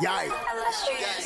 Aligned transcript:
Yeah. 0.00 0.28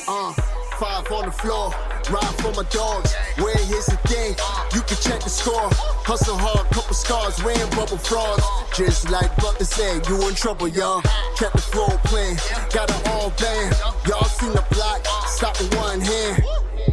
Uh, 0.07 0.33
five 0.77 1.11
on 1.11 1.25
the 1.25 1.31
floor, 1.31 1.71
ride 2.11 2.35
for 2.37 2.53
my 2.53 2.69
dogs. 2.69 3.15
Where 3.37 3.57
here's 3.65 3.87
the 3.87 3.97
thing, 4.05 4.35
you 4.75 4.81
can 4.81 4.97
check 5.01 5.23
the 5.23 5.29
score. 5.29 5.69
Hustle 6.05 6.37
hard, 6.37 6.67
couple 6.69 6.93
scars, 6.93 7.43
wearing 7.43 7.69
bubble 7.71 7.97
frogs. 7.97 8.43
Just 8.75 9.09
like 9.09 9.35
Butler 9.37 9.65
said, 9.65 10.07
you 10.07 10.27
in 10.27 10.35
trouble, 10.35 10.67
y'all. 10.67 11.01
Kept 11.35 11.55
the 11.55 11.61
floor 11.61 11.89
playing, 12.05 12.37
got 12.71 12.89
it 12.91 13.07
all 13.09 13.31
band. 13.31 13.75
Y'all 14.07 14.25
seen 14.25 14.51
the 14.51 14.63
block, 14.69 15.03
stop 15.27 15.57
with 15.59 15.73
one 15.77 15.99
hand. 15.99 16.43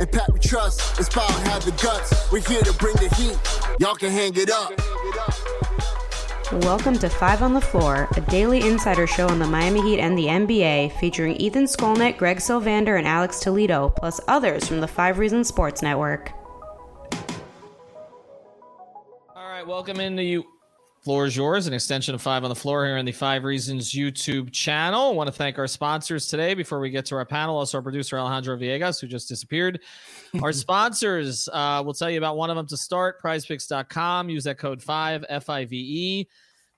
And 0.01 0.11
Pat 0.11 0.33
we 0.33 0.39
trust, 0.39 0.99
it's 0.99 1.11
power 1.11 1.31
have 1.51 1.65
the 1.65 1.73
guts. 1.73 2.33
We're 2.33 2.41
here 2.41 2.63
to 2.63 2.73
bring 2.75 2.97
the 2.97 3.15
heat, 3.17 3.37
y'all 3.79 3.97
can 3.97 4.11
hang 4.11 4.33
it 4.37 4.51
up. 4.51 4.73
Welcome 6.53 6.99
to 6.99 7.09
Five 7.09 7.41
on 7.41 7.55
the 7.55 7.61
Floor, 7.61 8.07
a 8.17 8.21
daily 8.21 8.69
insider 8.69 9.07
show 9.07 9.27
on 9.29 9.39
the 9.39 9.47
Miami 9.47 9.81
Heat 9.81 9.99
and 9.99 10.17
the 10.17 10.27
NBA, 10.27 10.93
featuring 11.01 11.37
Ethan 11.37 11.65
Skolnick, 11.65 12.19
Greg 12.19 12.37
Sylvander, 12.37 12.99
and 12.99 13.07
Alex 13.07 13.41
Toledo, 13.41 13.89
plus 13.89 14.21
others 14.29 14.69
from 14.69 14.81
the 14.81 14.87
Five 14.87 15.19
Reasons 15.19 15.49
Sports 15.49 15.81
Network. 15.81 16.33
All 19.35 19.49
right, 19.49 19.67
welcome 19.67 19.99
into 20.01 20.23
you. 20.23 20.45
Floor 21.05 21.27
is 21.27 21.37
yours, 21.37 21.67
an 21.67 21.75
extension 21.75 22.15
of 22.15 22.23
Five 22.23 22.45
on 22.45 22.49
the 22.49 22.57
Floor 22.57 22.87
here 22.87 22.97
on 22.97 23.05
the 23.05 23.13
Five 23.13 23.45
Reasons 23.45 23.93
YouTube 23.93 24.51
channel. 24.53 25.11
I 25.11 25.13
want 25.13 25.27
to 25.27 25.33
thank 25.33 25.59
our 25.59 25.67
sponsors 25.67 26.27
today 26.27 26.55
before 26.55 26.81
we 26.81 26.89
get 26.89 27.05
to 27.07 27.15
our 27.17 27.27
panel. 27.27 27.59
Also, 27.59 27.77
our 27.77 27.83
producer 27.83 28.19
Alejandro 28.19 28.57
Villegas, 28.57 29.03
who 29.03 29.07
just 29.07 29.29
disappeared. 29.29 29.81
Our 30.41 30.51
sponsors, 30.55 31.47
uh, 31.53 31.83
we'll 31.85 31.93
tell 31.93 32.09
you 32.09 32.17
about 32.17 32.39
one 32.39 32.49
of 32.49 32.57
them 32.57 32.67
to 32.69 32.77
start 32.79 33.21
prizepicks.com. 33.23 34.31
Use 34.31 34.45
that 34.45 34.57
code 34.57 34.83
5 34.83 35.27
F 35.29 35.51
I 35.51 35.67
V 35.67 35.77
E. 35.77 36.29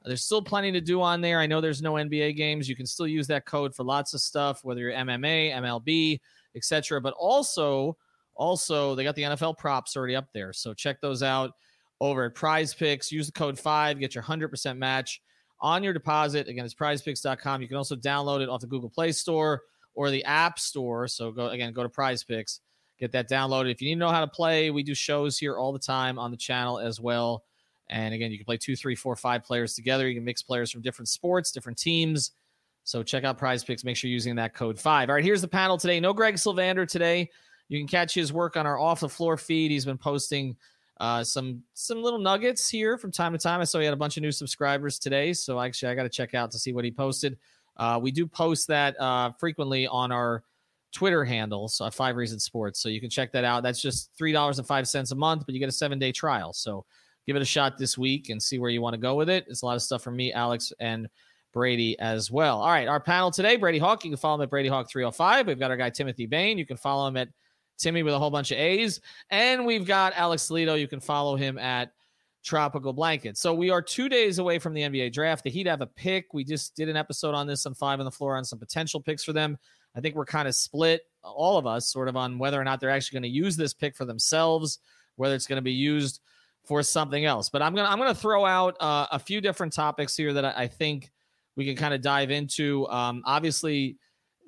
There's 0.04 0.24
still 0.24 0.42
plenty 0.42 0.72
to 0.72 0.80
do 0.80 1.00
on 1.00 1.20
there. 1.20 1.38
I 1.38 1.46
know 1.46 1.60
there's 1.60 1.80
no 1.80 1.92
NBA 1.92 2.36
games. 2.36 2.68
You 2.68 2.74
can 2.74 2.86
still 2.86 3.06
use 3.06 3.28
that 3.28 3.46
code 3.46 3.76
for 3.76 3.84
lots 3.84 4.12
of 4.12 4.20
stuff, 4.20 4.64
whether 4.64 4.80
you're 4.80 4.92
MMA, 4.92 5.54
MLB, 5.54 6.18
etc. 6.56 7.00
But 7.00 7.14
also, 7.16 7.96
also 8.34 8.96
they 8.96 9.04
got 9.04 9.14
the 9.14 9.22
NFL 9.22 9.56
props 9.56 9.96
already 9.96 10.16
up 10.16 10.32
there. 10.34 10.52
So 10.52 10.74
check 10.74 11.00
those 11.00 11.22
out 11.22 11.52
over 12.00 12.24
at 12.24 12.34
Prize 12.34 12.74
Picks. 12.74 13.10
Use 13.10 13.26
the 13.26 13.32
code 13.32 13.58
five, 13.58 13.98
get 13.98 14.14
your 14.14 14.22
hundred 14.22 14.48
percent 14.48 14.78
match 14.78 15.20
on 15.60 15.82
your 15.82 15.92
deposit. 15.92 16.48
Again, 16.48 16.64
it's 16.64 16.74
PrizePicks.com. 16.74 17.62
You 17.62 17.68
can 17.68 17.76
also 17.76 17.96
download 17.96 18.40
it 18.40 18.48
off 18.48 18.60
the 18.60 18.66
Google 18.66 18.90
Play 18.90 19.12
Store 19.12 19.62
or 19.94 20.10
the 20.10 20.24
App 20.24 20.58
Store. 20.58 21.08
So 21.08 21.30
go 21.30 21.48
again, 21.48 21.72
go 21.72 21.82
to 21.82 21.88
Prize 21.88 22.22
Picks, 22.22 22.60
get 22.98 23.12
that 23.12 23.28
downloaded. 23.28 23.70
If 23.70 23.80
you 23.80 23.88
need 23.88 23.94
to 23.94 24.00
know 24.00 24.10
how 24.10 24.20
to 24.20 24.26
play, 24.26 24.70
we 24.70 24.82
do 24.82 24.94
shows 24.94 25.38
here 25.38 25.56
all 25.56 25.72
the 25.72 25.78
time 25.78 26.18
on 26.18 26.30
the 26.30 26.36
channel 26.36 26.78
as 26.78 27.00
well. 27.00 27.44
And 27.88 28.12
again, 28.12 28.32
you 28.32 28.38
can 28.38 28.44
play 28.44 28.56
two, 28.56 28.76
three, 28.76 28.96
four, 28.96 29.14
five 29.16 29.44
players 29.44 29.74
together. 29.74 30.08
You 30.08 30.16
can 30.16 30.24
mix 30.24 30.42
players 30.42 30.70
from 30.70 30.82
different 30.82 31.08
sports, 31.08 31.52
different 31.52 31.78
teams. 31.78 32.32
So 32.84 33.02
check 33.02 33.24
out 33.24 33.38
Prize 33.38 33.64
Picks. 33.64 33.84
Make 33.84 33.96
sure 33.96 34.08
you're 34.08 34.14
using 34.14 34.36
that 34.36 34.54
code 34.54 34.78
five. 34.78 35.08
All 35.08 35.14
right, 35.14 35.24
here's 35.24 35.40
the 35.40 35.48
panel 35.48 35.78
today. 35.78 35.98
No 36.00 36.12
Greg 36.12 36.34
Sylvander 36.34 36.86
today. 36.86 37.30
You 37.68 37.80
can 37.80 37.88
catch 37.88 38.14
his 38.14 38.32
work 38.32 38.56
on 38.56 38.66
our 38.66 38.78
off 38.78 39.00
the 39.00 39.08
floor 39.08 39.36
feed. 39.36 39.72
He's 39.72 39.84
been 39.84 39.98
posting 39.98 40.56
uh, 40.98 41.22
some 41.22 41.62
some 41.74 42.02
little 42.02 42.18
nuggets 42.18 42.68
here 42.68 42.96
from 42.96 43.12
time 43.12 43.32
to 43.32 43.38
time. 43.38 43.60
I 43.60 43.64
saw 43.64 43.78
he 43.78 43.84
had 43.84 43.94
a 43.94 43.98
bunch 43.98 44.16
of 44.16 44.22
new 44.22 44.32
subscribers 44.32 44.98
today, 44.98 45.32
so 45.32 45.60
actually 45.60 45.92
I 45.92 45.94
got 45.94 46.04
to 46.04 46.08
check 46.08 46.34
out 46.34 46.50
to 46.52 46.58
see 46.58 46.72
what 46.72 46.84
he 46.84 46.90
posted. 46.90 47.36
Uh, 47.76 47.98
we 48.02 48.10
do 48.10 48.26
post 48.26 48.68
that 48.68 48.98
uh, 49.00 49.32
frequently 49.38 49.86
on 49.86 50.10
our 50.10 50.42
Twitter 50.92 51.24
handles, 51.24 51.80
uh, 51.80 51.90
Five 51.90 52.16
Reasons 52.16 52.44
Sports, 52.44 52.80
so 52.80 52.88
you 52.88 53.00
can 53.00 53.10
check 53.10 53.30
that 53.32 53.44
out. 53.44 53.62
That's 53.62 53.82
just 53.82 54.10
three 54.16 54.32
dollars 54.32 54.58
and 54.58 54.66
five 54.66 54.88
cents 54.88 55.10
a 55.10 55.16
month, 55.16 55.44
but 55.44 55.54
you 55.54 55.60
get 55.60 55.68
a 55.68 55.72
seven 55.72 55.98
day 55.98 56.12
trial. 56.12 56.52
So 56.54 56.86
give 57.26 57.36
it 57.36 57.42
a 57.42 57.46
shot 57.46 57.76
this 57.76 57.98
week 57.98 58.30
and 58.30 58.42
see 58.42 58.58
where 58.58 58.70
you 58.70 58.80
want 58.80 58.94
to 58.94 59.00
go 59.00 59.14
with 59.14 59.28
it. 59.28 59.44
It's 59.48 59.62
a 59.62 59.66
lot 59.66 59.76
of 59.76 59.82
stuff 59.82 60.02
from 60.02 60.16
me, 60.16 60.32
Alex, 60.32 60.72
and 60.80 61.08
Brady 61.52 61.98
as 61.98 62.30
well. 62.30 62.60
All 62.60 62.68
right, 62.68 62.88
our 62.88 63.00
panel 63.00 63.30
today, 63.30 63.56
Brady 63.56 63.78
Hawk. 63.78 64.04
You 64.04 64.10
can 64.10 64.16
follow 64.16 64.36
him 64.36 64.42
at 64.42 64.50
Brady 64.50 64.68
Hawk 64.68 64.88
305. 64.90 65.46
We've 65.46 65.58
got 65.58 65.70
our 65.70 65.76
guy 65.76 65.90
Timothy 65.90 66.24
Bain. 66.24 66.56
You 66.56 66.64
can 66.64 66.78
follow 66.78 67.06
him 67.08 67.16
at 67.18 67.28
Timmy 67.78 68.02
with 68.02 68.14
a 68.14 68.18
whole 68.18 68.30
bunch 68.30 68.50
of 68.50 68.58
A's. 68.58 69.00
And 69.30 69.66
we've 69.66 69.86
got 69.86 70.12
Alex 70.16 70.46
Toledo. 70.46 70.74
You 70.74 70.88
can 70.88 71.00
follow 71.00 71.36
him 71.36 71.58
at 71.58 71.92
Tropical 72.44 72.92
Blanket. 72.92 73.36
So 73.36 73.54
we 73.54 73.70
are 73.70 73.82
two 73.82 74.08
days 74.08 74.38
away 74.38 74.58
from 74.58 74.72
the 74.72 74.82
NBA 74.82 75.12
draft. 75.12 75.44
The 75.44 75.50
Heat 75.50 75.66
have 75.66 75.80
a 75.80 75.86
pick. 75.86 76.32
We 76.32 76.44
just 76.44 76.76
did 76.76 76.88
an 76.88 76.96
episode 76.96 77.34
on 77.34 77.46
this 77.46 77.66
on 77.66 77.74
Five 77.74 77.98
on 77.98 78.04
the 78.04 78.10
Floor 78.10 78.36
on 78.36 78.44
some 78.44 78.58
potential 78.58 79.00
picks 79.00 79.24
for 79.24 79.32
them. 79.32 79.58
I 79.96 80.00
think 80.00 80.14
we're 80.14 80.26
kind 80.26 80.46
of 80.46 80.54
split, 80.54 81.02
all 81.22 81.58
of 81.58 81.66
us, 81.66 81.88
sort 81.88 82.08
of 82.08 82.16
on 82.16 82.38
whether 82.38 82.60
or 82.60 82.64
not 82.64 82.80
they're 82.80 82.90
actually 82.90 83.20
going 83.20 83.32
to 83.32 83.36
use 83.36 83.56
this 83.56 83.72
pick 83.72 83.96
for 83.96 84.04
themselves, 84.04 84.78
whether 85.16 85.34
it's 85.34 85.46
going 85.46 85.56
to 85.56 85.62
be 85.62 85.72
used 85.72 86.20
for 86.66 86.82
something 86.82 87.24
else. 87.24 87.48
But 87.48 87.62
I'm 87.62 87.74
gonna 87.74 87.88
I'm 87.88 87.98
gonna 87.98 88.14
throw 88.14 88.44
out 88.44 88.76
uh, 88.80 89.06
a 89.10 89.18
few 89.18 89.40
different 89.40 89.72
topics 89.72 90.16
here 90.16 90.32
that 90.34 90.44
I, 90.44 90.64
I 90.64 90.66
think 90.66 91.10
we 91.54 91.64
can 91.64 91.76
kind 91.76 91.94
of 91.94 92.02
dive 92.02 92.30
into. 92.30 92.86
Um, 92.88 93.22
obviously, 93.24 93.96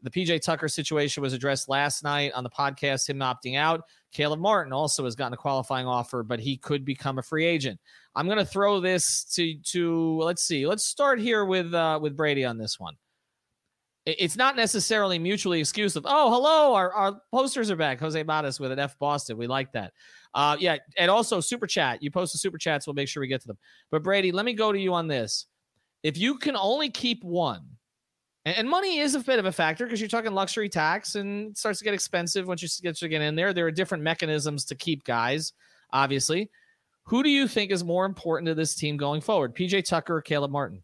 the 0.03 0.11
PJ 0.11 0.41
Tucker 0.43 0.69
situation 0.69 1.23
was 1.23 1.33
addressed 1.33 1.69
last 1.69 2.03
night 2.05 2.33
on 2.33 2.45
the 2.45 2.51
podcast, 2.51 3.09
him 3.09 3.19
opting 3.19 3.57
out. 3.57 3.83
Caleb 4.13 4.41
Martin 4.41 4.73
also 4.73 5.05
has 5.05 5.15
gotten 5.15 5.35
a 5.35 5.37
qualifying 5.37 5.87
offer, 5.87 6.23
but 6.23 6.41
he 6.41 6.57
could 6.57 6.85
become 6.85 7.19
a 7.19 7.23
free 7.23 7.45
agent. 7.45 7.79
I'm 8.15 8.27
going 8.27 8.39
to 8.39 8.45
throw 8.45 8.81
this 8.81 9.25
to 9.35 9.57
to 9.59 10.21
let's 10.23 10.43
see. 10.43 10.67
Let's 10.67 10.85
start 10.85 11.21
here 11.21 11.45
with 11.45 11.75
uh, 11.75 11.99
with 12.01 12.17
Brady 12.17 12.45
on 12.45 12.59
this 12.59 12.81
one. 12.81 12.95
It's 14.07 14.37
not 14.37 14.57
necessarily 14.57 15.19
mutually 15.19 15.61
exclusive. 15.61 16.05
Oh, 16.07 16.31
hello, 16.33 16.75
our, 16.75 16.91
our 16.95 17.21
posters 17.31 17.71
are 17.71 17.77
back. 17.77 18.01
Jose 18.01 18.25
Matas 18.25 18.59
with 18.59 18.73
an 18.73 18.79
F 18.79 18.99
Boston. 18.99 19.37
We 19.37 19.47
like 19.47 19.71
that. 19.73 19.93
Uh, 20.33 20.57
yeah, 20.59 20.77
and 20.97 21.11
also 21.11 21.41
super 21.41 21.67
chat. 21.67 22.03
You 22.03 22.11
post 22.11 22.33
the 22.33 22.39
super 22.39 22.57
chats, 22.57 22.87
we'll 22.87 22.95
make 22.95 23.09
sure 23.09 23.21
we 23.21 23.29
get 23.29 23.43
to 23.43 23.47
them. 23.47 23.59
But 23.91 24.03
Brady, 24.03 24.33
let 24.33 24.47
me 24.47 24.55
go 24.55 24.73
to 24.73 24.79
you 24.79 24.95
on 24.95 25.09
this. 25.09 25.47
If 26.03 26.17
you 26.17 26.39
can 26.39 26.57
only 26.57 26.89
keep 26.89 27.23
one, 27.23 27.67
and, 28.45 28.69
money 28.69 28.99
is 28.99 29.15
a 29.15 29.21
bit 29.21 29.39
of 29.39 29.47
a 29.47 29.53
factor 29.53 29.85
because 29.85 30.01
you're 30.01 30.09
talking 30.09 30.33
luxury 30.33 30.69
tax 30.69 31.15
and 31.15 31.51
it 31.51 31.59
starts 31.59 31.79
to 31.79 31.85
get 31.85 31.95
expensive 31.95 32.47
once 32.47 32.63
you 32.63 32.69
get 32.83 32.97
to 32.97 33.09
get 33.09 33.23
in 33.23 33.35
there. 33.35 33.53
There 33.53 33.67
are 33.67 33.71
different 33.71 34.05
mechanisms 34.05 34.65
to 34.67 34.75
keep 34.75 35.05
guys, 35.05 35.53
obviously. 35.93 36.51
Who 37.05 37.23
do 37.23 37.31
you 37.31 37.49
think 37.49 37.71
is 37.71 37.85
more 37.85 38.05
important 38.05 38.47
to 38.49 38.55
this 38.55 38.75
team 38.75 38.97
going 38.97 39.21
forward? 39.21 39.55
PJ 39.55 39.87
Tucker 39.87 40.17
or 40.17 40.23
Caleb 40.23 40.51
Martin? 40.51 40.83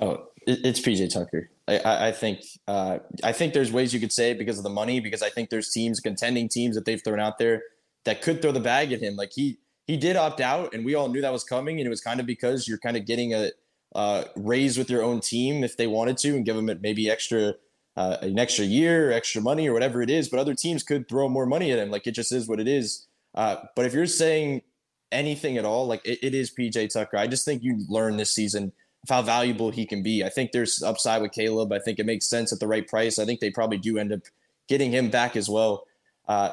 Oh, 0.00 0.26
it's 0.46 0.80
PJ 0.80 1.12
Tucker. 1.12 1.50
I, 1.66 2.08
I 2.08 2.12
think 2.12 2.40
uh, 2.68 2.98
I 3.22 3.32
think 3.32 3.54
there's 3.54 3.72
ways 3.72 3.94
you 3.94 4.00
could 4.00 4.12
say 4.12 4.34
because 4.34 4.58
of 4.58 4.64
the 4.64 4.70
money, 4.70 5.00
because 5.00 5.22
I 5.22 5.30
think 5.30 5.48
there's 5.48 5.70
teams, 5.70 6.00
contending 6.00 6.48
teams 6.48 6.74
that 6.74 6.84
they've 6.84 7.02
thrown 7.02 7.20
out 7.20 7.38
there 7.38 7.62
that 8.04 8.20
could 8.20 8.42
throw 8.42 8.52
the 8.52 8.60
bag 8.60 8.92
at 8.92 9.00
him. 9.00 9.16
Like 9.16 9.32
he 9.34 9.58
he 9.86 9.96
did 9.96 10.16
opt 10.16 10.40
out, 10.40 10.74
and 10.74 10.84
we 10.84 10.94
all 10.94 11.08
knew 11.08 11.22
that 11.22 11.32
was 11.32 11.44
coming, 11.44 11.78
and 11.80 11.86
it 11.86 11.90
was 11.90 12.02
kind 12.02 12.20
of 12.20 12.26
because 12.26 12.68
you're 12.68 12.78
kind 12.78 12.96
of 12.96 13.06
getting 13.06 13.32
a 13.32 13.50
uh, 13.94 14.24
raise 14.36 14.76
with 14.76 14.90
your 14.90 15.02
own 15.02 15.20
team 15.20 15.64
if 15.64 15.76
they 15.76 15.86
wanted 15.86 16.16
to 16.18 16.30
and 16.36 16.44
give 16.44 16.56
them 16.56 16.70
maybe 16.80 17.10
extra 17.10 17.54
uh, 17.96 18.16
an 18.22 18.38
extra 18.38 18.64
year, 18.64 19.12
extra 19.12 19.40
money, 19.40 19.68
or 19.68 19.72
whatever 19.72 20.02
it 20.02 20.10
is. 20.10 20.28
But 20.28 20.40
other 20.40 20.54
teams 20.54 20.82
could 20.82 21.08
throw 21.08 21.28
more 21.28 21.46
money 21.46 21.70
at 21.70 21.78
him. 21.78 21.90
Like 21.90 22.06
it 22.06 22.12
just 22.12 22.32
is 22.32 22.48
what 22.48 22.60
it 22.60 22.66
is. 22.66 23.06
Uh, 23.34 23.56
but 23.76 23.86
if 23.86 23.92
you're 23.92 24.06
saying 24.06 24.62
anything 25.12 25.58
at 25.58 25.64
all, 25.64 25.86
like 25.86 26.04
it, 26.04 26.18
it 26.22 26.34
is 26.34 26.50
PJ 26.50 26.92
Tucker. 26.92 27.16
I 27.16 27.26
just 27.26 27.44
think 27.44 27.62
you 27.62 27.84
learn 27.88 28.16
this 28.16 28.34
season 28.34 28.72
how 29.08 29.22
valuable 29.22 29.70
he 29.70 29.86
can 29.86 30.02
be. 30.02 30.24
I 30.24 30.28
think 30.28 30.52
there's 30.52 30.82
upside 30.82 31.22
with 31.22 31.32
Caleb. 31.32 31.72
I 31.72 31.78
think 31.78 31.98
it 31.98 32.06
makes 32.06 32.26
sense 32.26 32.52
at 32.52 32.60
the 32.60 32.66
right 32.66 32.86
price. 32.86 33.18
I 33.18 33.24
think 33.24 33.40
they 33.40 33.50
probably 33.50 33.78
do 33.78 33.98
end 33.98 34.12
up 34.12 34.20
getting 34.68 34.90
him 34.90 35.10
back 35.10 35.36
as 35.36 35.48
well. 35.48 35.86
Uh, 36.26 36.52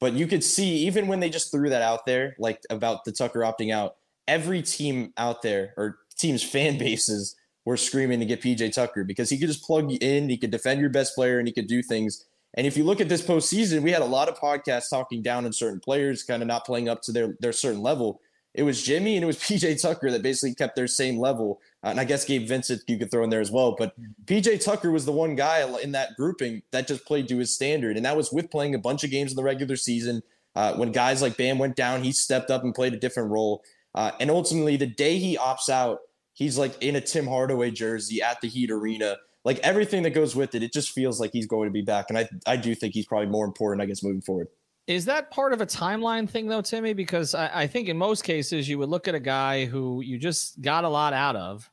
but 0.00 0.12
you 0.12 0.26
could 0.26 0.42
see 0.42 0.86
even 0.86 1.06
when 1.06 1.20
they 1.20 1.30
just 1.30 1.50
threw 1.50 1.70
that 1.70 1.82
out 1.82 2.04
there, 2.04 2.34
like 2.38 2.60
about 2.68 3.04
the 3.04 3.12
Tucker 3.12 3.40
opting 3.40 3.72
out, 3.72 3.96
every 4.26 4.62
team 4.62 5.12
out 5.16 5.42
there 5.42 5.72
or 5.76 5.98
teams' 6.16 6.42
fan 6.42 6.78
bases 6.78 7.36
were 7.64 7.76
screaming 7.76 8.20
to 8.20 8.26
get 8.26 8.42
PJ 8.42 8.72
Tucker 8.74 9.04
because 9.04 9.30
he 9.30 9.38
could 9.38 9.48
just 9.48 9.64
plug 9.64 9.90
you 9.90 9.98
in, 10.00 10.28
he 10.28 10.36
could 10.36 10.50
defend 10.50 10.80
your 10.80 10.90
best 10.90 11.14
player, 11.14 11.38
and 11.38 11.48
he 11.48 11.54
could 11.54 11.66
do 11.66 11.82
things. 11.82 12.26
And 12.54 12.66
if 12.66 12.76
you 12.76 12.84
look 12.84 13.00
at 13.00 13.08
this 13.08 13.22
postseason, 13.22 13.82
we 13.82 13.90
had 13.90 14.02
a 14.02 14.06
lot 14.06 14.28
of 14.28 14.38
podcasts 14.38 14.90
talking 14.90 15.22
down 15.22 15.44
on 15.44 15.52
certain 15.52 15.80
players, 15.80 16.22
kind 16.22 16.42
of 16.42 16.46
not 16.46 16.64
playing 16.64 16.88
up 16.88 17.02
to 17.02 17.12
their 17.12 17.36
their 17.40 17.52
certain 17.52 17.82
level. 17.82 18.20
It 18.54 18.62
was 18.62 18.80
Jimmy 18.82 19.16
and 19.16 19.24
it 19.24 19.26
was 19.26 19.38
PJ 19.40 19.82
Tucker 19.82 20.10
that 20.12 20.22
basically 20.22 20.54
kept 20.54 20.76
their 20.76 20.86
same 20.86 21.18
level. 21.18 21.60
Uh, 21.82 21.88
and 21.88 22.00
I 22.00 22.04
guess 22.04 22.24
Gabe 22.24 22.46
Vincent 22.46 22.82
you 22.86 22.96
could 22.96 23.10
throw 23.10 23.24
in 23.24 23.30
there 23.30 23.40
as 23.40 23.50
well. 23.50 23.74
But 23.76 23.94
PJ 24.26 24.64
Tucker 24.64 24.92
was 24.92 25.04
the 25.04 25.12
one 25.12 25.34
guy 25.34 25.66
in 25.80 25.92
that 25.92 26.16
grouping 26.16 26.62
that 26.70 26.86
just 26.86 27.04
played 27.04 27.28
to 27.28 27.38
his 27.38 27.52
standard. 27.52 27.96
And 27.96 28.06
that 28.06 28.16
was 28.16 28.32
with 28.32 28.50
playing 28.50 28.74
a 28.74 28.78
bunch 28.78 29.02
of 29.02 29.10
games 29.10 29.32
in 29.32 29.36
the 29.36 29.42
regular 29.42 29.76
season. 29.76 30.22
Uh, 30.54 30.74
when 30.74 30.92
guys 30.92 31.20
like 31.20 31.36
Bam 31.36 31.58
went 31.58 31.74
down, 31.74 32.04
he 32.04 32.12
stepped 32.12 32.50
up 32.50 32.62
and 32.62 32.72
played 32.72 32.94
a 32.94 32.96
different 32.96 33.30
role. 33.30 33.64
Uh, 33.94 34.10
and 34.20 34.30
ultimately, 34.30 34.76
the 34.76 34.86
day 34.86 35.18
he 35.18 35.36
opts 35.36 35.68
out, 35.68 35.98
he's 36.32 36.58
like 36.58 36.82
in 36.82 36.96
a 36.96 37.00
Tim 37.00 37.26
Hardaway 37.26 37.70
jersey 37.70 38.20
at 38.22 38.40
the 38.40 38.48
Heat 38.48 38.70
Arena. 38.70 39.16
Like 39.44 39.58
everything 39.58 40.02
that 40.04 40.10
goes 40.10 40.34
with 40.34 40.54
it, 40.54 40.62
it 40.62 40.72
just 40.72 40.90
feels 40.90 41.20
like 41.20 41.30
he's 41.32 41.46
going 41.46 41.68
to 41.68 41.72
be 41.72 41.82
back. 41.82 42.06
And 42.08 42.18
I, 42.18 42.28
I 42.46 42.56
do 42.56 42.74
think 42.74 42.94
he's 42.94 43.06
probably 43.06 43.28
more 43.28 43.44
important, 43.44 43.82
I 43.82 43.86
guess, 43.86 44.02
moving 44.02 44.22
forward. 44.22 44.48
Is 44.86 45.06
that 45.06 45.30
part 45.30 45.52
of 45.52 45.60
a 45.60 45.66
timeline 45.66 46.28
thing, 46.28 46.46
though, 46.46 46.60
Timmy? 46.60 46.92
Because 46.92 47.34
I, 47.34 47.62
I, 47.62 47.66
think 47.66 47.88
in 47.88 47.96
most 47.96 48.22
cases, 48.22 48.68
you 48.68 48.78
would 48.78 48.90
look 48.90 49.08
at 49.08 49.14
a 49.14 49.20
guy 49.20 49.64
who 49.64 50.02
you 50.02 50.18
just 50.18 50.60
got 50.60 50.84
a 50.84 50.88
lot 50.88 51.14
out 51.14 51.36
of, 51.36 51.70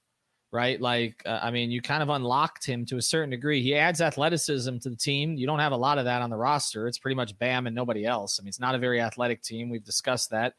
right? 0.53 0.79
Like, 0.79 1.21
uh, 1.25 1.39
I 1.41 1.51
mean, 1.51 1.71
you 1.71 1.81
kind 1.81 2.01
of 2.01 2.07
unlocked 2.07 2.65
him 2.65 2.85
to 2.85 2.95
a 2.95 3.01
certain 3.01 3.29
degree. 3.29 3.61
He 3.61 3.75
adds 3.75 3.99
athleticism 3.99 4.77
to 4.77 4.89
the 4.89 4.95
team. 4.95 5.35
You 5.35 5.45
don't 5.45 5.59
have 5.59 5.73
a 5.73 5.77
lot 5.77 5.97
of 5.97 6.05
that 6.05 6.21
on 6.21 6.29
the 6.29 6.37
roster. 6.37 6.87
It's 6.87 6.99
pretty 6.99 7.15
much 7.15 7.37
Bam 7.37 7.67
and 7.67 7.75
nobody 7.75 8.05
else. 8.05 8.39
I 8.39 8.43
mean, 8.43 8.49
it's 8.49 8.61
not 8.61 8.75
a 8.75 8.79
very 8.79 9.01
athletic 9.01 9.41
team. 9.41 9.69
We've 9.69 9.83
discussed 9.83 10.29
that. 10.29 10.53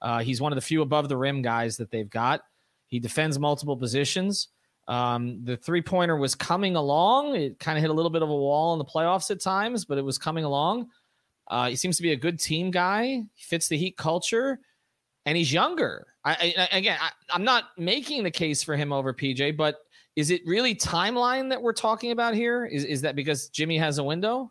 Uh, 0.00 0.20
he's 0.20 0.40
one 0.40 0.52
of 0.52 0.56
the 0.56 0.62
few 0.62 0.82
above 0.82 1.08
the 1.08 1.16
rim 1.16 1.42
guys 1.42 1.76
that 1.78 1.90
they've 1.90 2.10
got. 2.10 2.42
He 2.86 3.00
defends 3.00 3.38
multiple 3.38 3.76
positions. 3.76 4.48
Um, 4.86 5.44
the 5.44 5.56
three 5.56 5.82
pointer 5.82 6.16
was 6.16 6.34
coming 6.34 6.74
along. 6.74 7.36
It 7.36 7.58
kind 7.58 7.76
of 7.76 7.82
hit 7.82 7.90
a 7.90 7.92
little 7.92 8.10
bit 8.10 8.22
of 8.22 8.30
a 8.30 8.36
wall 8.36 8.72
in 8.72 8.78
the 8.78 8.84
playoffs 8.84 9.30
at 9.30 9.40
times, 9.40 9.84
but 9.84 9.98
it 9.98 10.04
was 10.04 10.16
coming 10.16 10.44
along. 10.44 10.88
Uh, 11.46 11.68
he 11.68 11.76
seems 11.76 11.96
to 11.98 12.02
be 12.02 12.12
a 12.12 12.16
good 12.16 12.40
team 12.40 12.70
guy. 12.70 13.22
He 13.34 13.44
fits 13.44 13.68
the 13.68 13.76
Heat 13.76 13.96
culture, 13.96 14.58
and 15.26 15.36
he's 15.36 15.52
younger. 15.52 16.06
I, 16.24 16.54
I 16.72 16.76
again, 16.76 16.98
I, 17.00 17.34
am 17.34 17.44
not 17.44 17.64
making 17.76 18.22
the 18.22 18.30
case 18.30 18.62
for 18.62 18.76
him 18.76 18.92
over 18.92 19.12
PJ, 19.12 19.56
but 19.56 19.76
is 20.16 20.30
it 20.30 20.42
really 20.46 20.74
timeline 20.74 21.50
that 21.50 21.60
we're 21.60 21.72
talking 21.72 22.10
about 22.10 22.34
here? 22.34 22.66
Is 22.66 22.84
is 22.84 23.02
that 23.02 23.14
because 23.14 23.48
Jimmy 23.48 23.78
has 23.78 23.98
a 23.98 24.04
window? 24.04 24.50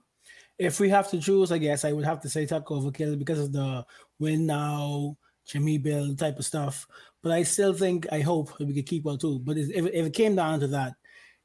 If 0.57 0.79
we 0.79 0.89
have 0.89 1.09
to 1.11 1.19
choose, 1.19 1.51
I 1.51 1.59
guess 1.59 1.85
I 1.85 1.91
would 1.91 2.05
have 2.05 2.21
to 2.21 2.29
say 2.29 2.45
Tucker 2.45 2.73
over 2.73 2.89
because 2.89 3.39
of 3.39 3.51
the 3.51 3.85
win 4.17 4.47
now, 4.47 5.17
Jimmy 5.47 5.77
Bill 5.77 6.15
type 6.15 6.37
of 6.37 6.45
stuff. 6.45 6.87
But 7.23 7.31
I 7.31 7.43
still 7.43 7.73
think, 7.73 8.07
I 8.11 8.19
hope 8.19 8.57
we 8.59 8.73
could 8.73 8.85
keep 8.85 9.07
out 9.07 9.21
too. 9.21 9.39
But 9.39 9.57
if, 9.57 9.69
if 9.69 10.05
it 10.05 10.13
came 10.13 10.35
down 10.35 10.59
to 10.59 10.67
that, 10.67 10.93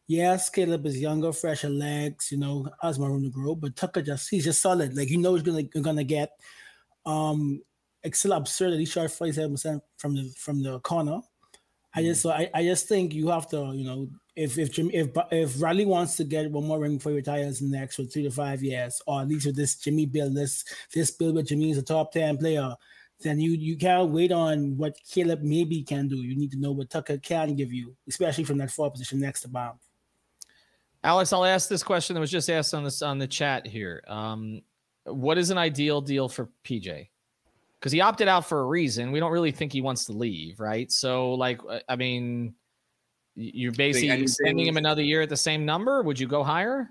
yes, 0.06 0.50
Caleb 0.50 0.86
is 0.86 1.00
younger, 1.00 1.32
fresher 1.32 1.70
legs, 1.70 2.30
you 2.30 2.38
know, 2.38 2.68
has 2.82 2.98
more 2.98 3.10
room 3.10 3.24
to 3.24 3.30
grow. 3.30 3.54
But 3.54 3.76
Tucker 3.76 4.02
just 4.02 4.28
he's 4.28 4.44
just 4.44 4.60
solid. 4.60 4.96
Like 4.96 5.10
you 5.10 5.18
know 5.18 5.34
he's 5.34 5.42
gonna 5.42 5.62
gonna 5.62 6.04
get. 6.04 6.30
Um, 7.06 7.62
it's 8.02 8.18
still 8.18 8.32
absurd 8.32 8.72
that 8.72 8.80
he 8.80 8.84
shot 8.84 9.10
forty 9.10 9.32
seven 9.32 9.52
percent 9.52 9.82
from 9.96 10.14
the 10.14 10.32
from 10.36 10.62
the 10.62 10.80
corner. 10.80 11.20
I 11.94 12.02
just 12.02 12.22
so 12.22 12.30
I, 12.30 12.50
I 12.54 12.62
just 12.62 12.88
think 12.88 13.14
you 13.14 13.28
have 13.28 13.48
to 13.50 13.72
you 13.74 13.84
know 13.84 14.08
if 14.34 14.58
if 14.58 14.72
Jimmy 14.72 14.94
if 14.94 15.08
if 15.30 15.60
Riley 15.60 15.84
wants 15.84 16.16
to 16.16 16.24
get 16.24 16.50
one 16.50 16.66
more 16.66 16.80
ring 16.80 16.96
before 16.96 17.12
he 17.12 17.16
retires 17.16 17.60
in 17.60 17.70
the 17.70 17.78
next 17.78 17.96
for 17.96 18.04
three 18.04 18.22
to 18.24 18.30
five 18.30 18.62
years, 18.62 19.00
or 19.06 19.20
at 19.20 19.28
least 19.28 19.46
with 19.46 19.56
this 19.56 19.76
Jimmy 19.76 20.06
build 20.06 20.34
this 20.34 20.64
this 20.94 21.10
build 21.10 21.34
with 21.34 21.48
Jimmy 21.48 21.70
is 21.70 21.78
a 21.78 21.82
top 21.82 22.12
ten 22.12 22.38
player, 22.38 22.74
then 23.22 23.40
you 23.40 23.52
you 23.52 23.76
can't 23.76 24.10
wait 24.10 24.32
on 24.32 24.76
what 24.76 24.96
Caleb 25.10 25.42
maybe 25.42 25.82
can 25.82 26.08
do. 26.08 26.16
You 26.16 26.36
need 26.36 26.50
to 26.52 26.58
know 26.58 26.72
what 26.72 26.90
Tucker 26.90 27.18
can 27.18 27.54
give 27.54 27.72
you, 27.72 27.94
especially 28.08 28.44
from 28.44 28.58
that 28.58 28.70
four 28.70 28.90
position 28.90 29.20
next 29.20 29.42
to 29.42 29.48
Bam. 29.48 29.72
Alex, 31.04 31.32
I'll 31.32 31.44
ask 31.44 31.68
this 31.68 31.82
question 31.82 32.14
that 32.14 32.20
was 32.20 32.30
just 32.30 32.48
asked 32.48 32.74
on 32.74 32.84
this 32.84 33.02
on 33.02 33.18
the 33.18 33.26
chat 33.26 33.66
here. 33.66 34.02
Um, 34.06 34.62
what 35.04 35.38
is 35.38 35.50
an 35.50 35.58
ideal 35.58 36.00
deal 36.00 36.28
for 36.28 36.48
PJ? 36.64 37.08
Because 37.78 37.92
he 37.92 38.00
opted 38.00 38.28
out 38.28 38.46
for 38.46 38.60
a 38.60 38.66
reason. 38.66 39.10
We 39.10 39.18
don't 39.18 39.32
really 39.32 39.50
think 39.50 39.72
he 39.72 39.80
wants 39.80 40.04
to 40.04 40.12
leave, 40.12 40.60
right? 40.60 40.90
So, 40.92 41.32
like, 41.34 41.60
uh, 41.68 41.80
I 41.88 41.96
mean, 41.96 42.54
you're 43.34 43.72
basically 43.72 44.22
extending 44.22 44.66
him 44.66 44.76
another 44.76 45.02
year 45.02 45.22
at 45.22 45.28
the 45.28 45.36
same 45.36 45.64
number. 45.64 46.02
Would 46.02 46.20
you 46.20 46.28
go 46.28 46.44
higher? 46.44 46.90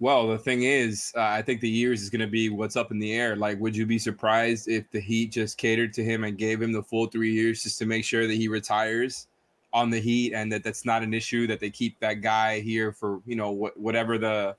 Well, 0.00 0.28
the 0.28 0.38
thing 0.38 0.62
is, 0.62 1.12
uh, 1.14 1.20
I 1.20 1.42
think 1.42 1.60
the 1.60 1.68
years 1.68 2.02
is 2.02 2.10
going 2.10 2.22
to 2.22 2.26
be 2.26 2.48
what's 2.48 2.74
up 2.74 2.90
in 2.90 2.98
the 2.98 3.12
air. 3.12 3.36
Like, 3.36 3.60
would 3.60 3.76
you 3.76 3.84
be 3.84 3.98
surprised 3.98 4.66
if 4.66 4.90
the 4.90 5.00
Heat 5.00 5.30
just 5.30 5.58
catered 5.58 5.92
to 5.92 6.02
him 6.02 6.24
and 6.24 6.38
gave 6.38 6.60
him 6.60 6.72
the 6.72 6.82
full 6.82 7.06
three 7.06 7.32
years 7.32 7.62
just 7.62 7.78
to 7.80 7.86
make 7.86 8.04
sure 8.04 8.26
that 8.26 8.34
he 8.34 8.48
retires? 8.48 9.26
on 9.72 9.90
the 9.90 10.00
Heat, 10.00 10.32
and 10.32 10.50
that 10.52 10.64
that's 10.64 10.84
not 10.84 11.02
an 11.02 11.14
issue. 11.14 11.46
That 11.46 11.60
they 11.60 11.70
keep 11.70 11.98
that 12.00 12.20
guy 12.20 12.60
here 12.60 12.92
for 12.92 13.20
you 13.26 13.36
know 13.36 13.54
wh- 13.54 13.78
whatever 13.78 14.18
the 14.18 14.56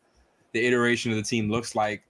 the 0.54 0.66
iteration 0.66 1.12
of 1.12 1.18
the 1.18 1.24
team 1.24 1.50
looks 1.50 1.76
like. 1.76 2.04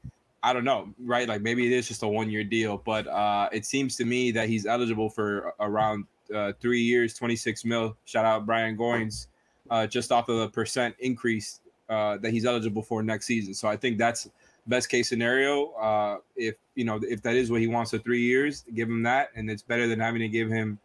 I 0.44 0.54
don't 0.54 0.64
know, 0.64 0.90
right? 1.04 1.28
Like 1.28 1.42
maybe 1.42 1.66
it 1.68 1.72
is 1.72 1.88
just 1.88 2.04
a 2.04 2.08
one 2.08 2.30
year 2.30 2.44
deal, 2.44 2.82
but 2.84 3.08
uh, 3.08 3.50
it 3.52 3.66
seems 3.66 3.96
to 3.98 4.06
me 4.06 4.32
that 4.32 4.50
he's 4.50 4.66
eligible 4.66 5.10
for 5.10 5.54
around 5.60 6.06
uh, 6.34 6.54
three 6.60 6.82
years, 6.82 7.14
26 7.14 7.64
mil. 7.66 7.96
Shout 8.06 8.26
out 8.26 8.46
Brian 8.48 8.76
Goins, 8.76 9.28
uh, 9.70 9.86
just 9.86 10.12
off 10.12 10.30
of 10.30 10.40
the 10.40 10.50
percent 10.50 10.96
increase 11.00 11.61
uh, 11.92 12.18
that 12.18 12.32
he's 12.32 12.46
eligible 12.46 12.82
for 12.82 13.04
next 13.04 13.26
season. 13.26 13.54
So 13.54 13.68
I 13.68 13.76
think 13.76 13.98
that's 13.98 14.30
best 14.66 14.90
case 14.90 15.10
scenario. 15.10 15.72
Uh, 15.72 16.18
if 16.38 16.56
you 16.76 16.86
know 16.86 17.00
if 17.04 17.22
that 17.24 17.36
is 17.36 17.52
what 17.52 17.60
he 17.60 17.68
wants 17.68 17.92
for 17.92 17.98
three 17.98 18.22
years, 18.22 18.64
give 18.74 18.88
him 18.88 19.04
that, 19.04 19.30
and 19.36 19.52
it's 19.52 19.62
better 19.62 19.88
than 19.88 20.00
having 20.00 20.22
to 20.22 20.30
give 20.30 20.50
him 20.50 20.80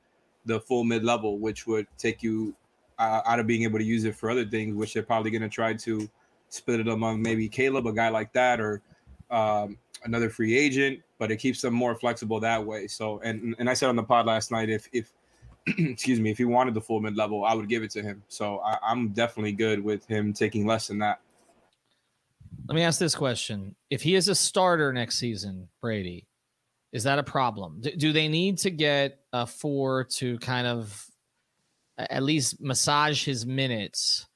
the 0.47 0.61
full 0.61 0.83
mid 0.83 1.05
level, 1.05 1.39
which 1.39 1.65
would 1.67 1.87
take 1.97 2.25
you 2.25 2.55
uh, 2.99 3.23
out 3.25 3.39
of 3.39 3.47
being 3.47 3.63
able 3.63 3.79
to 3.79 3.85
use 3.85 4.05
it 4.05 4.17
for 4.17 4.31
other 4.31 4.45
things, 4.45 4.75
which 4.75 4.95
they're 4.95 5.03
probably 5.05 5.31
going 5.31 5.43
to 5.43 5.49
try 5.49 5.73
to 5.75 6.11
split 6.49 6.81
it 6.81 6.89
among 6.89 7.23
maybe 7.23 7.49
Caleb, 7.49 7.87
a 7.87 7.93
guy 7.93 8.09
like 8.09 8.33
that, 8.33 8.61
or 8.61 8.83
um, 9.31 9.79
another 10.05 10.29
free 10.29 10.57
agent. 10.57 11.01
But 11.19 11.31
it 11.31 11.37
keeps 11.37 11.63
them 11.63 11.73
more 11.73 11.95
flexible 11.95 12.41
that 12.41 12.65
way. 12.67 12.89
So, 12.89 13.21
and 13.21 13.55
and 13.61 13.71
I 13.71 13.75
said 13.75 13.89
on 13.89 13.97
the 13.97 14.03
pod 14.03 14.27
last 14.27 14.51
night, 14.51 14.71
if 14.71 14.89
if 14.93 15.13
excuse 15.79 16.21
me, 16.21 16.31
if 16.31 16.39
he 16.39 16.45
wanted 16.45 16.75
the 16.75 16.81
full 16.81 17.01
mid 17.01 17.17
level, 17.17 17.45
I 17.45 17.55
would 17.55 17.69
give 17.69 17.83
it 17.83 17.91
to 17.93 18.03
him. 18.03 18.23
So 18.29 18.61
I, 18.61 18.79
I'm 18.83 19.09
definitely 19.09 19.53
good 19.53 19.83
with 19.83 20.07
him 20.07 20.33
taking 20.33 20.67
less 20.67 20.89
than 20.89 20.99
that. 20.99 21.21
Let 22.69 22.75
me 22.75 22.83
ask 22.83 22.99
this 22.99 23.15
question: 23.15 23.75
If 23.91 24.03
he 24.03 24.15
is 24.15 24.29
a 24.29 24.35
starter 24.35 24.93
next 24.93 25.19
season, 25.19 25.69
Brady, 25.81 26.27
is 26.93 27.05
that 27.05 27.19
a 27.19 27.23
problem? 27.23 27.81
Do, 27.81 27.91
do 27.97 28.13
they 28.13 28.29
need 28.29 28.59
to 28.59 28.71
get 28.71 29.21
a 29.33 29.47
four 29.47 30.05
to 30.05 30.39
kind 30.39 30.67
of 30.67 31.05
at 31.99 32.23
least 32.23 32.61
massage 32.61 33.25
his 33.25 33.45
minutes 33.45 34.27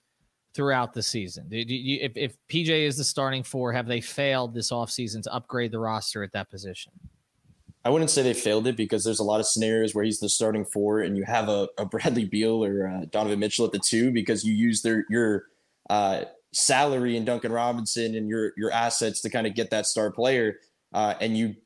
throughout 0.54 0.92
the 0.92 1.02
season? 1.02 1.48
Do, 1.48 1.64
do 1.64 1.74
you, 1.74 1.98
if, 2.02 2.12
if 2.16 2.36
PJ 2.48 2.68
is 2.68 2.96
the 2.96 3.04
starting 3.04 3.42
four, 3.42 3.72
have 3.72 3.86
they 3.86 4.00
failed 4.00 4.52
this 4.52 4.72
offseason 4.72 5.22
to 5.22 5.32
upgrade 5.32 5.70
the 5.70 5.78
roster 5.78 6.22
at 6.22 6.32
that 6.32 6.50
position? 6.50 6.92
I 7.84 7.88
wouldn't 7.88 8.10
say 8.10 8.22
they 8.22 8.34
failed 8.34 8.66
it 8.66 8.76
because 8.76 9.04
there's 9.04 9.20
a 9.20 9.24
lot 9.24 9.40
of 9.40 9.46
scenarios 9.46 9.94
where 9.94 10.04
he's 10.04 10.20
the 10.20 10.28
starting 10.28 10.66
four 10.66 11.00
and 11.00 11.16
you 11.16 11.24
have 11.24 11.48
a, 11.48 11.68
a 11.78 11.86
Bradley 11.86 12.26
Beal 12.26 12.62
or 12.64 12.86
uh, 12.86 13.06
Donovan 13.10 13.38
Mitchell 13.38 13.64
at 13.64 13.72
the 13.72 13.78
two 13.78 14.10
because 14.10 14.44
you 14.44 14.52
use 14.52 14.82
their 14.82 15.06
your 15.08 15.44
uh, 15.88 16.24
salary 16.52 17.16
and 17.16 17.24
Duncan 17.24 17.52
Robinson 17.52 18.14
and 18.14 18.28
your 18.28 18.52
your 18.56 18.70
assets 18.70 19.20
to 19.22 19.30
kind 19.30 19.46
of 19.46 19.54
get 19.54 19.70
that 19.70 19.86
star 19.86 20.10
player, 20.10 20.58
uh, 20.92 21.14
and 21.20 21.38
you 21.38 21.56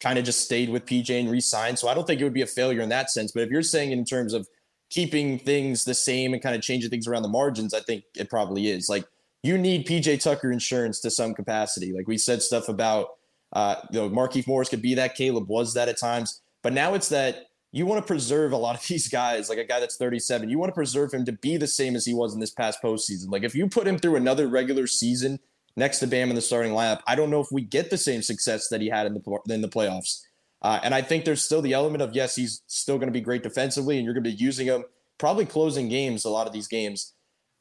kind 0.00 0.18
of 0.18 0.24
just 0.24 0.44
stayed 0.44 0.68
with 0.68 0.84
PJ 0.84 1.08
and 1.10 1.30
re-signed. 1.30 1.78
So 1.78 1.88
I 1.88 1.94
don't 1.94 2.06
think 2.06 2.20
it 2.20 2.24
would 2.24 2.34
be 2.34 2.42
a 2.42 2.46
failure 2.46 2.80
in 2.80 2.88
that 2.88 3.10
sense. 3.10 3.30
But 3.32 3.44
if 3.44 3.50
you're 3.50 3.62
saying 3.62 3.92
in 3.92 4.04
terms 4.04 4.34
of 4.34 4.48
keeping 4.90 5.38
things 5.38 5.84
the 5.84 5.94
same 5.94 6.34
and 6.34 6.42
kind 6.42 6.56
of 6.56 6.60
changing 6.60 6.90
things 6.90 7.06
around 7.06 7.22
the 7.22 7.28
margins, 7.28 7.72
I 7.72 7.80
think 7.80 8.04
it 8.16 8.28
probably 8.28 8.68
is. 8.68 8.88
Like 8.88 9.06
you 9.42 9.56
need 9.56 9.86
PJ 9.86 10.22
Tucker 10.22 10.52
insurance 10.52 11.00
to 11.00 11.10
some 11.10 11.34
capacity. 11.34 11.92
Like 11.92 12.08
we 12.08 12.18
said 12.18 12.42
stuff 12.42 12.68
about 12.68 13.10
uh, 13.52 13.76
you 13.90 14.00
know, 14.00 14.10
Markieff 14.10 14.46
Morris 14.46 14.68
could 14.68 14.82
be 14.82 14.94
that. 14.94 15.14
Caleb 15.14 15.48
was 15.48 15.74
that 15.74 15.88
at 15.88 15.98
times. 15.98 16.40
But 16.62 16.72
now 16.72 16.94
it's 16.94 17.08
that 17.10 17.46
you 17.72 17.86
want 17.86 18.02
to 18.02 18.06
preserve 18.06 18.52
a 18.52 18.56
lot 18.56 18.76
of 18.76 18.86
these 18.88 19.08
guys, 19.08 19.48
like 19.48 19.58
a 19.58 19.64
guy 19.64 19.80
that's 19.80 19.96
37. 19.96 20.48
You 20.48 20.58
want 20.58 20.70
to 20.70 20.74
preserve 20.74 21.12
him 21.12 21.24
to 21.24 21.32
be 21.32 21.56
the 21.56 21.66
same 21.66 21.96
as 21.96 22.04
he 22.04 22.14
was 22.14 22.34
in 22.34 22.40
this 22.40 22.50
past 22.50 22.82
postseason. 22.82 23.30
Like 23.30 23.42
if 23.42 23.54
you 23.54 23.68
put 23.68 23.86
him 23.86 23.98
through 23.98 24.16
another 24.16 24.48
regular 24.48 24.86
season 24.86 25.38
next 25.76 25.98
to 26.00 26.06
Bam 26.06 26.28
in 26.28 26.36
the 26.36 26.42
starting 26.42 26.72
lineup, 26.72 27.00
I 27.06 27.14
don't 27.14 27.30
know 27.30 27.40
if 27.40 27.50
we 27.50 27.62
get 27.62 27.90
the 27.90 27.98
same 27.98 28.22
success 28.22 28.68
that 28.68 28.80
he 28.80 28.88
had 28.88 29.06
in 29.06 29.14
the 29.14 29.38
in 29.48 29.62
the 29.62 29.68
playoffs. 29.68 30.22
Uh, 30.60 30.78
and 30.84 30.94
I 30.94 31.02
think 31.02 31.24
there's 31.24 31.44
still 31.44 31.60
the 31.60 31.72
element 31.72 32.02
of 32.02 32.14
yes, 32.14 32.36
he's 32.36 32.62
still 32.68 32.96
going 32.96 33.08
to 33.08 33.12
be 33.12 33.20
great 33.20 33.42
defensively, 33.42 33.96
and 33.96 34.04
you're 34.04 34.14
going 34.14 34.24
to 34.24 34.30
be 34.30 34.36
using 34.36 34.66
him 34.66 34.84
probably 35.18 35.44
closing 35.44 35.88
games 35.88 36.24
a 36.24 36.30
lot 36.30 36.46
of 36.46 36.52
these 36.52 36.68
games. 36.68 37.14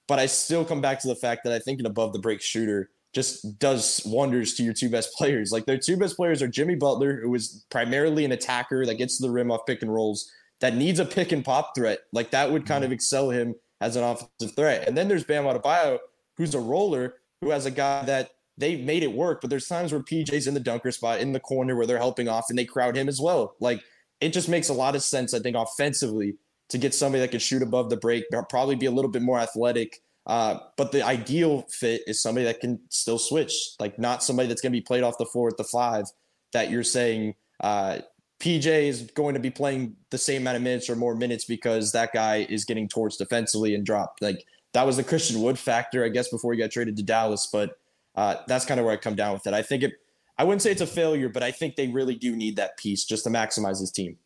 But 0.08 0.20
I 0.20 0.28
still 0.28 0.64
come 0.64 0.82
back 0.82 1.00
to 1.00 1.08
the 1.08 1.16
fact 1.16 1.44
that 1.46 1.54
I 1.54 1.60
think 1.60 1.80
an 1.80 1.86
above 1.88 2.14
the 2.14 2.20
break 2.20 2.42
shooter 2.42 2.92
just 3.14 3.60
does 3.60 4.02
wonders 4.06 4.54
to 4.56 4.64
your 4.64 4.74
two 4.74 4.90
best 4.90 5.14
players. 5.18 5.52
Like 5.52 5.66
their 5.66 5.78
two 5.78 5.98
best 5.98 6.16
players 6.16 6.42
are 6.42 6.48
Jimmy 6.48 6.76
Butler, 6.76 7.22
who 7.22 7.34
is 7.36 7.66
primarily 7.70 8.26
an 8.26 8.32
attacker 8.32 8.86
that 8.86 8.96
gets 8.96 9.18
to 9.18 9.24
the 9.24 9.32
rim 9.32 9.52
off 9.52 9.66
pick 9.66 9.82
and 9.82 9.94
rolls, 9.94 10.30
that 10.60 10.76
needs 10.76 11.00
a 11.00 11.06
pick 11.06 11.32
and 11.32 11.44
pop 11.44 11.74
threat. 11.76 12.00
Like 12.14 12.32
that 12.32 12.52
would 12.52 12.66
kind 12.66 12.84
mm-hmm. 12.84 12.92
of 12.92 12.94
excel 12.94 13.30
him 13.30 13.56
as 13.82 13.96
an 13.96 14.04
offensive 14.04 14.56
threat. 14.56 14.88
And 14.88 14.98
then 14.98 15.08
there's 15.08 15.24
Bam 15.24 15.44
Adebayo, 15.44 16.00
who's 16.38 16.56
a 16.56 16.60
roller 16.60 17.16
who 17.42 17.50
has 17.50 17.66
a 17.66 17.72
guy 17.72 18.06
that 18.06 18.30
they 18.58 18.78
made 18.78 19.02
it 19.02 19.12
work, 19.12 19.42
but 19.42 19.50
there's 19.50 19.68
times 19.68 19.92
where 19.92 20.02
PJ's 20.02 20.46
in 20.46 20.54
the 20.54 20.60
dunker 20.60 20.92
spot 20.92 21.20
in 21.20 21.32
the 21.32 21.40
corner 21.40 21.76
where 21.76 21.88
they're 21.88 21.98
helping 21.98 22.28
off 22.28 22.46
and 22.50 22.58
they 22.58 22.66
crowd 22.66 22.96
him 22.96 23.10
as 23.10 23.20
well. 23.20 23.56
Like 23.60 23.82
it 24.20 24.34
just 24.34 24.48
makes 24.48 24.70
a 24.70 24.74
lot 24.74 24.96
of 24.96 25.02
sense, 25.02 25.34
I 25.34 25.40
think, 25.40 25.58
offensively 25.58 26.36
to 26.70 26.78
get 26.78 26.94
somebody 26.94 27.22
that 27.22 27.32
can 27.32 27.40
shoot 27.40 27.62
above 27.62 27.90
the 27.90 27.98
break, 27.98 28.26
probably 28.50 28.76
be 28.76 28.86
a 28.86 28.92
little 28.92 29.12
bit 29.12 29.24
more 29.24 29.40
athletic. 29.40 30.02
Uh, 30.28 30.60
but 30.78 30.92
the 30.92 31.04
ideal 31.04 31.66
fit 31.70 32.02
is 32.08 32.22
somebody 32.22 32.46
that 32.46 32.60
can 32.60 32.80
still 32.90 33.18
switch, 33.18 33.54
like 33.80 33.98
not 33.98 34.24
somebody 34.24 34.48
that's 34.48 34.62
going 34.62 34.72
to 34.72 34.78
be 34.78 34.82
played 34.84 35.04
off 35.04 35.18
the 35.18 35.26
floor 35.26 35.48
at 35.50 35.58
the 35.58 35.64
five 35.64 36.06
that 36.54 36.70
you're 36.70 36.84
saying 36.84 37.34
uh, 37.62 38.00
PJ 38.42 38.66
is 38.66 39.04
going 39.14 39.36
to 39.36 39.40
be 39.40 39.52
playing 39.52 39.96
the 40.10 40.18
same 40.18 40.42
amount 40.42 40.58
of 40.58 40.64
minutes 40.64 40.90
or 40.90 40.96
more 40.96 41.16
minutes 41.16 41.46
because 41.46 41.92
that 41.92 42.12
guy 42.12 42.48
is 42.50 42.66
getting 42.66 42.88
torched 42.88 43.20
defensively 43.20 43.76
and 43.76 43.86
dropped. 43.86 44.22
Like 44.22 44.44
that 44.74 44.86
was 44.86 44.98
the 44.98 45.04
Christian 45.04 45.42
Wood 45.42 45.60
factor, 45.60 46.04
I 46.04 46.10
guess, 46.10 46.30
before 46.30 46.52
he 46.52 46.60
got 46.60 46.72
traded 46.72 46.98
to 46.98 47.04
Dallas. 47.04 47.48
But 47.52 47.78
uh, 48.16 48.38
that's 48.48 48.66
kind 48.66 48.80
of 48.80 48.86
where 48.86 48.94
I 48.94 48.98
come 48.98 49.16
down 49.16 49.34
with 49.34 49.46
it. 49.46 49.54
I 49.54 49.62
think 49.62 49.84
it. 49.84 49.94
I 50.38 50.44
wouldn't 50.44 50.64
say 50.64 50.72
it's 50.72 50.82
a 50.82 50.88
failure, 50.88 51.30
but 51.30 51.44
I 51.44 51.52
think 51.52 51.76
they 51.76 51.88
really 51.88 52.16
do 52.16 52.36
need 52.36 52.56
that 52.56 52.78
piece 52.78 53.06
just 53.06 53.26
to 53.26 53.30
maximize 53.30 53.80
his 53.80 53.92
team. 53.92 54.18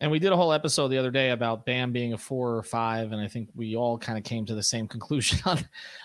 And 0.00 0.10
we 0.10 0.20
did 0.20 0.30
a 0.30 0.36
whole 0.36 0.52
episode 0.52 0.88
the 0.88 0.98
other 0.98 1.10
day 1.10 1.30
about 1.30 1.66
Bam 1.66 1.90
being 1.90 2.12
a 2.12 2.18
four 2.18 2.56
or 2.56 2.62
five, 2.62 3.10
and 3.10 3.20
I 3.20 3.26
think 3.26 3.48
we 3.56 3.74
all 3.74 3.98
kind 3.98 4.16
of 4.16 4.22
came 4.22 4.46
to 4.46 4.54
the 4.54 4.62
same 4.62 4.86
conclusion 4.96 5.40
on 5.44 5.58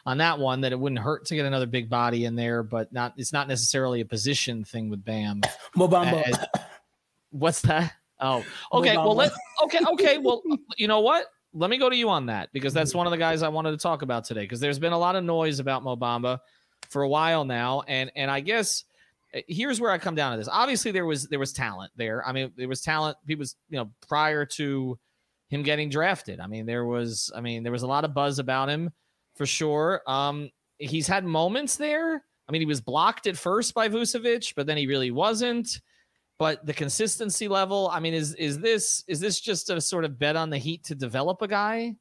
on 0.06 0.18
that 0.18 0.40
one 0.40 0.62
that 0.62 0.72
it 0.72 0.80
wouldn't 0.80 1.00
hurt 1.00 1.26
to 1.26 1.36
get 1.36 1.46
another 1.46 1.68
big 1.68 1.90
body 1.90 2.26
in 2.26 2.36
there, 2.36 2.64
but 2.64 2.92
not 2.92 3.14
it's 3.18 3.34
not 3.34 3.48
necessarily 3.48 4.02
a 4.02 4.06
position 4.06 4.64
thing 4.64 4.90
with 4.90 5.04
Bam. 5.04 5.42
Mo 5.76 5.88
Bamba. 5.88 6.46
What's 7.32 7.62
that? 7.62 7.94
Oh, 8.20 8.44
okay. 8.72 8.96
Well, 8.96 9.16
let 9.16 9.32
okay, 9.64 9.80
okay. 9.94 10.18
Well, 10.18 10.42
you 10.78 10.88
know 10.88 11.02
what? 11.02 11.28
let 11.54 11.70
me 11.70 11.78
go 11.78 11.90
to 11.90 11.96
you 11.96 12.10
on 12.10 12.26
that 12.26 12.50
because 12.52 12.74
that's 12.74 12.96
one 12.96 13.06
of 13.06 13.12
the 13.12 13.18
guys 13.18 13.44
I 13.44 13.48
wanted 13.48 13.72
to 13.72 13.78
talk 13.78 14.02
about 14.02 14.26
today 14.26 14.42
because 14.42 14.60
there's 14.60 14.80
been 14.80 14.94
a 14.94 14.98
lot 14.98 15.16
of 15.16 15.24
noise 15.24 15.60
about 15.60 15.84
Mo 15.84 15.96
Bamba 15.96 16.40
for 16.90 17.04
a 17.04 17.10
while 17.10 17.46
now, 17.46 17.84
and 17.88 18.12
and 18.16 18.30
I 18.30 18.40
guess 18.40 18.84
here's 19.48 19.82
where 19.82 19.92
I 19.92 19.98
come 19.98 20.16
down 20.16 20.32
to 20.32 20.38
this. 20.38 20.50
Obviously, 20.52 20.92
there 20.92 21.06
was 21.06 21.28
there 21.28 21.40
was 21.40 21.54
talent 21.54 21.92
there. 21.96 22.26
I 22.26 22.32
mean, 22.32 22.52
there 22.56 22.68
was 22.68 22.82
talent. 22.82 23.18
He 23.28 23.36
was 23.36 23.56
you 23.70 23.78
know 23.78 23.92
prior 24.08 24.46
to 24.46 24.98
him 25.50 25.64
getting 25.64 25.90
drafted. 25.90 26.40
I 26.40 26.48
mean, 26.48 26.66
there 26.66 26.86
was, 26.86 27.32
I 27.36 27.42
mean, 27.42 27.64
there 27.64 27.72
was 27.72 27.84
a 27.84 27.88
lot 27.88 28.06
of 28.06 28.14
buzz 28.14 28.40
about 28.40 28.70
him 28.70 28.92
for 29.36 29.46
sure. 29.46 30.02
Um, 30.08 30.50
he's 30.78 31.08
had 31.08 31.26
moments 31.26 31.78
there. 31.78 32.24
I 32.48 32.52
mean, 32.52 32.62
he 32.62 32.66
was 32.66 32.82
blocked 32.82 33.28
at 33.28 33.38
first 33.38 33.74
by 33.74 33.88
Vucevic, 33.88 34.54
but 34.56 34.68
then 34.68 34.78
he 34.78 34.88
really 34.88 35.12
wasn't. 35.12 35.80
But 36.40 36.66
the 36.66 36.74
consistency 36.74 37.48
level, 37.48 37.90
I 37.94 38.00
mean, 38.00 38.14
is 38.14 38.34
is 38.36 38.60
this 38.60 39.04
is 39.08 39.20
this 39.20 39.40
just 39.40 39.70
a 39.70 39.80
sort 39.80 40.04
of 40.04 40.20
bet 40.20 40.36
on 40.36 40.50
the 40.50 40.58
Heat 40.58 40.86
to 40.86 40.96
develop 40.96 41.42
a 41.42 41.48
guy 41.48 41.96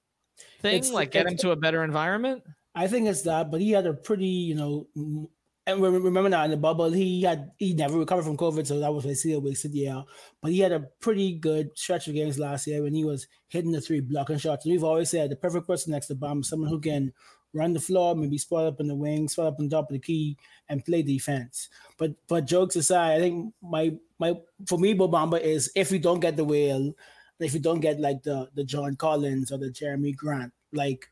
thing, 0.60 0.78
it's, 0.78 0.90
like 0.90 1.10
get 1.10 1.26
him 1.26 1.36
to 1.38 1.50
a 1.50 1.56
better 1.56 1.84
environment? 1.84 2.42
I 2.74 2.88
think 2.88 3.06
it's 3.06 3.22
that, 3.22 3.50
but 3.50 3.60
he 3.60 3.70
had 3.70 3.86
a 3.86 3.92
pretty, 3.92 4.26
you 4.26 4.54
know, 4.54 5.28
and 5.66 5.80
remember 5.80 6.28
now 6.28 6.44
in 6.44 6.50
the 6.50 6.56
bubble, 6.56 6.90
he 6.90 7.22
had 7.22 7.52
he 7.56 7.72
never 7.72 7.98
recovered 7.98 8.24
from 8.24 8.36
COVID, 8.36 8.66
so 8.66 8.80
that 8.80 8.92
was 8.92 9.04
basically 9.04 9.34
a 9.34 9.40
wasted 9.40 9.72
year. 9.72 10.02
But 10.40 10.50
he 10.50 10.58
had 10.58 10.72
a 10.72 10.88
pretty 11.00 11.34
good 11.34 11.70
stretch 11.78 12.08
of 12.08 12.14
games 12.14 12.38
last 12.38 12.66
year 12.66 12.82
when 12.82 12.94
he 12.94 13.04
was 13.04 13.28
hitting 13.48 13.70
the 13.70 13.80
three 13.80 14.00
blocking 14.00 14.38
shots. 14.38 14.64
And 14.64 14.72
we've 14.72 14.82
always 14.82 15.10
said 15.10 15.30
the 15.30 15.36
perfect 15.36 15.68
person 15.68 15.92
next 15.92 16.08
to 16.08 16.16
Bam, 16.16 16.42
someone 16.42 16.68
who 16.68 16.80
can 16.80 17.12
run 17.54 17.74
the 17.74 17.80
floor, 17.80 18.16
maybe 18.16 18.38
spot 18.38 18.66
up 18.66 18.80
in 18.80 18.88
the 18.88 18.94
wings, 18.94 19.32
spot 19.32 19.46
up 19.46 19.60
on 19.60 19.68
top 19.68 19.90
of 19.90 19.92
the 19.92 20.00
key, 20.00 20.36
and 20.68 20.84
play 20.84 21.02
defense. 21.02 21.68
But 21.96 22.14
but 22.26 22.46
jokes 22.46 22.74
aside, 22.74 23.18
I 23.18 23.20
think 23.20 23.54
my 23.62 23.94
my 24.18 24.34
for 24.66 24.78
me, 24.78 24.94
Mo 24.94 25.08
Bamba 25.08 25.40
is 25.40 25.70
if 25.76 25.92
we 25.92 26.00
don't 26.00 26.20
get 26.20 26.36
the 26.36 26.44
whale, 26.44 26.92
if 27.38 27.52
we 27.52 27.60
don't 27.60 27.80
get 27.80 28.00
like 28.00 28.24
the 28.24 28.50
the 28.54 28.64
John 28.64 28.96
Collins 28.96 29.52
or 29.52 29.58
the 29.58 29.70
Jerami 29.70 30.16
Grant, 30.16 30.52
like 30.72 31.08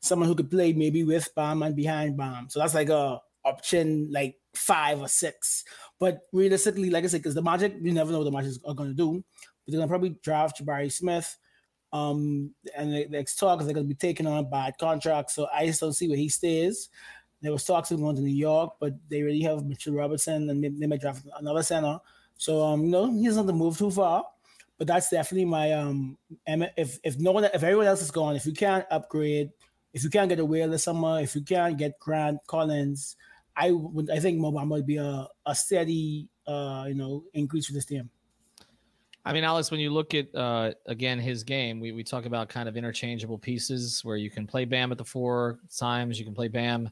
someone 0.00 0.28
who 0.28 0.34
could 0.34 0.50
play 0.50 0.74
maybe 0.74 1.04
with 1.04 1.34
Bam 1.34 1.62
and 1.62 1.74
behind 1.74 2.18
Bam. 2.18 2.50
So 2.50 2.60
that's 2.60 2.74
like 2.74 2.90
a 2.90 3.22
option 3.44 4.08
like 4.10 4.36
five 4.54 5.00
or 5.00 5.08
six. 5.08 5.64
But 5.98 6.22
realistically, 6.32 6.90
like 6.90 7.04
I 7.04 7.06
said, 7.08 7.20
because 7.22 7.34
the 7.34 7.42
Magic, 7.42 7.74
you 7.80 7.92
never 7.92 8.12
know 8.12 8.18
what 8.18 8.24
the 8.24 8.30
Magic 8.30 8.54
are 8.66 8.74
going 8.74 8.90
to 8.90 8.94
do. 8.94 9.24
But 9.64 9.72
they're 9.72 9.78
going 9.78 9.88
to 9.88 9.92
probably 9.92 10.16
draft 10.22 10.62
Jabari 10.62 10.92
Smith. 10.92 11.36
Um, 11.92 12.52
and 12.76 12.92
the 12.92 13.06
next 13.08 13.36
talk 13.36 13.60
is 13.60 13.66
they're 13.66 13.74
going 13.74 13.86
to 13.86 13.94
be 13.94 13.98
taking 13.98 14.26
on 14.26 14.50
bad 14.50 14.74
contract. 14.78 15.30
So 15.30 15.46
I 15.54 15.66
just 15.66 15.80
don't 15.80 15.92
see 15.92 16.08
where 16.08 16.16
he 16.16 16.28
stays. 16.28 16.88
There 17.40 17.52
was 17.52 17.64
talks 17.64 17.90
of 17.90 18.00
going 18.00 18.16
to 18.16 18.22
New 18.22 18.34
York, 18.34 18.74
but 18.80 18.94
they 19.08 19.22
already 19.22 19.42
have 19.42 19.64
Mitchell 19.64 19.94
Robertson 19.94 20.48
and 20.48 20.64
they 20.64 20.86
may 20.86 20.96
draft 20.96 21.24
another 21.38 21.62
center. 21.62 22.00
So 22.36 22.62
um, 22.62 22.84
you 22.84 22.90
know, 22.90 23.12
he 23.12 23.26
doesn't 23.26 23.46
have 23.46 23.46
to 23.46 23.52
move 23.52 23.78
too 23.78 23.90
far. 23.90 24.24
But 24.76 24.88
that's 24.88 25.08
definitely 25.08 25.44
my 25.44 25.72
um. 25.72 26.18
If 26.46 26.98
if 27.04 27.18
no 27.20 27.30
one, 27.30 27.44
if 27.44 27.62
everyone 27.62 27.86
else 27.86 28.02
is 28.02 28.10
gone, 28.10 28.34
if 28.34 28.44
you 28.44 28.52
can't 28.52 28.84
upgrade, 28.90 29.50
if 29.92 30.02
you 30.02 30.10
can't 30.10 30.28
get 30.28 30.40
a 30.40 30.44
whale 30.44 30.68
this 30.68 30.82
summer, 30.82 31.20
if 31.20 31.36
you 31.36 31.42
can't 31.42 31.78
get 31.78 32.00
Grant 32.00 32.40
Collins, 32.48 33.14
I 33.56 33.70
would 33.70 34.10
I 34.10 34.18
think 34.18 34.40
Bamba 34.40 34.68
would 34.68 34.86
be 34.86 34.96
a, 34.96 35.26
a 35.46 35.54
steady 35.54 36.28
uh, 36.46 36.86
you 36.88 36.94
know 36.94 37.24
increase 37.34 37.66
for 37.66 37.72
this 37.72 37.84
team. 37.84 38.10
I 39.26 39.32
mean, 39.32 39.44
Alex, 39.44 39.70
when 39.70 39.80
you 39.80 39.90
look 39.90 40.12
at 40.12 40.34
uh, 40.34 40.72
again 40.86 41.18
his 41.18 41.44
game, 41.44 41.80
we, 41.80 41.92
we 41.92 42.04
talk 42.04 42.26
about 42.26 42.48
kind 42.48 42.68
of 42.68 42.76
interchangeable 42.76 43.38
pieces 43.38 44.04
where 44.04 44.16
you 44.16 44.30
can 44.30 44.46
play 44.46 44.66
Bam 44.66 44.92
at 44.92 44.98
the 44.98 45.04
four 45.04 45.60
times, 45.76 46.18
you 46.18 46.26
can 46.26 46.34
play 46.34 46.48
Bam 46.48 46.90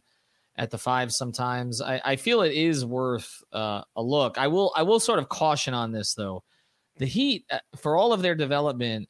at 0.56 0.70
the 0.70 0.78
five 0.78 1.12
sometimes. 1.12 1.82
I, 1.82 2.00
I 2.04 2.16
feel 2.16 2.42
it 2.42 2.52
is 2.52 2.84
worth 2.84 3.42
uh, 3.52 3.82
a 3.96 4.02
look. 4.02 4.38
I 4.38 4.48
will 4.48 4.72
I 4.76 4.82
will 4.82 5.00
sort 5.00 5.18
of 5.18 5.28
caution 5.28 5.74
on 5.74 5.92
this 5.92 6.14
though. 6.14 6.42
The 6.98 7.06
Heat, 7.06 7.44
uh, 7.50 7.58
for 7.76 7.96
all 7.96 8.12
of 8.12 8.22
their 8.22 8.34
development, 8.34 9.08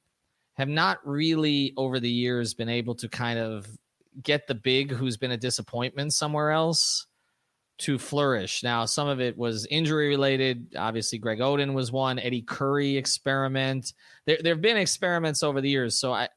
have 0.55 0.69
not 0.69 0.99
really 1.07 1.75
over 1.77 2.01
the 2.01 2.11
years 2.11 2.55
been 2.55 2.69
able 2.69 2.95
to 2.97 3.09
kind 3.09 3.39
of 3.39 3.67
get 4.23 4.47
the 4.47 4.55
big 4.55 4.91
who's 4.91 5.17
been 5.17 5.33
a 5.33 5.37
disappointment 5.37 6.13
somewhere 6.13 6.51
else 6.51 7.07
to 7.79 7.99
flourish. 7.99 8.63
Now, 8.63 8.85
some 8.85 9.09
of 9.09 9.21
it 9.21 9.37
was 9.37 9.67
injury 9.67 10.09
related. 10.09 10.75
Obviously, 10.77 11.19
Greg 11.19 11.39
Oden 11.41 11.75
was 11.75 11.91
one. 11.91 12.19
Eddie 12.19 12.43
Curry 12.43 12.97
experiment. 12.97 13.95
There, 14.27 14.39
there 14.41 14.55
have 14.55 14.63
been 14.63 14.77
experiments 14.77 15.43
over 15.43 15.61
the 15.61 15.69
years. 15.69 15.99
So 15.99 16.13
I, 16.13 16.29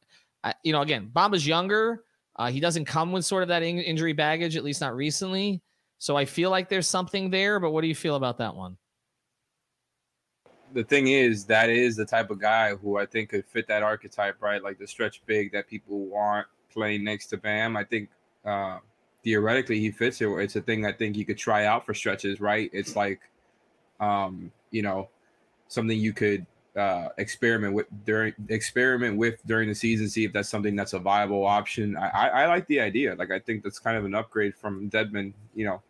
I 0.44 0.54
you 0.63 0.74
know, 0.74 0.82
again, 0.82 1.10
Bamba's 1.13 1.46
younger. 1.46 2.04
Uh, 2.36 2.50
he 2.50 2.60
doesn't 2.60 2.86
come 2.86 3.12
with 3.12 3.25
sort 3.25 3.44
of 3.44 3.50
that 3.50 3.63
in- 3.63 3.80
injury 3.80 4.13
baggage, 4.13 4.58
at 4.58 4.63
least 4.63 4.82
not 4.82 4.96
recently. 4.96 5.62
So 6.00 6.18
I 6.18 6.25
feel 6.25 6.50
like 6.50 6.68
there's 6.68 6.89
something 6.89 7.30
there. 7.30 7.60
But 7.60 7.72
what 7.72 7.82
do 7.82 7.88
you 7.88 7.96
feel 7.96 8.15
about 8.15 8.38
that 8.39 8.56
one? 8.56 8.77
The 10.74 10.84
thing 10.84 11.08
is, 11.08 11.46
that 11.46 11.70
is 11.70 11.96
the 11.96 12.06
type 12.06 12.32
of 12.32 12.39
guy 12.39 12.75
who 12.75 12.98
I 12.98 13.06
think 13.06 13.30
could 13.30 13.46
fit 13.46 13.68
that 13.68 13.84
archetype, 13.84 14.42
right? 14.42 14.62
Like 14.62 14.80
the 14.80 14.88
stretch 14.88 15.22
big 15.25 15.51
that 15.54 15.68
people 15.70 16.08
want 16.08 16.48
playing 16.74 17.04
next 17.04 17.27
to 17.27 17.38
Bam. 17.38 17.77
I 17.77 17.84
think. 17.84 18.10
Uh, 18.44 18.80
theoretically 19.25 19.79
he 19.79 19.91
fits 19.91 20.22
it. 20.22 20.27
It's 20.27 20.55
a 20.55 20.62
thing 20.62 20.86
I 20.86 20.94
think 20.94 21.17
you 21.17 21.25
could 21.25 21.38
try 21.38 21.65
out 21.65 21.86
for 21.86 21.94
stretches, 21.94 22.39
right? 22.39 22.70
It's 22.72 22.96
like, 22.96 23.20
um, 24.00 24.51
you 24.72 24.84
know, 24.84 25.10
something 25.67 26.00
you 26.00 26.13
could 26.13 26.46
uh, 26.77 27.10
experiment 27.17 27.74
with 27.74 27.88
during 28.05 28.34
experiment 28.50 29.17
with 29.17 29.46
during 29.48 29.67
the 29.67 29.75
season, 29.75 30.08
see 30.08 30.25
if 30.25 30.32
that's 30.32 30.48
something 30.48 30.75
that's 30.75 30.94
a 30.94 31.00
viable 31.00 31.46
option. 31.46 31.98
I, 31.98 32.10
I, 32.10 32.27
I 32.27 32.48
like 32.48 32.67
the 32.67 32.79
idea. 32.79 33.15
Like 33.15 33.32
I 33.32 33.39
think 33.39 33.63
that's 33.63 33.79
kind 33.79 33.98
of 33.98 34.05
an 34.05 34.13
upgrade 34.13 34.55
from 34.55 34.89
Dedmon. 34.91 35.34
You 35.55 35.65
know, 35.65 35.82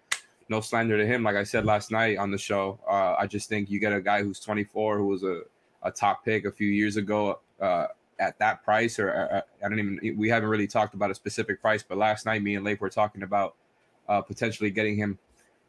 no 0.48 0.62
slander 0.62 0.98
to 0.98 1.06
him. 1.06 1.24
Like 1.24 1.36
I 1.36 1.44
said 1.44 1.66
last 1.66 1.92
night 1.92 2.18
on 2.18 2.32
the 2.32 2.38
show, 2.38 2.80
uh, 2.88 3.16
I 3.20 3.28
just 3.28 3.50
think 3.50 3.70
you 3.70 3.80
get 3.80 3.92
a 3.92 4.02
guy 4.02 4.24
who's 4.24 4.40
24, 4.40 4.98
who 4.98 5.08
was 5.08 5.24
a, 5.24 5.42
a 5.84 5.92
top 5.92 6.24
pick 6.24 6.46
a 6.46 6.52
few 6.52 6.70
years 6.70 6.96
ago. 6.96 7.40
Uh, 7.60 7.88
at 8.20 8.40
that 8.40 8.64
price, 8.64 9.00
or 9.00 9.14
uh, 9.14 9.38
uh, 9.38 9.42
I 9.64 9.70
don't 9.70 9.80
even. 9.80 10.18
We 10.18 10.30
haven't 10.30 10.50
really 10.50 10.68
talked 10.68 10.94
about 10.94 11.12
a 11.12 11.16
specific 11.16 11.62
price, 11.62 11.84
but 11.84 11.98
last 11.98 12.26
night 12.26 12.42
me 12.42 12.56
and 12.56 12.66
Leif 12.66 12.80
were 12.80 12.90
talking 12.90 13.24
about 13.24 13.56
uh, 14.08 14.22
potentially 14.22 14.72
getting 14.72 14.96
him. 14.96 15.20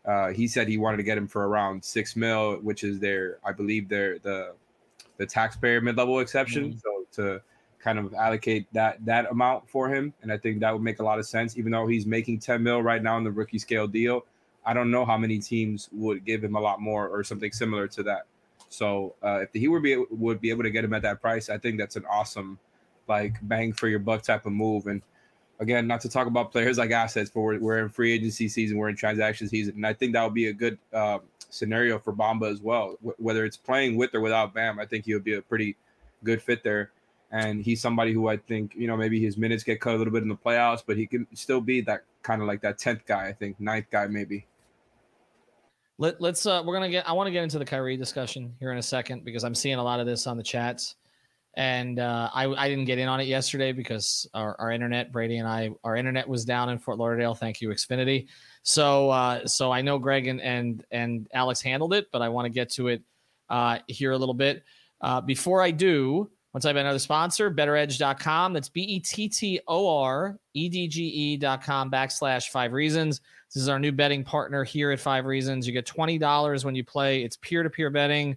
Uh, 0.05 0.29
he 0.29 0.47
said 0.47 0.69
he 0.69 0.79
wanted 0.79 0.99
to 0.99 1.03
get 1.03 1.19
him 1.19 1.27
for 1.27 1.49
around 1.49 1.85
six 1.85 2.15
mil, 2.15 2.57
which 2.57 2.85
is 2.85 3.01
their, 3.01 3.39
I 3.45 3.53
believe, 3.53 3.89
their 3.89 4.19
the 4.21 4.55
the 5.17 5.27
taxpayer 5.27 5.81
mid 5.81 5.97
level 5.97 6.21
exception. 6.21 6.71
Mm-hmm. 6.71 6.79
So 6.79 7.23
to 7.23 7.43
kind 7.81 7.99
of 7.99 8.15
allocate 8.15 8.67
that 8.73 9.05
that 9.05 9.31
amount 9.31 9.69
for 9.69 9.89
him, 9.89 10.15
and 10.23 10.33
I 10.33 10.39
think 10.39 10.61
that 10.61 10.73
would 10.73 10.83
make 10.83 11.01
a 11.01 11.05
lot 11.05 11.19
of 11.19 11.27
sense. 11.27 11.57
Even 11.59 11.73
though 11.73 11.87
he's 11.87 12.07
making 12.07 12.39
ten 12.39 12.63
mil 12.63 12.83
right 12.83 13.03
now 13.03 13.19
in 13.19 13.25
the 13.25 13.33
rookie 13.33 13.59
scale 13.59 13.89
deal, 13.89 14.25
I 14.65 14.75
don't 14.75 14.91
know 14.91 15.05
how 15.05 15.19
many 15.19 15.39
teams 15.39 15.89
would 15.93 16.25
give 16.25 16.43
him 16.43 16.55
a 16.57 16.61
lot 16.61 16.81
more 16.81 17.09
or 17.09 17.25
something 17.25 17.53
similar 17.53 17.89
to 17.89 18.03
that. 18.05 18.27
So 18.69 19.15
uh, 19.23 19.41
if 19.43 19.51
he 19.53 19.69
would 19.69 19.83
be 19.83 19.97
would 20.11 20.41
be 20.41 20.51
able 20.51 20.65
to 20.65 20.71
get 20.71 20.85
him 20.85 20.95
at 20.95 21.03
that 21.03 21.21
price, 21.21 21.49
I 21.49 21.59
think 21.59 21.79
that's 21.79 21.97
an 21.97 22.05
awesome 22.11 22.59
like 23.09 23.37
bang 23.43 23.73
for 23.73 23.89
your 23.89 23.99
buck 24.01 24.23
type 24.23 24.47
of 24.47 24.53
move. 24.53 24.87
And 24.87 25.03
again, 25.61 25.87
not 25.87 26.01
to 26.03 26.09
talk 26.09 26.27
about 26.27 26.53
players 26.53 26.79
like 26.79 26.91
assets, 26.91 27.31
but 27.33 27.41
we're, 27.41 27.59
we're 27.59 27.79
in 27.79 27.89
free 27.89 28.13
agency 28.13 28.49
season, 28.49 28.77
we're 28.77 28.89
in 28.89 28.97
transaction 28.97 29.49
season, 29.49 29.75
and 29.77 29.87
I 29.87 29.93
think 29.93 30.13
that 30.13 30.25
would 30.25 30.35
be 30.35 30.49
a 30.49 30.53
good 30.53 30.79
uh, 30.93 31.19
scenario 31.51 31.99
for 31.99 32.13
Bamba 32.13 32.51
as 32.51 32.61
well. 32.61 32.97
W- 33.01 33.15
whether 33.19 33.45
it's 33.45 33.57
playing 33.57 33.97
with 33.97 34.15
or 34.15 34.21
without 34.21 34.55
Bam, 34.55 34.79
I 34.79 34.87
think 34.87 35.05
he 35.05 35.15
would 35.15 35.25
be 35.25 35.35
a 35.35 35.43
pretty 35.43 35.77
good 36.25 36.43
fit 36.43 36.63
there. 36.63 36.91
And 37.33 37.63
he's 37.63 37.81
somebody 37.81 38.13
who 38.13 38.29
I 38.29 38.37
think 38.37 38.75
you 38.77 38.87
know 38.87 38.97
maybe 38.97 39.21
his 39.21 39.37
minutes 39.37 39.65
get 39.65 39.81
cut 39.81 39.95
a 39.95 39.99
little 39.99 40.13
bit 40.13 40.23
in 40.23 40.29
the 40.29 40.37
playoffs, 40.37 40.83
but 40.87 40.97
he 40.97 41.07
can 41.07 41.27
still 41.35 41.61
be 41.61 41.81
that 41.83 42.05
kind 42.23 42.41
of 42.41 42.49
like 42.49 42.61
that 42.63 42.79
tenth 42.79 43.05
guy, 43.05 43.27
I 43.27 43.33
think, 43.33 43.59
ninth 43.59 43.87
guy 43.91 44.07
maybe. 44.07 44.47
Let, 45.99 46.21
let's 46.21 46.45
uh 46.45 46.63
we're 46.65 46.75
gonna 46.75 46.91
get 46.91 47.09
I 47.09 47.13
want 47.13 47.27
to 47.29 47.31
get 47.31 47.43
into 47.43 47.59
the 47.59 47.65
Kyrie 47.65 47.97
discussion 47.97 48.55
here 48.61 48.71
in 48.73 48.79
a 48.79 48.83
second 48.83 49.25
because 49.25 49.45
I'm 49.45 49.55
seeing 49.55 49.77
a 49.77 49.83
lot 49.83 50.01
of 50.01 50.07
this 50.07 50.27
on 50.27 50.37
the 50.37 50.43
chats. 50.43 50.97
And 51.59 51.99
uh, 51.99 52.29
I, 52.35 52.47
I 52.49 52.69
didn't 52.69 52.85
get 52.85 52.99
in 52.99 53.09
on 53.09 53.19
it 53.19 53.29
yesterday 53.29 53.73
because 53.73 54.29
our, 54.35 54.55
our 54.61 54.71
internet, 54.71 55.11
Brady 55.11 55.39
and 55.39 55.49
I, 55.49 55.71
our 55.85 55.97
internet 55.97 56.29
was 56.29 56.45
down 56.45 56.69
in 56.69 56.79
Fort 56.79 56.99
Lauderdale. 56.99 57.35
Thank 57.35 57.63
you, 57.63 57.71
Xfinity. 57.71 58.27
So 58.63 59.09
uh, 59.09 59.47
so 59.47 59.73
I 59.73 59.81
know 59.81 59.99
Greg 59.99 60.27
and 60.27 60.41
and 60.43 60.85
and 60.91 61.27
Alex 61.33 61.63
handled 61.63 61.95
it, 61.95 62.09
but 62.13 62.21
I 62.21 62.29
want 62.29 62.45
to 62.45 62.51
get 62.51 62.71
to 62.73 62.89
it 62.89 63.03
uh, 63.49 63.79
here 63.87 64.13
a 64.13 64.19
little 64.19 64.35
bit. 64.35 64.65
Uh, 65.01 65.23
before 65.23 65.63
I 65.63 65.71
do, 65.71 66.31
once 66.53 66.65
I 66.65 66.69
have 66.69 66.77
another 66.77 66.99
sponsor, 66.99 67.51
bettoredge.com. 67.51 68.53
That's 68.53 68.69
B 68.69 68.81
E 68.81 69.01
T 69.01 69.29
T 69.29 69.61
O 69.69 69.99
R 69.99 70.39
E 70.55 70.69
D 70.69 70.89
G 70.89 71.03
E.com 71.05 71.91
backslash 71.91 72.49
five 72.49 72.73
reasons. 72.73 73.21
This 73.53 73.63
is 73.63 73.69
our 73.69 73.79
new 73.79 73.93
betting 73.93 74.25
partner 74.25 74.65
here 74.65 74.91
at 74.91 75.01
Five 75.01 75.25
Reasons. 75.25 75.67
You 75.67 75.73
get 75.73 75.87
$20 75.87 76.65
when 76.65 76.75
you 76.75 76.85
play. 76.85 77.23
It's 77.23 77.37
peer 77.37 77.63
to 77.63 77.71
peer 77.71 77.91
betting. 77.91 78.37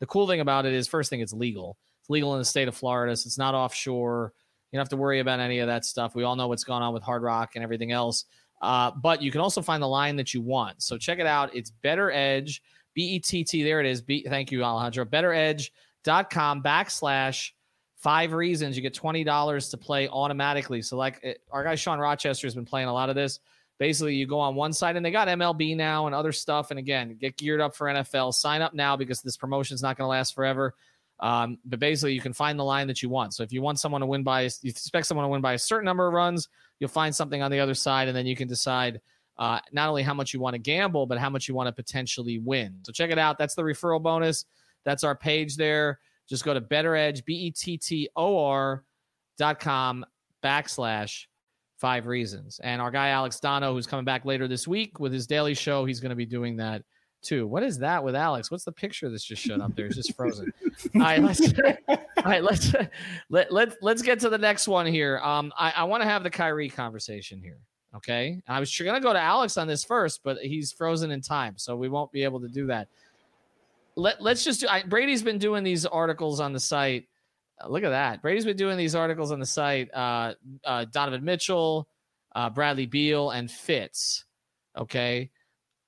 The 0.00 0.06
cool 0.06 0.26
thing 0.26 0.40
about 0.40 0.66
it 0.66 0.72
is, 0.72 0.86
first 0.86 1.10
thing, 1.10 1.20
it's 1.20 1.32
legal. 1.32 1.76
It's 2.00 2.10
legal 2.10 2.34
in 2.34 2.38
the 2.38 2.44
state 2.44 2.68
of 2.68 2.76
Florida, 2.76 3.16
so 3.16 3.26
it's 3.26 3.38
not 3.38 3.54
offshore. 3.54 4.32
You 4.70 4.76
don't 4.76 4.82
have 4.82 4.90
to 4.90 4.96
worry 4.96 5.20
about 5.20 5.40
any 5.40 5.60
of 5.60 5.66
that 5.68 5.84
stuff. 5.84 6.14
We 6.14 6.24
all 6.24 6.36
know 6.36 6.48
what's 6.48 6.64
going 6.64 6.82
on 6.82 6.92
with 6.92 7.02
Hard 7.02 7.22
Rock 7.22 7.52
and 7.54 7.64
everything 7.64 7.92
else. 7.92 8.26
Uh, 8.60 8.90
but 8.90 9.22
you 9.22 9.30
can 9.30 9.40
also 9.40 9.62
find 9.62 9.82
the 9.82 9.88
line 9.88 10.16
that 10.16 10.34
you 10.34 10.42
want. 10.42 10.82
So 10.82 10.98
check 10.98 11.18
it 11.18 11.26
out. 11.26 11.54
It's 11.54 11.70
Bettor 11.70 12.10
Edge, 12.10 12.62
B 12.94 13.02
E 13.02 13.18
T 13.20 13.44
T. 13.44 13.62
There 13.62 13.80
it 13.80 13.86
is. 13.86 14.02
B- 14.02 14.26
thank 14.28 14.50
you, 14.50 14.62
Alejandro. 14.64 15.04
BettorEdge.com 15.04 16.62
backslash 16.62 17.52
five 17.96 18.32
reasons. 18.32 18.76
You 18.76 18.82
get 18.82 18.94
$20 18.94 19.70
to 19.70 19.76
play 19.76 20.08
automatically. 20.08 20.82
So, 20.82 20.96
like 20.96 21.20
it, 21.22 21.42
our 21.50 21.64
guy 21.64 21.76
Sean 21.76 21.98
Rochester 21.98 22.46
has 22.46 22.54
been 22.54 22.64
playing 22.64 22.88
a 22.88 22.92
lot 22.92 23.08
of 23.08 23.14
this 23.14 23.40
basically 23.78 24.14
you 24.14 24.26
go 24.26 24.38
on 24.38 24.54
one 24.54 24.72
side 24.72 24.96
and 24.96 25.04
they 25.04 25.10
got 25.10 25.28
MLB 25.28 25.76
now 25.76 26.06
and 26.06 26.14
other 26.14 26.32
stuff. 26.32 26.70
And 26.70 26.78
again, 26.78 27.16
get 27.20 27.36
geared 27.36 27.60
up 27.60 27.74
for 27.74 27.86
NFL. 27.86 28.34
Sign 28.34 28.62
up 28.62 28.74
now 28.74 28.96
because 28.96 29.22
this 29.22 29.36
promotion 29.36 29.74
is 29.74 29.82
not 29.82 29.96
going 29.96 30.04
to 30.04 30.10
last 30.10 30.34
forever. 30.34 30.74
Um, 31.20 31.58
but 31.64 31.80
basically, 31.80 32.14
you 32.14 32.20
can 32.20 32.32
find 32.32 32.58
the 32.58 32.64
line 32.64 32.86
that 32.86 33.02
you 33.02 33.08
want. 33.08 33.34
So 33.34 33.42
if 33.42 33.52
you 33.52 33.60
want 33.60 33.80
someone 33.80 34.00
to 34.02 34.06
win 34.06 34.22
by, 34.22 34.42
you 34.42 34.70
expect 34.70 35.06
someone 35.06 35.24
to 35.24 35.28
win 35.28 35.40
by 35.40 35.54
a 35.54 35.58
certain 35.58 35.84
number 35.84 36.06
of 36.06 36.12
runs, 36.12 36.48
you'll 36.78 36.88
find 36.88 37.14
something 37.14 37.42
on 37.42 37.50
the 37.50 37.58
other 37.58 37.74
side, 37.74 38.06
and 38.06 38.16
then 38.16 38.24
you 38.24 38.36
can 38.36 38.46
decide 38.46 39.00
uh, 39.36 39.58
not 39.72 39.88
only 39.88 40.04
how 40.04 40.14
much 40.14 40.32
you 40.32 40.38
want 40.38 40.54
to 40.54 40.58
gamble, 40.58 41.06
but 41.06 41.18
how 41.18 41.28
much 41.28 41.48
you 41.48 41.54
want 41.54 41.66
to 41.66 41.72
potentially 41.72 42.38
win. 42.38 42.76
So 42.84 42.92
check 42.92 43.10
it 43.10 43.18
out. 43.18 43.36
That's 43.36 43.56
the 43.56 43.62
referral 43.62 44.00
bonus. 44.00 44.44
That's 44.84 45.02
our 45.02 45.16
page 45.16 45.56
there. 45.56 45.98
Just 46.28 46.44
go 46.44 46.54
to 46.54 46.60
Bettor 46.60 46.94
Edge, 46.94 47.24
B 47.24 47.34
E 47.34 47.50
T 47.50 47.76
T 47.78 48.08
O 48.14 48.44
R 48.44 48.84
youtube.com 49.38 50.04
backslash 50.42 51.26
five 51.78 52.06
reasons. 52.06 52.60
And 52.62 52.80
our 52.82 52.90
guy 52.90 53.08
Alex 53.08 53.40
Dono, 53.40 53.72
who's 53.72 53.86
coming 53.86 54.04
back 54.04 54.24
later 54.24 54.48
this 54.48 54.66
week 54.68 54.98
with 54.98 55.12
his 55.12 55.26
daily 55.26 55.54
show, 55.54 55.84
he's 55.84 56.00
going 56.00 56.10
to 56.10 56.16
be 56.16 56.26
doing 56.26 56.56
that 56.56 56.82
too. 57.22 57.46
What 57.46 57.62
is 57.62 57.78
that 57.78 58.02
with 58.02 58.14
Alex? 58.14 58.50
What's 58.50 58.64
the 58.64 58.72
picture 58.72 59.08
that's 59.08 59.24
just 59.24 59.42
showed 59.42 59.60
up 59.60 59.74
there? 59.74 59.86
It's 59.86 59.96
just 59.96 60.14
frozen. 60.14 60.52
all 60.94 61.00
right, 61.00 61.22
let's 61.22 61.40
all 61.88 61.98
right, 62.24 62.42
let's 62.42 62.74
let, 63.30 63.52
let, 63.52 63.76
let's 63.82 64.02
get 64.02 64.20
to 64.20 64.28
the 64.28 64.38
next 64.38 64.68
one 64.68 64.86
here. 64.86 65.18
Um, 65.18 65.52
I, 65.58 65.72
I 65.76 65.84
want 65.84 66.02
to 66.02 66.08
have 66.08 66.22
the 66.22 66.30
Kyrie 66.30 66.68
conversation 66.68 67.40
here. 67.40 67.58
Okay. 67.94 68.40
I 68.46 68.60
was 68.60 68.76
gonna 68.76 69.00
go 69.00 69.12
to 69.12 69.20
Alex 69.20 69.56
on 69.56 69.66
this 69.66 69.84
first, 69.84 70.20
but 70.22 70.38
he's 70.38 70.72
frozen 70.72 71.10
in 71.10 71.20
time, 71.20 71.54
so 71.56 71.76
we 71.76 71.88
won't 71.88 72.12
be 72.12 72.22
able 72.22 72.40
to 72.40 72.48
do 72.48 72.66
that. 72.66 72.88
Let, 73.96 74.22
let's 74.22 74.44
just 74.44 74.60
do 74.60 74.68
I, 74.68 74.82
Brady's 74.82 75.22
been 75.22 75.38
doing 75.38 75.64
these 75.64 75.86
articles 75.86 76.38
on 76.38 76.52
the 76.52 76.60
site. 76.60 77.08
Look 77.66 77.84
at 77.84 77.90
that. 77.90 78.22
Brady's 78.22 78.44
been 78.44 78.56
doing 78.56 78.76
these 78.76 78.94
articles 78.94 79.32
on 79.32 79.40
the 79.40 79.46
site. 79.46 79.92
Uh, 79.92 80.34
uh, 80.64 80.84
Donovan 80.84 81.24
Mitchell, 81.24 81.88
uh, 82.34 82.50
Bradley 82.50 82.86
Beal, 82.86 83.30
and 83.30 83.50
Fitz. 83.50 84.24
Okay. 84.76 85.30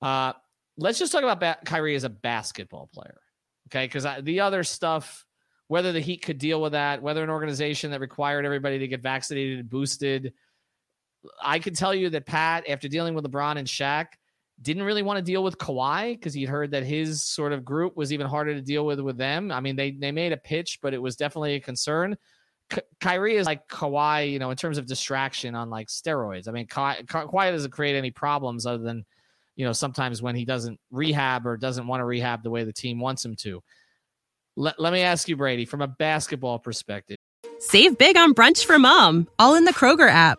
Uh, 0.02 0.32
let's 0.76 0.98
just 0.98 1.12
talk 1.12 1.22
about 1.22 1.40
ba- 1.40 1.58
Kyrie 1.64 1.94
as 1.94 2.04
a 2.04 2.08
basketball 2.08 2.88
player. 2.92 3.20
Okay. 3.68 3.86
Because 3.86 4.06
the 4.22 4.40
other 4.40 4.64
stuff, 4.64 5.24
whether 5.68 5.92
the 5.92 6.00
Heat 6.00 6.22
could 6.22 6.38
deal 6.38 6.60
with 6.60 6.72
that, 6.72 7.02
whether 7.02 7.22
an 7.22 7.30
organization 7.30 7.92
that 7.92 8.00
required 8.00 8.44
everybody 8.44 8.78
to 8.80 8.88
get 8.88 9.00
vaccinated 9.00 9.60
and 9.60 9.70
boosted, 9.70 10.32
I 11.42 11.58
can 11.58 11.74
tell 11.74 11.94
you 11.94 12.10
that 12.10 12.26
Pat, 12.26 12.68
after 12.68 12.88
dealing 12.88 13.14
with 13.14 13.24
LeBron 13.24 13.58
and 13.58 13.68
Shaq, 13.68 14.06
didn't 14.62 14.82
really 14.82 15.02
want 15.02 15.16
to 15.16 15.22
deal 15.22 15.42
with 15.42 15.58
Kawhi 15.58 16.12
because 16.12 16.34
he'd 16.34 16.48
heard 16.48 16.70
that 16.72 16.84
his 16.84 17.22
sort 17.22 17.52
of 17.52 17.64
group 17.64 17.96
was 17.96 18.12
even 18.12 18.26
harder 18.26 18.54
to 18.54 18.60
deal 18.60 18.84
with 18.84 19.00
with 19.00 19.16
them. 19.16 19.50
I 19.50 19.60
mean, 19.60 19.76
they 19.76 19.92
they 19.92 20.12
made 20.12 20.32
a 20.32 20.36
pitch, 20.36 20.78
but 20.82 20.94
it 20.94 21.00
was 21.00 21.16
definitely 21.16 21.54
a 21.54 21.60
concern. 21.60 22.16
K- 22.68 22.82
Kyrie 23.00 23.36
is 23.36 23.46
like 23.46 23.66
Kawhi, 23.68 24.30
you 24.30 24.38
know, 24.38 24.50
in 24.50 24.56
terms 24.56 24.78
of 24.78 24.86
distraction 24.86 25.54
on 25.54 25.70
like 25.70 25.88
steroids. 25.88 26.48
I 26.48 26.52
mean, 26.52 26.66
Ka- 26.66 26.98
Ka- 27.06 27.26
Kawhi 27.26 27.50
doesn't 27.50 27.72
create 27.72 27.96
any 27.96 28.10
problems 28.10 28.66
other 28.66 28.82
than, 28.82 29.04
you 29.56 29.64
know, 29.64 29.72
sometimes 29.72 30.22
when 30.22 30.36
he 30.36 30.44
doesn't 30.44 30.78
rehab 30.90 31.46
or 31.46 31.56
doesn't 31.56 31.86
want 31.86 32.00
to 32.00 32.04
rehab 32.04 32.42
the 32.42 32.50
way 32.50 32.64
the 32.64 32.72
team 32.72 33.00
wants 33.00 33.24
him 33.24 33.34
to. 33.36 33.62
Let, 34.56 34.78
let 34.78 34.92
me 34.92 35.00
ask 35.00 35.28
you, 35.28 35.36
Brady, 35.36 35.64
from 35.64 35.80
a 35.80 35.88
basketball 35.88 36.58
perspective. 36.58 37.16
Save 37.58 37.98
big 37.98 38.16
on 38.16 38.34
brunch 38.34 38.64
for 38.64 38.78
mom, 38.78 39.28
all 39.38 39.54
in 39.54 39.64
the 39.64 39.72
Kroger 39.72 40.08
app. 40.08 40.38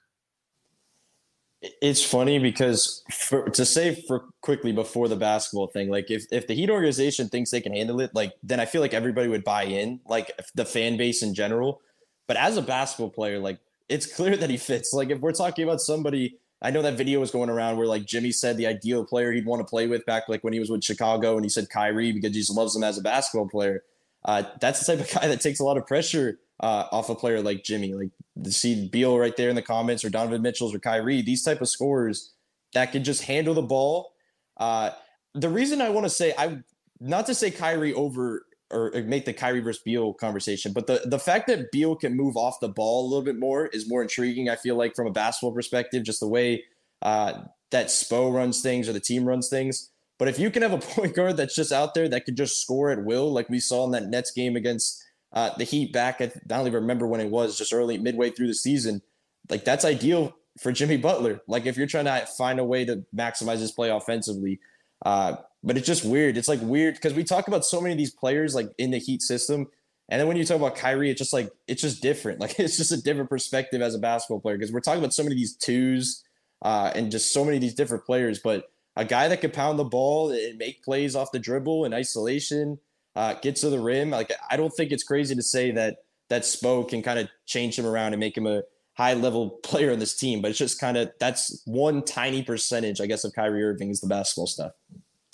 It's 1.61 2.03
funny 2.03 2.39
because 2.39 3.03
for, 3.11 3.47
to 3.49 3.65
say 3.65 3.93
for 4.07 4.25
quickly 4.41 4.71
before 4.71 5.07
the 5.07 5.15
basketball 5.15 5.67
thing, 5.67 5.89
like 5.89 6.09
if, 6.09 6.25
if 6.31 6.47
the 6.47 6.55
Heat 6.55 6.71
organization 6.71 7.29
thinks 7.29 7.51
they 7.51 7.61
can 7.61 7.73
handle 7.73 8.01
it, 8.01 8.15
like 8.15 8.33
then 8.41 8.59
I 8.59 8.65
feel 8.65 8.81
like 8.81 8.95
everybody 8.95 9.27
would 9.27 9.43
buy 9.43 9.63
in, 9.65 9.99
like 10.07 10.31
the 10.55 10.65
fan 10.65 10.97
base 10.97 11.21
in 11.21 11.35
general. 11.35 11.81
But 12.25 12.37
as 12.37 12.57
a 12.57 12.63
basketball 12.63 13.11
player, 13.11 13.37
like 13.37 13.59
it's 13.89 14.11
clear 14.11 14.35
that 14.37 14.49
he 14.49 14.57
fits. 14.57 14.91
Like 14.91 15.11
if 15.11 15.19
we're 15.19 15.33
talking 15.33 15.63
about 15.63 15.81
somebody, 15.81 16.39
I 16.63 16.71
know 16.71 16.81
that 16.81 16.97
video 16.97 17.19
was 17.19 17.29
going 17.29 17.49
around 17.49 17.77
where 17.77 17.87
like 17.87 18.05
Jimmy 18.05 18.31
said 18.31 18.57
the 18.57 18.65
ideal 18.65 19.05
player 19.05 19.31
he'd 19.31 19.45
want 19.45 19.59
to 19.59 19.69
play 19.69 19.85
with 19.85 20.03
back 20.07 20.29
like 20.29 20.43
when 20.43 20.53
he 20.53 20.59
was 20.59 20.71
with 20.71 20.83
Chicago, 20.83 21.35
and 21.35 21.45
he 21.45 21.49
said 21.49 21.69
Kyrie 21.69 22.11
because 22.11 22.33
he 22.33 22.41
just 22.41 22.55
loves 22.55 22.75
him 22.75 22.83
as 22.83 22.97
a 22.97 23.01
basketball 23.01 23.47
player. 23.47 23.83
Uh, 24.25 24.43
that's 24.59 24.83
the 24.83 24.95
type 24.95 25.05
of 25.05 25.13
guy 25.13 25.27
that 25.29 25.41
takes 25.41 25.59
a 25.59 25.63
lot 25.63 25.77
of 25.77 25.85
pressure 25.85 26.39
uh, 26.61 26.85
off 26.91 27.09
a 27.09 27.15
player 27.15 27.41
like 27.41 27.63
Jimmy. 27.63 27.93
Like 27.93 28.11
to 28.41 28.51
see 28.51 28.87
Beal 28.87 29.17
right 29.17 29.35
there 29.35 29.49
in 29.49 29.55
the 29.55 29.61
comments 29.61 30.05
or 30.05 30.09
Donovan 30.09 30.41
Mitchell's 30.41 30.73
or 30.73 30.79
Kyrie, 30.79 31.21
these 31.21 31.43
type 31.43 31.61
of 31.61 31.67
scorers 31.67 32.31
that 32.73 32.91
can 32.91 33.03
just 33.03 33.23
handle 33.23 33.53
the 33.53 33.61
ball. 33.61 34.13
Uh, 34.57 34.91
the 35.33 35.49
reason 35.49 35.81
I 35.81 35.89
want 35.89 36.05
to 36.05 36.09
say 36.09 36.33
I 36.37 36.59
not 36.99 37.25
to 37.25 37.35
say 37.35 37.51
Kyrie 37.51 37.93
over 37.93 38.45
or 38.69 38.91
make 39.05 39.25
the 39.25 39.33
Kyrie 39.33 39.59
versus 39.59 39.81
Beal 39.83 40.13
conversation, 40.13 40.71
but 40.71 40.87
the 40.87 41.01
the 41.05 41.19
fact 41.19 41.47
that 41.47 41.71
Beal 41.71 41.95
can 41.95 42.15
move 42.15 42.37
off 42.37 42.59
the 42.61 42.69
ball 42.69 43.05
a 43.05 43.07
little 43.09 43.25
bit 43.25 43.37
more 43.37 43.67
is 43.67 43.89
more 43.89 44.01
intriguing. 44.01 44.49
I 44.49 44.55
feel 44.55 44.75
like 44.75 44.95
from 44.95 45.07
a 45.07 45.11
basketball 45.11 45.53
perspective, 45.53 46.03
just 46.03 46.19
the 46.19 46.27
way 46.27 46.63
uh, 47.01 47.41
that 47.71 47.87
Spo 47.87 48.33
runs 48.33 48.61
things 48.61 48.87
or 48.87 48.93
the 48.93 48.99
team 48.99 49.25
runs 49.25 49.49
things. 49.49 49.89
But 50.19 50.27
if 50.27 50.37
you 50.37 50.51
can 50.51 50.61
have 50.61 50.73
a 50.73 50.77
point 50.95 51.15
guard 51.15 51.37
that's 51.37 51.55
just 51.55 51.71
out 51.71 51.95
there 51.95 52.07
that 52.09 52.25
could 52.25 52.37
just 52.37 52.61
score 52.61 52.91
at 52.91 53.03
will, 53.03 53.31
like 53.31 53.49
we 53.49 53.59
saw 53.59 53.85
in 53.85 53.91
that 53.91 54.07
Nets 54.07 54.31
game 54.31 54.55
against 54.55 55.03
uh, 55.33 55.51
the 55.57 55.63
Heat 55.63 55.93
back 55.93 56.21
I 56.21 56.31
don't 56.47 56.67
even 56.67 56.81
remember 56.81 57.07
when 57.07 57.21
it 57.21 57.29
was, 57.29 57.57
just 57.57 57.73
early 57.73 57.97
midway 57.97 58.29
through 58.29 58.47
the 58.47 58.53
season. 58.53 59.01
Like 59.49 59.63
that's 59.63 59.85
ideal 59.85 60.35
for 60.59 60.71
Jimmy 60.71 60.97
Butler. 60.97 61.41
Like 61.47 61.65
if 61.65 61.77
you're 61.77 61.87
trying 61.87 62.05
to 62.05 62.25
find 62.37 62.59
a 62.59 62.65
way 62.65 62.85
to 62.85 63.03
maximize 63.15 63.59
his 63.59 63.71
play 63.71 63.89
offensively. 63.89 64.59
Uh, 65.05 65.35
but 65.63 65.77
it's 65.77 65.87
just 65.87 66.03
weird. 66.03 66.37
It's 66.37 66.47
like 66.47 66.61
weird 66.61 66.95
because 66.95 67.13
we 67.13 67.23
talk 67.23 67.47
about 67.47 67.65
so 67.65 67.79
many 67.81 67.93
of 67.93 67.97
these 67.97 68.13
players 68.13 68.55
like 68.55 68.69
in 68.77 68.91
the 68.91 68.97
Heat 68.97 69.21
system, 69.21 69.67
and 70.09 70.19
then 70.19 70.27
when 70.27 70.37
you 70.37 70.43
talk 70.43 70.57
about 70.57 70.75
Kyrie, 70.75 71.09
it's 71.09 71.19
just 71.19 71.33
like 71.33 71.49
it's 71.67 71.81
just 71.81 72.01
different. 72.01 72.39
Like 72.41 72.59
it's 72.59 72.77
just 72.77 72.91
a 72.91 73.01
different 73.01 73.29
perspective 73.29 73.81
as 73.81 73.95
a 73.95 73.99
basketball 73.99 74.41
player 74.41 74.57
because 74.57 74.71
we're 74.71 74.81
talking 74.81 74.99
about 74.99 75.13
so 75.13 75.23
many 75.23 75.35
of 75.35 75.39
these 75.39 75.55
twos 75.55 76.23
uh, 76.61 76.91
and 76.93 77.11
just 77.11 77.33
so 77.33 77.45
many 77.45 77.57
of 77.57 77.61
these 77.61 77.75
different 77.75 78.05
players. 78.05 78.39
But 78.39 78.69
a 78.95 79.05
guy 79.05 79.27
that 79.27 79.41
could 79.41 79.53
pound 79.53 79.79
the 79.79 79.83
ball 79.83 80.31
and 80.31 80.57
make 80.57 80.83
plays 80.83 81.15
off 81.15 81.31
the 81.31 81.39
dribble 81.39 81.85
and 81.85 81.93
isolation 81.93 82.79
uh, 83.15 83.35
get 83.41 83.55
to 83.57 83.69
the 83.69 83.79
rim. 83.79 84.09
Like 84.09 84.31
I 84.49 84.57
don't 84.57 84.71
think 84.71 84.91
it's 84.91 85.03
crazy 85.03 85.35
to 85.35 85.43
say 85.43 85.71
that 85.71 85.97
that 86.29 86.43
Spo 86.43 86.87
can 86.87 87.01
kind 87.01 87.19
of 87.19 87.27
change 87.45 87.77
him 87.77 87.85
around 87.85 88.13
and 88.13 88.19
make 88.19 88.37
him 88.37 88.47
a 88.47 88.63
high 88.93 89.13
level 89.13 89.49
player 89.63 89.91
on 89.91 89.99
this 89.99 90.15
team. 90.15 90.41
But 90.41 90.51
it's 90.51 90.59
just 90.59 90.79
kind 90.79 90.97
of 90.97 91.11
that's 91.19 91.61
one 91.65 92.03
tiny 92.03 92.43
percentage, 92.43 93.01
I 93.01 93.05
guess, 93.05 93.23
of 93.23 93.33
Kyrie 93.33 93.63
Irving 93.63 93.89
is 93.89 94.01
the 94.01 94.07
basketball 94.07 94.47
stuff. 94.47 94.71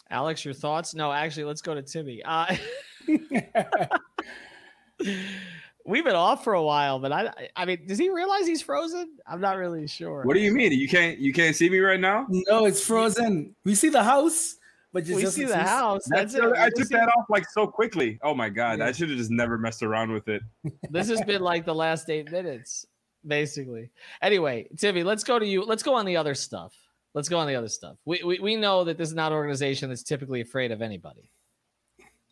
Alex, 0.10 0.46
your 0.46 0.54
thoughts? 0.54 0.96
No, 0.96 1.12
actually, 1.12 1.44
let's 1.44 1.62
go 1.62 1.76
to 1.76 1.82
Timmy. 1.82 2.24
Uh, 2.24 2.56
we've 5.86 6.04
been 6.04 6.16
off 6.16 6.46
for 6.46 6.54
a 6.54 6.64
while, 6.64 7.00
but 7.00 7.12
I, 7.12 7.50
I 7.58 7.66
mean, 7.66 7.86
does 7.86 7.98
he 7.98 8.10
realize 8.10 8.48
he's 8.48 8.62
frozen? 8.62 9.18
I'm 9.28 9.42
not 9.42 9.58
really 9.58 9.86
sure. 9.86 10.24
What 10.24 10.36
do 10.36 10.40
you 10.40 10.54
mean? 10.54 10.72
You 10.72 10.88
can't, 10.88 11.18
you 11.18 11.34
can't 11.34 11.58
see 11.58 11.70
me 11.70 11.80
right 11.80 12.00
now? 12.00 12.26
No, 12.30 12.66
it's 12.66 12.82
frozen. 12.82 13.54
We 13.66 13.76
see 13.76 13.90
the 13.90 14.04
house. 14.04 14.56
But 14.98 15.06
we 15.16 15.26
see 15.28 15.46
the 15.46 15.58
house. 15.58 16.06
That's, 16.08 16.34
That's 16.34 16.44
it. 16.44 16.58
I 16.58 16.70
took 16.76 16.88
that 16.90 17.08
off 17.16 17.26
like 17.30 17.48
so 17.48 17.68
quickly. 17.68 18.18
Oh 18.24 18.34
my 18.34 18.50
god, 18.50 18.80
yeah. 18.80 18.88
I 18.88 18.92
should 18.92 19.10
have 19.10 19.18
just 19.20 19.30
never 19.30 19.56
messed 19.56 19.84
around 19.84 20.12
with 20.12 20.28
it. 20.28 20.42
this 20.90 21.08
has 21.10 21.22
been 21.22 21.44
like 21.44 21.66
the 21.66 21.76
last 21.76 22.10
eight 22.10 22.32
minutes, 22.32 22.84
basically. 23.26 23.92
Anyway, 24.24 24.68
Timmy, 24.76 25.04
let's 25.04 25.24
go 25.24 25.38
to 25.38 25.46
you. 25.46 25.64
Let's 25.64 25.84
go 25.84 25.94
on 25.94 26.08
the 26.08 26.18
other 26.18 26.34
stuff. 26.34 26.74
Let's 27.14 27.30
go 27.30 27.38
on 27.38 27.46
the 27.46 27.54
other 27.54 27.68
stuff. 27.68 27.98
We 28.06 28.24
we, 28.26 28.40
we 28.40 28.56
know 28.56 28.86
that 28.86 28.98
this 28.98 29.10
is 29.10 29.14
not 29.14 29.32
an 29.32 29.38
organization 29.38 29.90
that's 29.90 30.02
typically 30.02 30.42
afraid 30.42 30.72
of 30.72 30.82
anybody, 30.82 31.30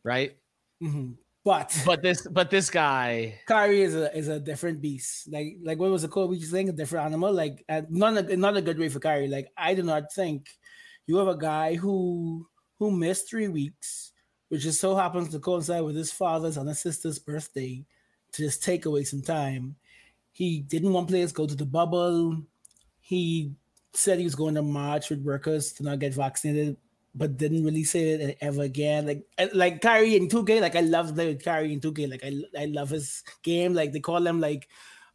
right? 0.03 0.35
Mm-hmm. 0.81 1.11
But 1.43 1.79
but 1.85 2.01
this 2.01 2.25
but 2.25 2.49
this 2.49 2.71
guy 2.71 3.39
Kyrie 3.45 3.83
is 3.83 3.93
a 3.93 4.17
is 4.17 4.27
a 4.27 4.39
different 4.39 4.81
beast. 4.81 5.31
Like 5.31 5.57
like 5.61 5.77
what 5.77 5.91
was 5.91 6.01
the 6.01 6.07
code 6.07 6.31
we 6.31 6.39
just 6.39 6.51
saying? 6.51 6.69
A 6.69 6.71
different 6.71 7.05
animal. 7.05 7.31
Like 7.31 7.63
uh, 7.69 7.83
not 7.91 8.17
a 8.17 8.35
not 8.35 8.57
a 8.57 8.61
good 8.61 8.79
way 8.79 8.89
for 8.89 8.99
Kyrie. 8.99 9.27
Like 9.27 9.49
I 9.55 9.75
do 9.75 9.83
not 9.83 10.11
think 10.11 10.49
you 11.05 11.17
have 11.17 11.27
a 11.27 11.37
guy 11.37 11.75
who 11.75 12.47
who 12.79 12.91
missed 12.91 13.29
three 13.29 13.47
weeks, 13.47 14.11
which 14.49 14.61
just 14.63 14.79
so 14.79 14.95
happens 14.95 15.29
to 15.29 15.39
coincide 15.39 15.83
with 15.83 15.95
his 15.95 16.11
father's 16.11 16.57
and 16.57 16.67
his 16.67 16.79
sister's 16.79 17.19
birthday, 17.19 17.85
to 18.31 18.41
just 18.41 18.63
take 18.63 18.85
away 18.85 19.03
some 19.03 19.21
time. 19.21 19.75
He 20.31 20.59
didn't 20.59 20.91
want 20.93 21.07
players 21.07 21.31
go 21.31 21.47
to 21.47 21.55
the 21.55 21.65
bubble. 21.65 22.43
He 22.99 23.53
said 23.93 24.17
he 24.19 24.25
was 24.25 24.35
going 24.35 24.55
to 24.55 24.61
march 24.61 25.09
with 25.09 25.23
workers 25.23 25.71
to 25.73 25.83
not 25.83 25.99
get 25.99 26.13
vaccinated, 26.13 26.75
but 27.13 27.37
didn't 27.37 27.63
really 27.63 27.85
say 27.85 28.09
it 28.09 28.37
ever 28.41 28.63
again. 28.63 29.05
Like 29.07 29.23
like 29.53 29.81
Kyrie 29.81 30.15
in 30.15 30.27
2K, 30.27 30.59
like 30.59 30.75
I 30.75 30.81
love 30.81 31.15
the 31.15 31.35
Kyrie 31.35 31.73
in 31.73 31.79
2K. 31.79 32.09
Like 32.09 32.23
I 32.23 32.61
I 32.61 32.65
love 32.65 32.89
his 32.89 33.23
game. 33.43 33.73
Like 33.73 33.93
they 33.93 34.01
call 34.01 34.25
him 34.25 34.41
like 34.41 34.67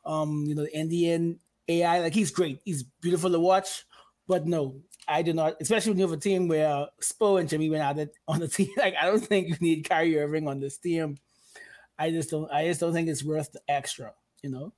um 0.04 0.44
you 0.46 0.54
know 0.54 0.66
Indian 0.72 1.38
AI. 1.68 2.00
Like 2.00 2.14
he's 2.14 2.30
great. 2.30 2.60
He's 2.64 2.82
beautiful 2.82 3.30
to 3.30 3.40
watch. 3.40 3.84
But 4.26 4.46
no, 4.46 4.80
I 5.10 5.22
do 5.22 5.32
not, 5.32 5.56
especially 5.60 5.90
when 5.90 5.98
you 5.98 6.08
have 6.08 6.16
a 6.16 6.20
team 6.20 6.46
where 6.46 6.86
Spo 7.02 7.40
and 7.40 7.48
Jimmy 7.48 7.68
went 7.68 7.82
out 7.82 8.08
on 8.28 8.38
the 8.38 8.48
team. 8.56 8.70
Like 8.76 8.94
I 9.00 9.06
don't 9.06 9.24
think 9.24 9.48
you 9.48 9.56
need 9.60 9.88
Kyrie 9.88 10.18
Irving 10.18 10.46
on 10.46 10.60
this 10.60 10.78
team. 10.78 11.18
I 11.98 12.10
just 12.10 12.30
don't. 12.30 12.50
I 12.50 12.66
just 12.66 12.80
don't 12.80 12.92
think 12.92 13.08
it's 13.08 13.24
worth 13.24 13.52
the 13.52 13.60
extra. 13.68 14.12
You 14.42 14.50
know, 14.50 14.72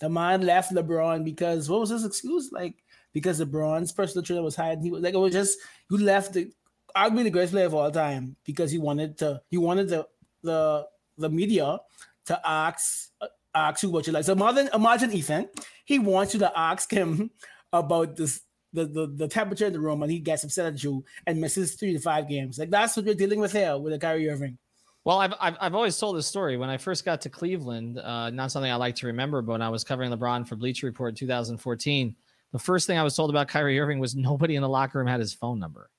the 0.00 0.08
man 0.08 0.40
left 0.40 0.72
LeBron 0.72 1.24
because 1.24 1.68
what 1.68 1.80
was 1.80 1.90
his 1.90 2.04
excuse? 2.04 2.50
Like 2.50 2.74
because 3.12 3.40
LeBron's 3.40 3.92
personal 3.92 4.24
trainer 4.24 4.42
was 4.42 4.56
hired. 4.56 4.80
He 4.82 4.90
was 4.90 5.02
like 5.02 5.14
it 5.14 5.18
was 5.18 5.32
just 5.32 5.58
you 5.90 5.98
left 5.98 6.32
the 6.32 6.50
arguably 6.96 7.24
the 7.24 7.30
greatest 7.30 7.52
player 7.52 7.66
of 7.66 7.74
all 7.74 7.90
time 7.90 8.36
because 8.44 8.72
he 8.72 8.78
wanted 8.78 9.18
to. 9.18 9.42
He 9.50 9.58
wanted 9.58 9.88
the 9.88 10.08
the 10.42 10.86
the 11.18 11.28
media 11.28 11.78
to 12.26 12.40
ask 12.48 13.10
ask 13.54 13.82
you 13.82 13.90
what 13.90 14.06
you 14.06 14.12
like. 14.12 14.24
So 14.24 14.32
imagine, 14.32 14.68
imagine 14.72 15.12
Ethan, 15.12 15.48
he 15.84 15.98
wants 15.98 16.34
you 16.34 16.40
to 16.40 16.58
ask 16.58 16.90
him 16.90 17.30
about 17.72 18.16
this 18.16 18.40
the, 18.76 18.84
the, 18.84 19.06
the 19.06 19.28
temperature 19.28 19.66
in 19.66 19.72
the 19.72 19.80
room 19.80 20.02
and 20.02 20.12
he 20.12 20.20
gets 20.20 20.44
upset 20.44 20.66
at 20.66 20.84
you 20.84 21.02
and 21.26 21.40
misses 21.40 21.74
three 21.74 21.94
to 21.94 21.98
five 21.98 22.28
games. 22.28 22.58
Like 22.58 22.70
that's 22.70 22.96
what 22.96 23.06
we're 23.06 23.14
dealing 23.14 23.40
with 23.40 23.52
here 23.52 23.76
with 23.78 23.94
a 23.94 23.98
Kyrie 23.98 24.28
Irving. 24.28 24.58
Well, 25.04 25.18
I've, 25.18 25.34
I've, 25.40 25.56
I've 25.60 25.74
always 25.74 25.96
told 25.96 26.16
this 26.16 26.26
story. 26.26 26.56
When 26.56 26.68
I 26.68 26.76
first 26.76 27.04
got 27.04 27.20
to 27.22 27.30
Cleveland, 27.30 27.98
uh, 27.98 28.30
not 28.30 28.52
something 28.52 28.70
I 28.70 28.74
like 28.74 28.96
to 28.96 29.06
remember, 29.06 29.40
but 29.40 29.52
when 29.52 29.62
I 29.62 29.68
was 29.68 29.84
covering 29.84 30.10
LeBron 30.10 30.46
for 30.46 30.56
Bleacher 30.56 30.86
Report 30.86 31.10
in 31.10 31.14
2014, 31.14 32.14
the 32.52 32.58
first 32.58 32.86
thing 32.86 32.98
I 32.98 33.02
was 33.02 33.16
told 33.16 33.30
about 33.30 33.48
Kyrie 33.48 33.80
Irving 33.80 33.98
was 33.98 34.14
nobody 34.14 34.56
in 34.56 34.62
the 34.62 34.68
locker 34.68 34.98
room 34.98 35.06
had 35.06 35.20
his 35.20 35.32
phone 35.32 35.58
number. 35.58 35.90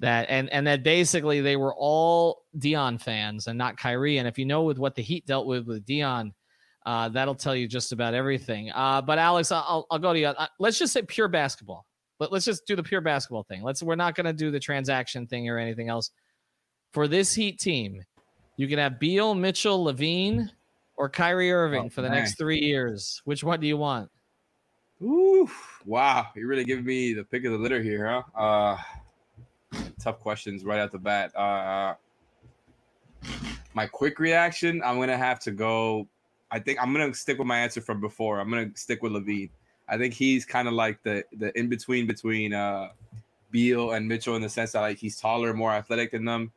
That 0.00 0.26
and 0.28 0.52
and 0.52 0.66
that 0.66 0.82
basically 0.82 1.40
they 1.40 1.56
were 1.56 1.74
all 1.74 2.42
Dion 2.58 2.98
fans 2.98 3.46
and 3.46 3.56
not 3.56 3.78
Kyrie. 3.78 4.18
And 4.18 4.28
if 4.28 4.38
you 4.38 4.44
know 4.44 4.64
with 4.64 4.76
what 4.76 4.94
the 4.94 5.02
Heat 5.02 5.24
dealt 5.24 5.46
with 5.46 5.66
with 5.66 5.86
Dion, 5.86 6.34
uh, 6.86 7.08
that'll 7.08 7.34
tell 7.34 7.56
you 7.56 7.66
just 7.66 7.92
about 7.92 8.14
everything. 8.14 8.70
Uh, 8.70 9.02
but 9.02 9.18
Alex, 9.18 9.50
I'll, 9.50 9.86
I'll 9.90 9.98
go 9.98 10.12
to 10.12 10.18
you. 10.18 10.26
Uh, 10.28 10.46
let's 10.60 10.78
just 10.78 10.92
say 10.92 11.02
pure 11.02 11.28
basketball. 11.28 11.84
Let, 12.18 12.32
let's 12.32 12.44
just 12.44 12.66
do 12.66 12.76
the 12.76 12.82
pure 12.82 13.00
basketball 13.00 13.44
thing. 13.44 13.62
Let's. 13.62 13.82
We're 13.82 13.96
not 13.96 14.14
going 14.14 14.26
to 14.26 14.32
do 14.32 14.50
the 14.50 14.60
transaction 14.60 15.26
thing 15.26 15.48
or 15.48 15.58
anything 15.58 15.88
else. 15.88 16.10
For 16.92 17.08
this 17.08 17.34
Heat 17.34 17.58
team, 17.58 18.02
you 18.56 18.68
can 18.68 18.78
have 18.78 18.98
Beal, 18.98 19.34
Mitchell, 19.34 19.84
LaVine, 19.84 20.48
or 20.96 21.08
Kyrie 21.08 21.52
Irving 21.52 21.84
oh, 21.86 21.88
for 21.90 22.02
the 22.02 22.08
man. 22.08 22.18
next 22.20 22.38
three 22.38 22.58
years. 22.58 23.20
Which 23.24 23.44
one 23.44 23.60
do 23.60 23.66
you 23.66 23.76
want? 23.76 24.10
Ooh, 25.02 25.48
wow! 25.84 26.28
You're 26.34 26.48
really 26.48 26.64
giving 26.64 26.86
me 26.86 27.12
the 27.12 27.24
pick 27.24 27.44
of 27.44 27.52
the 27.52 27.58
litter 27.58 27.82
here, 27.82 28.24
huh? 28.34 28.40
Uh, 29.74 29.80
tough 30.00 30.18
questions 30.20 30.64
right 30.64 30.80
at 30.80 30.90
the 30.90 30.98
bat. 30.98 31.36
Uh, 31.36 31.94
my 33.74 33.86
quick 33.86 34.18
reaction, 34.18 34.80
I'm 34.82 34.98
gonna 34.98 35.18
have 35.18 35.38
to 35.40 35.50
go. 35.50 36.08
I 36.50 36.60
think 36.60 36.80
I'm 36.80 36.94
gonna 36.94 37.12
stick 37.12 37.36
with 37.36 37.46
my 37.46 37.58
answer 37.58 37.82
from 37.82 38.00
before. 38.00 38.40
I'm 38.40 38.48
gonna 38.48 38.70
stick 38.74 39.02
with 39.02 39.12
LaVine. 39.12 39.50
I 39.88 39.98
think 39.98 40.14
he's 40.14 40.44
kind 40.44 40.68
of 40.68 40.74
like 40.74 41.02
the 41.02 41.24
the 41.32 41.56
in 41.58 41.68
between 41.68 42.06
between 42.06 42.52
uh, 42.52 42.88
Beal 43.50 43.92
and 43.92 44.06
Mitchell 44.08 44.36
in 44.36 44.42
the 44.42 44.48
sense 44.48 44.72
that 44.72 44.80
like 44.80 44.98
he's 44.98 45.18
taller, 45.18 45.54
more 45.54 45.72
athletic 45.72 46.12
than 46.12 46.24
them. 46.24 46.52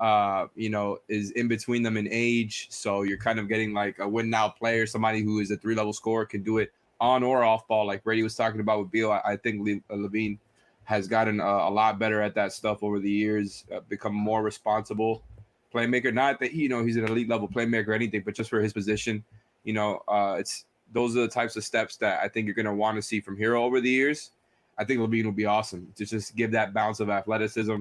Uh, 0.00 0.46
you 0.54 0.70
know, 0.70 0.98
is 1.08 1.32
in 1.32 1.48
between 1.48 1.82
them 1.82 1.96
in 1.96 2.08
age, 2.12 2.68
so 2.70 3.02
you're 3.02 3.18
kind 3.18 3.40
of 3.40 3.48
getting 3.48 3.72
like 3.74 3.98
a 3.98 4.08
win 4.08 4.30
now 4.30 4.48
player, 4.48 4.86
somebody 4.86 5.22
who 5.22 5.40
is 5.40 5.50
a 5.50 5.56
three 5.56 5.74
level 5.74 5.92
scorer, 5.92 6.24
can 6.24 6.44
do 6.44 6.58
it 6.58 6.72
on 7.00 7.22
or 7.22 7.44
off 7.44 7.66
ball, 7.66 7.86
like 7.86 8.02
Brady 8.04 8.22
was 8.22 8.34
talking 8.34 8.60
about 8.60 8.80
with 8.80 8.90
Beal. 8.90 9.12
I, 9.12 9.20
I 9.24 9.36
think 9.36 9.66
Le- 9.66 9.96
LaVine 9.96 10.38
has 10.84 11.06
gotten 11.06 11.40
a, 11.40 11.44
a, 11.44 11.70
lot 11.70 11.98
better 11.98 12.22
at 12.22 12.34
that 12.34 12.52
stuff 12.52 12.82
over 12.82 12.98
the 12.98 13.10
years, 13.10 13.64
uh, 13.74 13.80
become 13.88 14.14
more 14.14 14.42
responsible 14.42 15.22
playmaker. 15.72 16.12
Not 16.12 16.40
that 16.40 16.52
you 16.52 16.68
know 16.68 16.84
he's 16.84 16.96
an 16.96 17.04
elite 17.04 17.28
level 17.28 17.48
playmaker 17.48 17.88
or 17.88 17.92
anything, 17.92 18.22
but 18.24 18.34
just 18.34 18.50
for 18.50 18.60
his 18.60 18.72
position, 18.72 19.22
you 19.64 19.72
know, 19.72 20.02
uh, 20.08 20.36
it's 20.38 20.64
those 20.92 21.16
are 21.16 21.20
the 21.20 21.28
types 21.28 21.56
of 21.56 21.64
steps 21.64 21.96
that 21.98 22.20
I 22.22 22.28
think 22.28 22.46
you're 22.46 22.54
going 22.54 22.66
to 22.66 22.74
want 22.74 22.96
to 22.96 23.02
see 23.02 23.20
from 23.20 23.36
Herro 23.36 23.62
over 23.62 23.80
the 23.80 23.90
years. 23.90 24.30
I 24.78 24.84
think 24.84 25.00
LaVine 25.00 25.24
will 25.24 25.32
be 25.32 25.46
awesome 25.46 25.92
to 25.96 26.06
just 26.06 26.36
give 26.36 26.52
that 26.52 26.72
bounce 26.72 27.00
of 27.00 27.10
athleticism, 27.10 27.80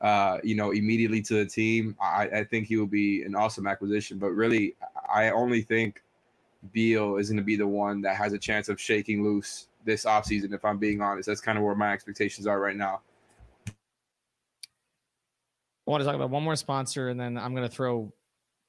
uh, 0.00 0.38
you 0.42 0.54
know, 0.54 0.70
immediately 0.70 1.20
to 1.22 1.34
the 1.34 1.46
team. 1.46 1.96
I, 2.00 2.28
I 2.28 2.44
think 2.44 2.66
he 2.66 2.76
will 2.76 2.86
be 2.86 3.22
an 3.22 3.34
awesome 3.34 3.66
acquisition. 3.66 4.18
But 4.18 4.30
really, 4.30 4.74
I 5.12 5.30
only 5.30 5.62
think 5.62 6.02
Beal 6.72 7.16
is 7.16 7.28
going 7.28 7.36
to 7.36 7.44
be 7.44 7.56
the 7.56 7.66
one 7.66 8.00
that 8.02 8.16
has 8.16 8.32
a 8.32 8.38
chance 8.38 8.68
of 8.68 8.80
shaking 8.80 9.22
loose 9.22 9.68
this 9.84 10.04
offseason, 10.04 10.52
if 10.52 10.64
I'm 10.64 10.78
being 10.78 11.00
honest. 11.00 11.26
That's 11.28 11.40
kind 11.40 11.58
of 11.58 11.64
where 11.64 11.74
my 11.74 11.92
expectations 11.92 12.46
are 12.46 12.58
right 12.58 12.76
now. 12.76 13.00
I 15.86 15.90
want 15.90 16.00
to 16.00 16.04
talk 16.06 16.16
about 16.16 16.30
one 16.30 16.42
more 16.42 16.56
sponsor, 16.56 17.10
and 17.10 17.20
then 17.20 17.38
I'm 17.38 17.54
going 17.54 17.68
to 17.68 17.72
throw 17.72 18.12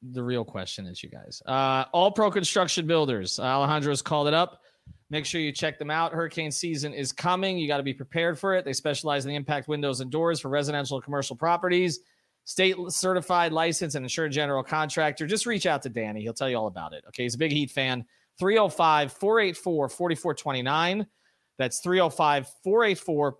the 0.01 0.23
real 0.23 0.45
question 0.45 0.85
is, 0.85 1.01
you 1.03 1.09
guys. 1.09 1.41
Uh, 1.45 1.85
All 1.91 2.11
Pro 2.11 2.29
Construction 2.29 2.87
Builders. 2.87 3.39
Alejandro's 3.39 4.01
called 4.01 4.27
it 4.27 4.33
up. 4.33 4.61
Make 5.09 5.25
sure 5.25 5.39
you 5.39 5.51
check 5.51 5.79
them 5.79 5.89
out. 5.89 6.11
Hurricane 6.11 6.51
season 6.51 6.93
is 6.93 7.11
coming. 7.11 7.57
You 7.57 7.67
got 7.67 7.77
to 7.77 7.83
be 7.83 7.93
prepared 7.93 8.37
for 8.37 8.55
it. 8.55 8.65
They 8.65 8.73
specialize 8.73 9.25
in 9.25 9.29
the 9.29 9.35
impact 9.35 9.67
windows 9.67 10.01
and 10.01 10.11
doors 10.11 10.39
for 10.39 10.49
residential 10.49 10.97
and 10.97 11.03
commercial 11.03 11.35
properties. 11.35 11.99
State 12.43 12.75
certified, 12.89 13.51
licensed, 13.51 13.95
and 13.95 14.05
insured 14.05 14.31
general 14.31 14.63
contractor. 14.63 15.25
Just 15.27 15.45
reach 15.45 15.65
out 15.65 15.81
to 15.83 15.89
Danny. 15.89 16.21
He'll 16.21 16.33
tell 16.33 16.49
you 16.49 16.57
all 16.57 16.67
about 16.67 16.93
it. 16.93 17.03
Okay. 17.07 17.23
He's 17.23 17.35
a 17.35 17.37
big 17.37 17.51
Heat 17.51 17.71
fan. 17.71 18.05
305 18.39 19.11
484 19.13 19.89
4429. 19.89 21.07
That's 21.57 21.79
305 21.79 22.47
484 22.63 23.37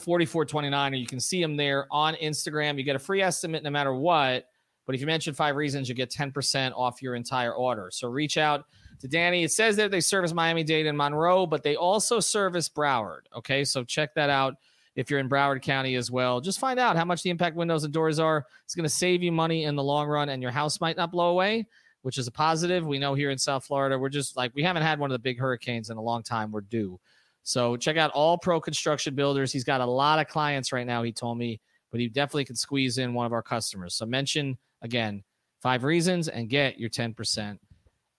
4429. 0.00 0.92
Or 0.92 0.96
you 0.96 1.06
can 1.06 1.20
see 1.20 1.42
him 1.42 1.56
there 1.56 1.86
on 1.90 2.14
Instagram. 2.14 2.78
You 2.78 2.84
get 2.84 2.96
a 2.96 3.00
free 3.00 3.22
estimate 3.22 3.62
no 3.62 3.70
matter 3.70 3.94
what. 3.94 4.46
But 4.92 4.96
if 4.96 5.00
you 5.00 5.06
mention 5.06 5.32
five 5.32 5.56
reasons, 5.56 5.88
you 5.88 5.94
get 5.94 6.10
10% 6.10 6.72
off 6.76 7.00
your 7.00 7.14
entire 7.14 7.54
order. 7.54 7.88
So 7.90 8.08
reach 8.08 8.36
out 8.36 8.66
to 9.00 9.08
Danny. 9.08 9.42
It 9.42 9.50
says 9.50 9.74
that 9.76 9.90
they 9.90 10.02
service 10.02 10.34
Miami 10.34 10.64
Dade 10.64 10.86
and 10.86 10.98
Monroe, 10.98 11.46
but 11.46 11.62
they 11.62 11.76
also 11.76 12.20
service 12.20 12.68
Broward. 12.68 13.22
Okay. 13.34 13.64
So 13.64 13.84
check 13.84 14.14
that 14.16 14.28
out 14.28 14.56
if 14.94 15.10
you're 15.10 15.18
in 15.18 15.30
Broward 15.30 15.62
County 15.62 15.96
as 15.96 16.10
well. 16.10 16.42
Just 16.42 16.60
find 16.60 16.78
out 16.78 16.96
how 16.96 17.06
much 17.06 17.22
the 17.22 17.30
impact 17.30 17.56
windows 17.56 17.84
and 17.84 17.92
doors 17.94 18.18
are. 18.18 18.44
It's 18.64 18.74
going 18.74 18.84
to 18.84 18.90
save 18.90 19.22
you 19.22 19.32
money 19.32 19.64
in 19.64 19.76
the 19.76 19.82
long 19.82 20.08
run, 20.08 20.28
and 20.28 20.42
your 20.42 20.50
house 20.50 20.78
might 20.78 20.98
not 20.98 21.10
blow 21.10 21.30
away 21.30 21.66
which 22.02 22.18
is 22.18 22.26
a 22.26 22.32
positive. 22.32 22.84
We 22.84 22.98
know 22.98 23.14
here 23.14 23.30
in 23.30 23.38
South 23.38 23.64
Florida, 23.64 23.96
we're 23.98 24.08
just 24.08 24.36
like 24.36 24.52
we 24.54 24.62
haven't 24.64 24.82
had 24.82 24.98
one 24.98 25.10
of 25.10 25.14
the 25.14 25.20
big 25.20 25.38
hurricanes 25.38 25.88
in 25.88 25.96
a 25.96 26.02
long 26.02 26.22
time. 26.22 26.50
We're 26.50 26.60
due. 26.62 27.00
So 27.44 27.76
check 27.76 27.96
out 27.96 28.10
all 28.12 28.38
pro 28.38 28.60
construction 28.60 29.14
builders. 29.14 29.52
He's 29.52 29.64
got 29.64 29.80
a 29.80 29.86
lot 29.86 30.18
of 30.18 30.28
clients 30.28 30.72
right 30.72 30.86
now, 30.86 31.02
he 31.02 31.12
told 31.12 31.38
me, 31.38 31.60
but 31.90 32.00
he 32.00 32.08
definitely 32.08 32.44
could 32.44 32.58
squeeze 32.58 32.98
in 32.98 33.14
one 33.14 33.26
of 33.26 33.32
our 33.32 33.42
customers. 33.42 33.94
So 33.94 34.06
mention 34.06 34.58
again 34.82 35.22
five 35.62 35.84
reasons 35.84 36.28
and 36.28 36.48
get 36.48 36.78
your 36.78 36.90
10% 36.90 37.58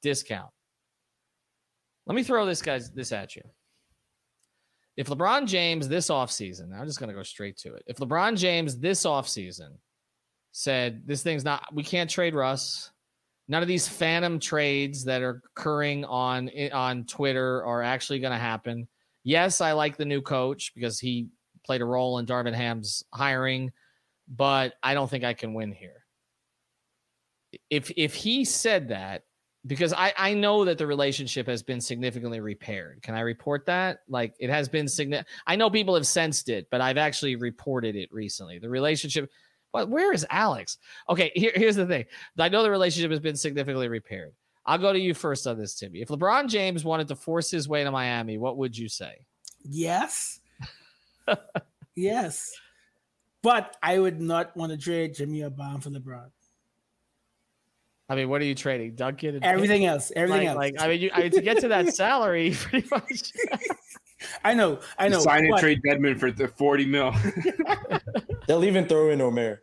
discount. 0.02 0.50
Let 2.06 2.16
me 2.16 2.24
throw 2.24 2.46
this 2.46 2.62
guys 2.62 2.92
this 2.92 3.12
at 3.12 3.36
you. 3.36 3.44
If 4.96 5.08
LeBron 5.08 5.48
James 5.48 5.88
this 5.88 6.10
offseason, 6.10 6.78
I'm 6.78 6.86
just 6.86 7.00
going 7.00 7.10
to 7.10 7.16
go 7.16 7.24
straight 7.24 7.58
to 7.58 7.74
it. 7.74 7.84
If 7.88 7.98
LeBron 7.98 8.38
James 8.38 8.78
this 8.78 9.04
offseason 9.06 9.78
said 10.52 11.02
this 11.06 11.24
thing's 11.24 11.44
not 11.44 11.74
we 11.74 11.84
can't 11.84 12.10
trade 12.10 12.36
Russ, 12.36 12.92
none 13.48 13.62
of 13.62 13.68
these 13.68 13.88
phantom 13.88 14.40
trades 14.40 15.04
that 15.06 15.22
are 15.22 15.42
occurring 15.58 16.06
on 16.06 16.50
on 16.72 17.06
Twitter 17.06 17.66
are 17.66 17.82
actually 17.82 18.20
going 18.20 18.34
to 18.34 18.38
happen. 18.38 18.88
Yes, 19.24 19.62
I 19.62 19.72
like 19.72 19.98
the 19.98 20.06
new 20.06 20.22
coach 20.22 20.74
because 20.76 21.00
he 21.00 21.30
played 21.66 21.82
a 21.82 21.86
role 21.86 22.20
in 22.20 22.26
Darvin 22.26 22.54
Ham's 22.54 23.04
hiring, 23.14 23.72
but 24.28 24.74
I 24.84 24.94
don't 24.94 25.10
think 25.10 25.24
I 25.24 25.34
can 25.34 25.54
win 25.54 25.72
here. 25.72 26.03
If 27.70 27.92
if 27.96 28.14
he 28.14 28.46
said 28.46 28.90
that, 28.90 29.24
because 29.66 29.94
I 29.94 30.14
I 30.18 30.34
know 30.34 30.66
that 30.66 30.78
the 30.78 30.88
relationship 30.88 31.48
has 31.48 31.64
been 31.64 31.82
significantly 31.82 32.40
repaired. 32.40 33.02
Can 33.02 33.16
I 33.16 33.22
report 33.22 33.66
that? 33.68 34.00
Like 34.08 34.36
it 34.40 34.50
has 34.50 34.68
been 34.70 34.88
significant. 34.88 35.28
I 35.48 35.56
know 35.56 35.70
people 35.70 35.96
have 35.96 36.08
sensed 36.08 36.50
it, 36.50 36.68
but 36.70 36.82
I've 36.82 36.98
actually 36.98 37.36
reported 37.36 37.96
it 37.96 38.10
recently. 38.12 38.60
The 38.60 38.70
relationship 38.70 39.30
but 39.74 39.90
where 39.90 40.14
is 40.14 40.26
Alex? 40.30 40.78
Okay, 41.10 41.32
here, 41.36 41.52
here's 41.56 41.76
the 41.76 41.88
thing. 41.88 42.06
I 42.38 42.48
know 42.48 42.62
the 42.62 42.70
relationship 42.70 43.10
has 43.10 43.20
been 43.20 43.36
significantly 43.36 43.88
repaired. 43.88 44.34
I'll 44.66 44.78
go 44.78 44.94
to 44.94 45.00
you 45.00 45.14
first 45.14 45.46
on 45.48 45.58
this, 45.58 45.76
Timmy. 45.76 46.02
If 46.02 46.08
LeBron 46.08 46.48
James 46.48 46.86
wanted 46.86 47.08
to 47.10 47.16
force 47.16 47.52
his 47.52 47.68
way 47.68 47.84
to 47.84 47.92
Miami, 47.92 48.38
what 48.38 48.58
would 48.58 48.78
you 48.78 48.88
say? 48.88 49.26
Yes. 49.64 50.40
yes. 51.96 52.54
But 53.42 53.76
I 53.84 54.00
would 54.00 54.22
not 54.22 54.56
want 54.56 54.72
to 54.72 54.78
trade 54.78 55.16
Jimmy 55.16 55.42
or 55.42 55.50
Bam 55.50 55.82
for 55.82 55.90
LeBron. 55.90 56.30
I 58.10 58.16
mean, 58.16 58.30
what 58.30 58.42
are 58.42 58.46
you 58.46 58.56
trading? 58.56 58.96
Duncan? 58.96 59.40
everything 59.44 59.86
else. 59.86 60.12
Everything 60.16 60.48
like, 60.48 60.48
else. 60.48 60.58
Like, 60.58 60.82
I 60.82 60.88
mean, 60.90 61.02
you, 61.02 61.12
I 61.14 61.22
mean, 61.22 61.32
to 61.32 61.42
get 61.42 61.60
to 61.60 61.70
that 61.70 61.94
salary, 61.94 62.52
pretty 62.56 62.88
much. 62.92 63.32
I 64.44 64.54
know, 64.54 64.80
I 64.98 65.10
know. 65.10 65.20
Sign 65.20 65.46
and 65.46 65.58
trade 65.58 65.82
Dedmon 65.86 66.20
for 66.20 66.32
the 66.32 66.48
40 66.48 66.86
mil. 66.86 67.14
They'll 68.48 68.64
even 68.64 68.88
throw 68.88 69.10
in 69.10 69.22
Omer. 69.22 69.62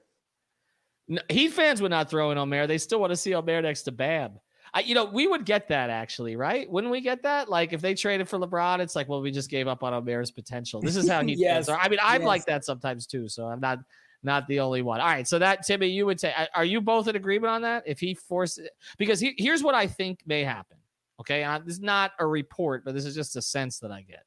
No, 1.09 1.21
Heat 1.29 1.53
fans 1.53 1.83
would 1.83 1.91
not 1.91 2.11
throw 2.11 2.31
in 2.31 2.39
Omer. 2.39 2.67
They 2.67 2.79
still 2.79 3.01
want 3.01 3.11
to 3.11 3.17
see 3.17 3.35
Omer 3.35 3.63
next 3.63 3.83
to 3.83 3.93
Bam. 3.93 4.39
I, 4.73 4.81
you 4.81 4.95
know, 4.95 5.05
we 5.05 5.27
would 5.27 5.45
get 5.45 5.69
that 5.69 5.91
actually, 5.91 6.37
right? 6.37 6.71
Wouldn't 6.71 6.93
we 6.93 7.01
get 7.01 7.23
that? 7.25 7.49
Like 7.49 7.73
if 7.73 7.81
they 7.81 7.95
traded 7.95 8.29
for 8.29 8.39
LeBron, 8.39 8.79
it's 8.79 8.95
like, 8.95 9.09
well, 9.09 9.21
we 9.21 9.31
just 9.31 9.51
gave 9.51 9.67
up 9.67 9.83
on 9.83 9.93
Omer's 9.93 10.31
potential. 10.31 10.81
This 10.81 10.97
is 10.97 11.09
how 11.09 11.23
Heat 11.25 11.39
yes. 11.39 11.67
fans 11.67 11.69
are. 11.71 11.79
I 11.79 11.89
mean, 11.89 11.99
I'm 12.03 12.23
yes. 12.23 12.27
like 12.27 12.45
that 12.47 12.65
sometimes 12.65 13.07
too. 13.07 13.29
So 13.29 13.47
I'm 13.47 13.61
not 13.61 13.79
not 14.23 14.47
the 14.49 14.61
only 14.61 14.83
one. 14.83 15.01
All 15.01 15.07
right, 15.07 15.27
so 15.27 15.39
that 15.39 15.67
Timmy, 15.67 15.89
you 15.89 16.07
would 16.07 16.21
say, 16.21 16.35
are 16.55 16.65
you 16.65 16.81
both 16.81 17.09
in 17.09 17.17
agreement 17.17 17.51
on 17.51 17.63
that? 17.63 17.85
If 17.87 18.01
he 18.01 18.15
forces, 18.15 18.69
because 18.99 19.21
he, 19.21 19.35
here's 19.39 19.63
what 19.63 19.75
I 19.75 19.87
think 19.87 20.21
may 20.27 20.45
happen. 20.45 20.77
Okay, 21.21 21.43
and 21.43 21.65
this 21.65 21.75
is 21.75 21.81
not 21.81 22.13
a 22.19 22.27
report, 22.27 22.85
but 22.85 22.95
this 22.95 23.05
is 23.05 23.15
just 23.15 23.37
a 23.37 23.43
sense 23.43 23.79
that 23.81 23.91
I 23.91 24.03
get. 24.03 24.25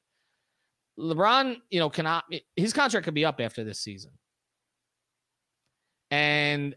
LeBron, 1.00 1.58
you 1.72 1.80
know, 1.80 1.90
cannot 1.90 2.24
his 2.56 2.72
contract 2.72 3.06
could 3.06 3.16
be 3.16 3.26
up 3.26 3.42
after 3.42 3.64
this 3.64 3.80
season. 3.80 4.12
And 6.12 6.76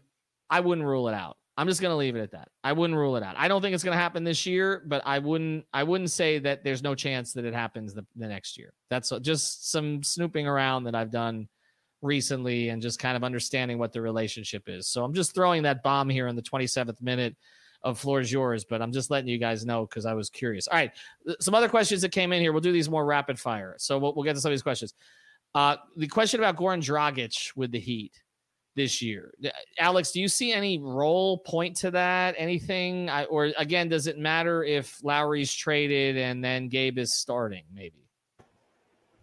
I 0.49 0.59
wouldn't 0.59 0.87
rule 0.87 1.07
it 1.07 1.13
out. 1.13 1.37
I'm 1.55 1.67
just 1.67 1.81
going 1.81 1.91
to 1.91 1.97
leave 1.97 2.15
it 2.15 2.21
at 2.21 2.31
that. 2.31 2.49
I 2.63 2.73
wouldn't 2.73 2.97
rule 2.97 3.15
it 3.15 3.23
out. 3.23 3.35
I 3.37 3.47
don't 3.47 3.61
think 3.61 3.73
it's 3.73 3.83
going 3.83 3.95
to 3.95 4.01
happen 4.01 4.23
this 4.23 4.45
year, 4.45 4.83
but 4.85 5.01
I 5.05 5.19
wouldn't 5.19 5.65
I 5.73 5.83
wouldn't 5.83 6.11
say 6.11 6.39
that 6.39 6.63
there's 6.63 6.83
no 6.83 6.95
chance 6.95 7.33
that 7.33 7.45
it 7.45 7.53
happens 7.53 7.93
the, 7.93 8.05
the 8.15 8.27
next 8.27 8.57
year. 8.57 8.73
That's 8.89 9.11
just 9.21 9.71
some 9.71 10.03
snooping 10.03 10.47
around 10.47 10.85
that 10.85 10.95
I've 10.95 11.11
done 11.11 11.47
recently 12.01 12.69
and 12.69 12.81
just 12.81 12.99
kind 12.99 13.17
of 13.17 13.23
understanding 13.23 13.77
what 13.77 13.91
the 13.91 14.01
relationship 14.01 14.63
is. 14.67 14.87
So 14.87 15.03
I'm 15.03 15.13
just 15.13 15.33
throwing 15.33 15.63
that 15.63 15.83
bomb 15.83 16.09
here 16.09 16.27
in 16.27 16.35
the 16.35 16.41
27th 16.41 17.01
minute 17.01 17.35
of 17.83 17.99
floor 17.99 18.19
is 18.19 18.31
yours, 18.31 18.65
but 18.65 18.81
I'm 18.81 18.91
just 18.91 19.11
letting 19.11 19.29
you 19.29 19.37
guys 19.37 19.65
know 19.65 19.85
because 19.85 20.05
I 20.05 20.13
was 20.13 20.29
curious. 20.29 20.67
All 20.67 20.77
right, 20.77 20.91
some 21.39 21.55
other 21.55 21.69
questions 21.69 22.01
that 22.01 22.11
came 22.11 22.33
in 22.33 22.41
here. 22.41 22.51
We'll 22.51 22.61
do 22.61 22.71
these 22.71 22.89
more 22.89 23.05
rapid 23.05 23.39
fire, 23.39 23.75
so 23.77 23.97
we'll, 23.97 24.13
we'll 24.15 24.25
get 24.25 24.35
to 24.35 24.41
some 24.41 24.49
of 24.49 24.53
these 24.53 24.63
questions. 24.63 24.93
Uh, 25.55 25.77
the 25.95 26.07
question 26.07 26.39
about 26.39 26.57
Goran 26.57 26.83
Dragic 26.83 27.55
with 27.55 27.71
the 27.71 27.79
Heat 27.79 28.13
this 28.75 29.01
year, 29.01 29.33
Alex, 29.79 30.11
do 30.11 30.21
you 30.21 30.27
see 30.27 30.51
any 30.51 30.79
role 30.79 31.39
point 31.39 31.75
to 31.77 31.91
that? 31.91 32.35
Anything, 32.37 33.09
I, 33.09 33.25
or 33.25 33.51
again, 33.57 33.89
does 33.89 34.07
it 34.07 34.17
matter 34.17 34.63
if 34.63 35.03
Lowry's 35.03 35.53
traded 35.53 36.17
and 36.17 36.43
then 36.43 36.67
Gabe 36.67 36.97
is 36.97 37.15
starting? 37.15 37.63
Maybe. 37.73 38.06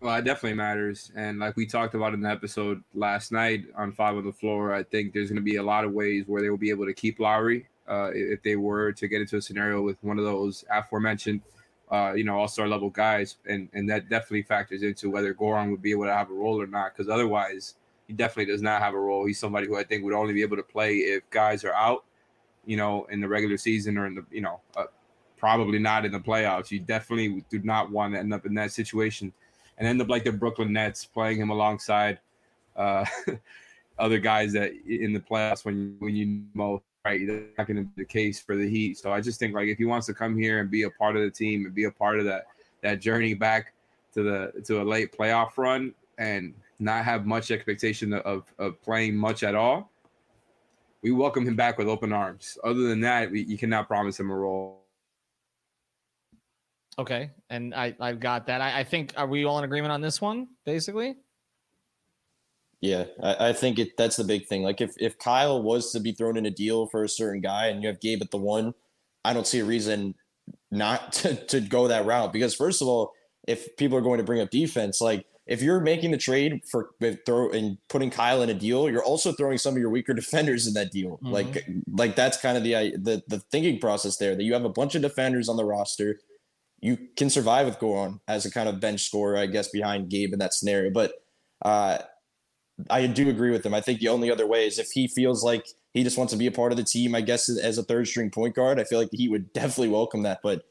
Well, 0.04 0.16
it 0.16 0.26
definitely 0.26 0.58
matters. 0.58 1.10
And 1.16 1.38
like 1.38 1.56
we 1.56 1.64
talked 1.64 1.94
about 1.94 2.12
in 2.12 2.20
the 2.20 2.28
episode 2.28 2.84
last 2.92 3.32
night 3.32 3.64
on 3.74 3.90
Five 3.90 4.18
on 4.18 4.26
the 4.26 4.34
Floor, 4.34 4.74
I 4.74 4.82
think 4.82 5.14
there's 5.14 5.30
going 5.30 5.36
to 5.36 5.42
be 5.42 5.56
a 5.56 5.62
lot 5.62 5.86
of 5.86 5.92
ways 5.92 6.24
where 6.26 6.42
they 6.42 6.50
will 6.50 6.58
be 6.58 6.68
able 6.68 6.84
to 6.84 6.92
keep 6.92 7.18
Lowry 7.18 7.66
uh, 7.88 8.10
if 8.12 8.42
they 8.42 8.56
were 8.56 8.92
to 8.92 9.08
get 9.08 9.22
into 9.22 9.38
a 9.38 9.40
scenario 9.40 9.80
with 9.80 9.96
one 10.02 10.18
of 10.18 10.26
those 10.26 10.62
aforementioned, 10.70 11.40
uh, 11.90 12.12
you 12.14 12.22
know, 12.22 12.38
all 12.38 12.48
star 12.48 12.68
level 12.68 12.90
guys. 12.90 13.36
And, 13.48 13.70
and 13.72 13.88
that 13.88 14.10
definitely 14.10 14.42
factors 14.42 14.82
into 14.82 15.08
whether 15.08 15.32
Goran 15.32 15.70
would 15.70 15.80
be 15.80 15.92
able 15.92 16.04
to 16.04 16.12
have 16.12 16.30
a 16.30 16.34
role 16.34 16.60
or 16.60 16.66
not. 16.66 16.94
Because 16.94 17.08
otherwise, 17.08 17.76
he 18.06 18.12
definitely 18.12 18.52
does 18.52 18.60
not 18.60 18.82
have 18.82 18.92
a 18.92 19.00
role. 19.00 19.24
He's 19.24 19.40
somebody 19.40 19.66
who 19.66 19.78
I 19.78 19.84
think 19.84 20.04
would 20.04 20.12
only 20.12 20.34
be 20.34 20.42
able 20.42 20.58
to 20.58 20.62
play 20.62 20.96
if 20.96 21.22
guys 21.30 21.64
are 21.64 21.72
out, 21.72 22.04
you 22.66 22.76
know, 22.76 23.06
in 23.10 23.22
the 23.22 23.28
regular 23.28 23.56
season 23.56 23.96
or 23.96 24.04
in 24.04 24.16
the, 24.16 24.24
you 24.30 24.42
know, 24.42 24.60
uh, 24.76 24.84
probably 25.38 25.78
not 25.78 26.04
in 26.04 26.12
the 26.12 26.20
playoffs. 26.20 26.70
You 26.70 26.80
definitely 26.80 27.42
do 27.48 27.60
not 27.60 27.90
want 27.90 28.12
to 28.12 28.20
end 28.20 28.34
up 28.34 28.44
in 28.44 28.52
that 28.56 28.70
situation 28.70 29.32
and 29.78 29.88
end 29.88 30.00
up 30.00 30.08
like 30.08 30.24
the 30.24 30.32
Brooklyn 30.32 30.72
Nets 30.72 31.04
playing 31.04 31.38
him 31.38 31.50
alongside 31.50 32.18
uh, 32.76 33.04
other 33.98 34.18
guys 34.18 34.52
that 34.52 34.72
in 34.86 35.12
the 35.12 35.20
playoffs 35.20 35.64
when 35.64 35.96
when 35.98 36.14
you 36.14 36.42
most 36.54 36.82
right 37.04 37.26
that's 37.26 37.58
not 37.58 37.66
going 37.66 37.76
to 37.76 37.82
be 37.82 38.02
the 38.02 38.04
case 38.04 38.40
for 38.40 38.56
the 38.56 38.68
Heat. 38.68 38.98
So 38.98 39.12
I 39.12 39.20
just 39.20 39.38
think 39.38 39.54
like 39.54 39.68
if 39.68 39.78
he 39.78 39.84
wants 39.84 40.06
to 40.06 40.14
come 40.14 40.36
here 40.36 40.60
and 40.60 40.70
be 40.70 40.82
a 40.84 40.90
part 40.90 41.16
of 41.16 41.22
the 41.22 41.30
team 41.30 41.66
and 41.66 41.74
be 41.74 41.84
a 41.84 41.90
part 41.90 42.18
of 42.18 42.24
that 42.24 42.46
that 42.82 43.00
journey 43.00 43.34
back 43.34 43.72
to 44.14 44.22
the 44.22 44.62
to 44.64 44.80
a 44.80 44.84
late 44.84 45.16
playoff 45.16 45.56
run 45.56 45.92
and 46.18 46.54
not 46.78 47.04
have 47.04 47.26
much 47.26 47.50
expectation 47.50 48.12
of 48.12 48.44
of 48.58 48.80
playing 48.82 49.16
much 49.16 49.42
at 49.42 49.54
all, 49.54 49.90
we 51.02 51.12
welcome 51.12 51.46
him 51.46 51.56
back 51.56 51.78
with 51.78 51.88
open 51.88 52.12
arms. 52.12 52.58
Other 52.64 52.88
than 52.88 53.00
that, 53.00 53.30
we, 53.30 53.42
you 53.42 53.58
cannot 53.58 53.86
promise 53.86 54.18
him 54.18 54.30
a 54.30 54.34
role. 54.34 54.80
Okay, 56.98 57.30
and 57.50 57.74
I 57.74 57.94
I've 58.00 58.20
got 58.20 58.46
that. 58.46 58.60
I, 58.60 58.80
I 58.80 58.84
think 58.84 59.12
are 59.16 59.26
we 59.26 59.44
all 59.44 59.58
in 59.58 59.64
agreement 59.64 59.92
on 59.92 60.00
this 60.00 60.20
one, 60.20 60.48
basically? 60.64 61.16
Yeah, 62.80 63.04
I, 63.22 63.48
I, 63.48 63.52
think 63.54 63.78
it 63.78 63.96
that's 63.96 64.16
the 64.16 64.24
big 64.24 64.46
thing. 64.46 64.62
Like 64.62 64.80
if 64.80 64.94
if 65.00 65.18
Kyle 65.18 65.62
was 65.62 65.90
to 65.92 66.00
be 66.00 66.12
thrown 66.12 66.36
in 66.36 66.44
a 66.46 66.50
deal 66.50 66.86
for 66.86 67.02
a 67.02 67.08
certain 67.08 67.40
guy 67.40 67.68
and 67.68 67.82
you 67.82 67.88
have 67.88 68.00
Gabe 68.00 68.20
at 68.20 68.30
the 68.30 68.36
one, 68.36 68.74
I 69.24 69.32
don't 69.32 69.46
see 69.46 69.60
a 69.60 69.64
reason 69.64 70.14
not 70.70 71.12
to, 71.14 71.34
to 71.46 71.60
go 71.60 71.88
that 71.88 72.04
route. 72.04 72.32
Because 72.32 72.54
first 72.54 72.82
of 72.82 72.88
all, 72.88 73.12
if 73.48 73.74
people 73.76 73.96
are 73.96 74.02
going 74.02 74.18
to 74.18 74.24
bring 74.24 74.40
up 74.40 74.50
defense, 74.50 75.00
like 75.00 75.24
if 75.46 75.62
you're 75.62 75.80
making 75.80 76.10
the 76.10 76.18
trade 76.18 76.62
for 76.70 76.90
throw 77.26 77.50
and 77.50 77.78
putting 77.88 78.10
Kyle 78.10 78.42
in 78.42 78.50
a 78.50 78.54
deal, 78.54 78.90
you're 78.90 79.02
also 79.02 79.32
throwing 79.32 79.58
some 79.58 79.74
of 79.74 79.80
your 79.80 79.90
weaker 79.90 80.12
defenders 80.14 80.66
in 80.66 80.74
that 80.74 80.92
deal. 80.92 81.12
Mm-hmm. 81.12 81.30
Like 81.30 81.66
like 81.90 82.16
that's 82.16 82.36
kind 82.40 82.56
of 82.56 82.64
the 82.64 82.96
the 82.98 83.22
the 83.28 83.40
thinking 83.50 83.80
process 83.80 84.18
there 84.18 84.36
that 84.36 84.42
you 84.42 84.52
have 84.52 84.64
a 84.64 84.70
bunch 84.70 84.94
of 84.94 85.02
defenders 85.02 85.48
on 85.48 85.56
the 85.56 85.64
roster 85.64 86.20
you 86.84 86.98
can 87.16 87.30
survive 87.30 87.64
with 87.64 87.78
Goran 87.78 88.20
as 88.28 88.44
a 88.44 88.50
kind 88.50 88.68
of 88.68 88.78
bench 88.78 89.04
scorer, 89.04 89.38
I 89.38 89.46
guess, 89.46 89.70
behind 89.70 90.10
Gabe 90.10 90.34
in 90.34 90.38
that 90.40 90.52
scenario. 90.52 90.90
But 90.90 91.14
uh, 91.64 91.96
I 92.90 93.06
do 93.06 93.30
agree 93.30 93.52
with 93.52 93.64
him. 93.64 93.72
I 93.72 93.80
think 93.80 94.00
the 94.00 94.08
only 94.08 94.30
other 94.30 94.46
way 94.46 94.66
is 94.66 94.78
if 94.78 94.90
he 94.90 95.08
feels 95.08 95.42
like 95.42 95.66
he 95.94 96.04
just 96.04 96.18
wants 96.18 96.34
to 96.34 96.38
be 96.38 96.46
a 96.46 96.52
part 96.52 96.72
of 96.72 96.76
the 96.76 96.84
team, 96.84 97.14
I 97.14 97.22
guess, 97.22 97.48
as 97.48 97.78
a 97.78 97.82
third 97.82 98.06
string 98.06 98.30
point 98.30 98.54
guard. 98.54 98.78
I 98.78 98.84
feel 98.84 98.98
like 98.98 99.08
he 99.12 99.30
would 99.30 99.50
definitely 99.54 99.88
welcome 99.88 100.24
that. 100.24 100.40
But 100.42 100.66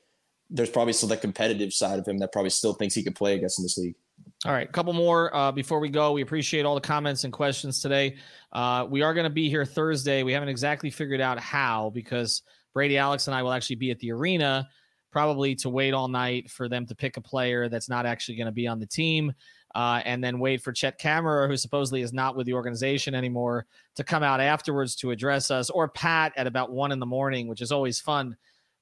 there's 0.51 0.69
probably 0.69 0.93
still 0.93 1.09
the 1.09 1.17
competitive 1.17 1.73
side 1.73 1.97
of 1.97 2.07
him 2.07 2.19
that 2.19 2.31
probably 2.31 2.51
still 2.51 2.73
thinks 2.73 2.93
he 2.93 3.01
could 3.01 3.15
play, 3.15 3.33
I 3.33 3.37
guess, 3.37 3.57
in 3.57 3.63
this 3.63 3.79
league. 3.79 3.95
All 4.45 4.51
right, 4.51 4.69
a 4.69 4.71
couple 4.71 4.93
more 4.93 5.35
uh, 5.35 5.51
before 5.51 5.79
we 5.79 5.89
go. 5.89 6.11
We 6.11 6.21
appreciate 6.21 6.63
all 6.63 6.75
the 6.75 6.81
comments 6.81 7.23
and 7.23 7.33
questions 7.33 7.81
today. 7.81 8.17
Uh, 8.51 8.85
we 8.87 9.01
are 9.01 9.15
going 9.15 9.23
to 9.23 9.31
be 9.31 9.49
here 9.49 9.65
Thursday. 9.65 10.21
We 10.21 10.33
haven't 10.33 10.49
exactly 10.49 10.91
figured 10.91 11.21
out 11.21 11.39
how 11.39 11.89
because 11.89 12.43
Brady, 12.71 12.99
Alex, 12.99 13.25
and 13.25 13.35
I 13.35 13.41
will 13.41 13.51
actually 13.51 13.77
be 13.77 13.89
at 13.89 13.97
the 13.97 14.11
arena 14.11 14.69
probably 15.13 15.55
to 15.55 15.69
wait 15.69 15.93
all 15.93 16.09
night 16.09 16.49
for 16.49 16.67
them 16.67 16.85
to 16.87 16.95
pick 16.95 17.15
a 17.15 17.21
player 17.21 17.69
that's 17.69 17.87
not 17.87 18.05
actually 18.05 18.35
going 18.35 18.47
to 18.47 18.51
be 18.51 18.67
on 18.67 18.79
the 18.79 18.85
team. 18.85 19.31
Uh, 19.75 20.01
and 20.05 20.23
then 20.23 20.39
wait 20.39 20.61
for 20.61 20.71
Chet 20.71 20.99
Kammerer, 20.99 21.47
who 21.47 21.55
supposedly 21.55 22.01
is 22.01 22.13
not 22.13 22.35
with 22.35 22.45
the 22.45 22.53
organization 22.53 23.15
anymore, 23.15 23.65
to 23.95 24.03
come 24.03 24.21
out 24.21 24.41
afterwards 24.41 24.95
to 24.97 25.11
address 25.11 25.49
us, 25.49 25.69
or 25.69 25.87
Pat 25.87 26.33
at 26.35 26.45
about 26.45 26.71
one 26.71 26.91
in 26.91 26.99
the 26.99 27.05
morning, 27.05 27.47
which 27.47 27.61
is 27.61 27.71
always 27.71 27.99
fun 27.99 28.35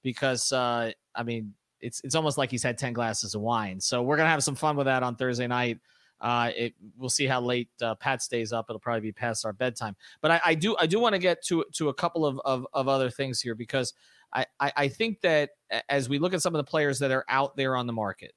because 0.04 0.52
uh, 0.52 0.92
I 1.16 1.24
mean 1.24 1.54
it's 1.80 2.02
it's 2.04 2.16
almost 2.16 2.38
like 2.38 2.52
he's 2.52 2.64
had 2.64 2.78
ten 2.78 2.94
glasses 2.94 3.36
of 3.36 3.42
wine. 3.42 3.80
So 3.80 4.02
we're 4.02 4.18
gonna 4.18 4.30
have 4.30 4.44
some 4.44 4.56
fun 4.56 4.76
with 4.76 4.86
that 4.86 5.04
on 5.04 5.16
Thursday 5.16 5.48
night. 5.48 5.80
Uh, 6.20 6.52
it 6.56 6.74
we'll 6.98 7.10
see 7.10 7.26
how 7.26 7.42
late 7.42 7.70
uh, 7.82 7.96
Pat 7.96 8.22
stays 8.22 8.54
up. 8.54 8.66
It'll 8.70 8.80
probably 8.80 9.02
be 9.02 9.12
past 9.12 9.46
our 9.46 9.54
bedtime. 9.54 9.96
But 10.22 10.32
I, 10.32 10.42
I 10.46 10.56
do 10.56 10.76
I 10.80 10.88
do 10.88 11.00
want 11.00 11.14
to 11.14 11.20
get 11.20 11.44
to 11.46 11.64
to 11.74 11.90
a 11.90 11.94
couple 11.94 12.26
of, 12.26 12.40
of 12.46 12.68
of 12.74 12.88
other 12.88 13.10
things 13.10 13.42
here 13.42 13.56
because 13.56 13.94
I, 14.34 14.46
I, 14.60 14.88
think 14.88 15.22
that 15.22 15.52
as 15.90 16.08
we 16.08 16.18
look 16.18 16.34
at 16.34 16.42
some 16.42 16.56
of 16.56 16.64
the 16.64 16.70
players 16.70 17.00
that 17.00 17.12
are 17.12 17.26
out 17.28 17.56
there 17.58 17.76
on 17.76 17.86
the 17.86 17.94
market, 17.94 18.34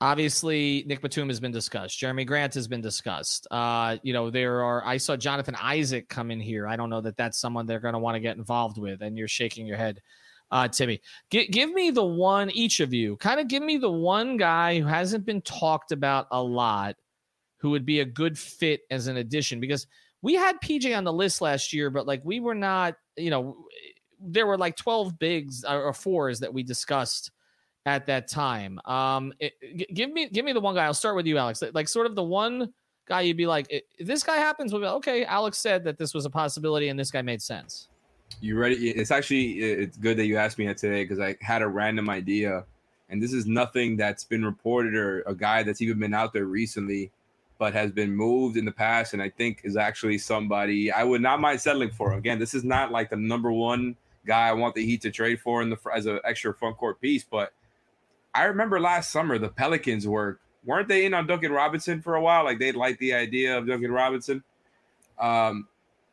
obviously 0.00 0.84
Nick 0.86 1.00
Batum 1.00 1.28
has 1.28 1.40
been 1.40 1.52
discussed. 1.52 2.00
Jerami 2.00 2.26
Grant 2.26 2.54
has 2.54 2.68
been 2.68 2.80
discussed. 2.80 3.46
Uh, 3.50 3.96
you 4.02 4.12
know, 4.12 4.30
there 4.30 4.62
are. 4.62 4.84
I 4.84 4.96
saw 4.96 5.16
Jonathan 5.16 5.56
Isaac 5.60 6.08
come 6.08 6.30
in 6.30 6.40
here. 6.40 6.66
I 6.66 6.76
don't 6.76 6.90
know 6.90 7.00
that 7.00 7.16
that's 7.16 7.38
someone 7.38 7.66
they're 7.66 7.80
going 7.80 7.94
to 7.94 7.98
want 7.98 8.16
to 8.16 8.20
get 8.20 8.36
involved 8.36 8.78
with. 8.78 9.02
And 9.02 9.16
you're 9.16 9.28
shaking 9.28 9.66
your 9.66 9.76
head, 9.76 10.00
uh, 10.50 10.68
Timmy. 10.68 11.00
G- 11.30 11.48
give 11.48 11.72
me 11.72 11.90
the 11.90 12.04
one, 12.04 12.50
each 12.50 12.80
of 12.80 12.92
you, 12.92 13.16
kind 13.16 13.40
of 13.40 13.48
give 13.48 13.62
me 13.62 13.78
the 13.78 13.90
one 13.90 14.36
guy 14.36 14.80
who 14.80 14.86
hasn't 14.86 15.24
been 15.24 15.42
talked 15.42 15.92
about 15.92 16.26
a 16.30 16.42
lot, 16.42 16.96
who 17.58 17.70
would 17.70 17.86
be 17.86 18.00
a 18.00 18.04
good 18.04 18.38
fit 18.38 18.80
as 18.90 19.06
an 19.06 19.16
addition 19.16 19.60
because. 19.60 19.86
We 20.22 20.34
had 20.34 20.56
PJ 20.60 20.96
on 20.96 21.04
the 21.04 21.12
list 21.12 21.40
last 21.40 21.72
year, 21.72 21.88
but 21.88 22.06
like 22.06 22.20
we 22.24 22.40
were 22.40 22.54
not, 22.54 22.96
you 23.16 23.30
know, 23.30 23.58
there 24.20 24.46
were 24.46 24.58
like 24.58 24.76
12 24.76 25.18
bigs 25.18 25.64
or 25.64 25.92
fours 25.92 26.40
that 26.40 26.52
we 26.52 26.62
discussed 26.62 27.30
at 27.86 28.06
that 28.06 28.28
time. 28.28 28.80
Um, 28.84 29.32
it, 29.38 29.54
give 29.94 30.10
me 30.12 30.28
give 30.28 30.44
me 30.44 30.52
the 30.52 30.60
one 30.60 30.74
guy. 30.74 30.84
I'll 30.84 30.94
start 30.94 31.16
with 31.16 31.26
you, 31.26 31.38
Alex. 31.38 31.62
Like 31.72 31.88
sort 31.88 32.06
of 32.06 32.14
the 32.14 32.22
one 32.22 32.72
guy 33.06 33.22
you'd 33.22 33.36
be 33.36 33.46
like, 33.46 33.84
this 34.00 34.22
guy 34.22 34.36
happens, 34.36 34.72
we'll 34.72 34.82
be 34.82 34.86
like, 34.86 34.96
okay. 34.96 35.24
Alex 35.24 35.58
said 35.58 35.84
that 35.84 35.96
this 35.96 36.12
was 36.12 36.26
a 36.26 36.30
possibility, 36.30 36.88
and 36.88 36.98
this 36.98 37.10
guy 37.10 37.22
made 37.22 37.40
sense. 37.40 37.88
You 38.40 38.58
ready? 38.58 38.90
It's 38.90 39.12
actually 39.12 39.60
it's 39.60 39.96
good 39.96 40.16
that 40.18 40.26
you 40.26 40.36
asked 40.36 40.58
me 40.58 40.66
that 40.66 40.78
today 40.78 41.04
because 41.04 41.20
I 41.20 41.36
had 41.40 41.62
a 41.62 41.68
random 41.68 42.10
idea, 42.10 42.64
and 43.08 43.22
this 43.22 43.32
is 43.32 43.46
nothing 43.46 43.96
that's 43.96 44.24
been 44.24 44.44
reported 44.44 44.94
or 44.94 45.22
a 45.22 45.34
guy 45.34 45.62
that's 45.62 45.80
even 45.80 45.98
been 45.98 46.14
out 46.14 46.32
there 46.32 46.46
recently 46.46 47.10
but 47.58 47.72
has 47.72 47.90
been 47.90 48.14
moved 48.14 48.56
in 48.56 48.64
the 48.64 48.72
past 48.72 49.14
and 49.14 49.22
I 49.22 49.30
think 49.30 49.62
is 49.64 49.76
actually 49.76 50.18
somebody 50.18 50.92
I 50.92 51.04
would 51.04 51.22
not 51.22 51.40
mind 51.40 51.60
settling 51.60 51.90
for. 51.90 52.12
Again, 52.12 52.38
this 52.38 52.52
is 52.52 52.64
not 52.64 52.92
like 52.92 53.08
the 53.08 53.16
number 53.16 53.50
one 53.50 53.96
guy 54.26 54.48
I 54.48 54.52
want 54.52 54.74
the 54.74 54.84
Heat 54.84 55.02
to 55.02 55.10
trade 55.10 55.40
for 55.40 55.62
in 55.62 55.70
the 55.70 55.78
as 55.94 56.06
an 56.06 56.20
extra 56.24 56.54
front 56.54 56.76
court 56.76 57.00
piece, 57.00 57.24
but 57.24 57.52
I 58.34 58.44
remember 58.44 58.80
last 58.80 59.10
summer 59.10 59.38
the 59.38 59.48
Pelicans 59.48 60.06
were 60.06 60.38
weren't 60.64 60.88
they 60.88 61.06
in 61.06 61.14
on 61.14 61.26
Duncan 61.26 61.52
Robinson 61.52 62.02
for 62.02 62.16
a 62.16 62.20
while? 62.20 62.44
Like 62.44 62.58
they 62.58 62.72
liked 62.72 62.98
the 63.00 63.14
idea 63.14 63.56
of 63.56 63.66
Duncan 63.66 63.92
Robinson. 63.92 64.42
Um, 65.18 65.68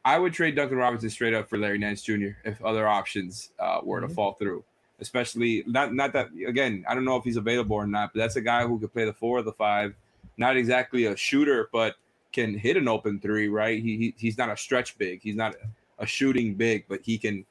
I 0.06 0.20
would 0.20 0.34
trade 0.34 0.56
Duncan 0.56 0.78
Robinson 0.78 1.10
straight 1.10 1.34
up 1.34 1.50
for 1.50 1.58
Larry 1.58 1.78
Nance 1.78 2.02
Jr. 2.02 2.30
if 2.46 2.64
other 2.64 2.88
options 2.88 3.50
uh, 3.60 3.80
were 3.84 4.00
mm-hmm. 4.00 4.10
to 4.10 4.14
fall 4.14 4.34
through. 4.34 4.64
Especially 5.00 5.64
not 5.66 5.94
not 5.94 6.14
that 6.14 6.30
again, 6.48 6.86
I 6.88 6.94
don't 6.94 7.04
know 7.04 7.18
if 7.18 7.24
he's 7.24 7.38
available 7.38 7.76
or 7.76 7.88
not, 7.88 8.14
but 8.14 8.20
that's 8.20 8.36
a 8.36 8.42
guy 8.42 8.66
who 8.66 8.80
could 8.80 8.94
play 8.94 9.06
the 9.06 9.14
four 9.14 9.40
or 9.40 9.42
the 9.42 9.52
five 9.52 9.96
not 10.38 10.58
exactly 10.58 11.06
a 11.06 11.16
shooter, 11.16 11.70
but 11.72 11.96
can 12.32 12.58
hit 12.58 12.78
an 12.78 12.88
open 12.88 13.20
three, 13.20 13.48
right? 13.48 13.82
He, 13.82 13.98
he 13.98 14.16
he's 14.18 14.38
not 14.38 14.50
a 14.50 14.58
stretch 14.58 14.98
big. 14.98 15.22
He's 15.22 15.36
not 15.36 15.56
a, 15.56 16.04
a, 16.04 16.06
shooting 16.06 16.56
big, 16.56 16.86
but 16.88 17.02
he 17.04 17.18
can 17.18 17.46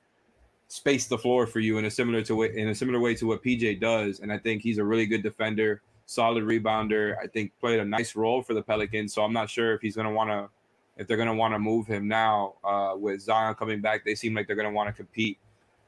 space 0.73 1.07
the 1.07 1.19
floor 1.19 1.47
for 1.47 1.61
you 1.61 1.77
in 1.77 1.85
a 1.85 1.91
similar 1.91 2.23
to 2.23 2.45
in 2.45 2.69
a 2.69 2.75
similar 2.75 2.99
way 2.99 3.15
to 3.15 3.27
what 3.27 3.45
PJ 3.45 3.79
does. 3.79 4.21
And 4.21 4.33
I 4.33 4.39
think 4.39 4.63
he's 4.63 4.79
a 4.79 4.85
really 4.85 5.05
good 5.05 5.23
defender, 5.23 5.83
solid 6.07 6.45
rebounder. 6.45 7.15
I 7.23 7.27
think 7.27 7.53
played 7.61 7.79
a 7.79 7.85
nice 7.85 8.17
role 8.17 8.43
for 8.43 8.55
the 8.55 8.63
Pelicans. 8.63 9.13
So 9.13 9.23
I'm 9.23 9.35
not 9.35 9.51
sure 9.51 9.75
if 9.75 9.83
he's 9.83 9.95
gonna 9.95 10.11
want 10.11 10.31
to 10.31 10.49
if 10.97 11.07
they're 11.07 11.19
gonna 11.19 11.35
want 11.35 11.53
to 11.53 11.59
move 11.59 11.87
him 11.87 12.09
now 12.09 12.55
uh, 12.65 12.95
with 12.97 13.21
Zion 13.21 13.55
coming 13.55 13.83
back. 13.83 14.03
They 14.03 14.15
seem 14.15 14.33
like 14.33 14.47
they're 14.47 14.57
gonna 14.57 14.73
want 14.73 14.89
to 14.89 14.95
compete. 14.95 15.37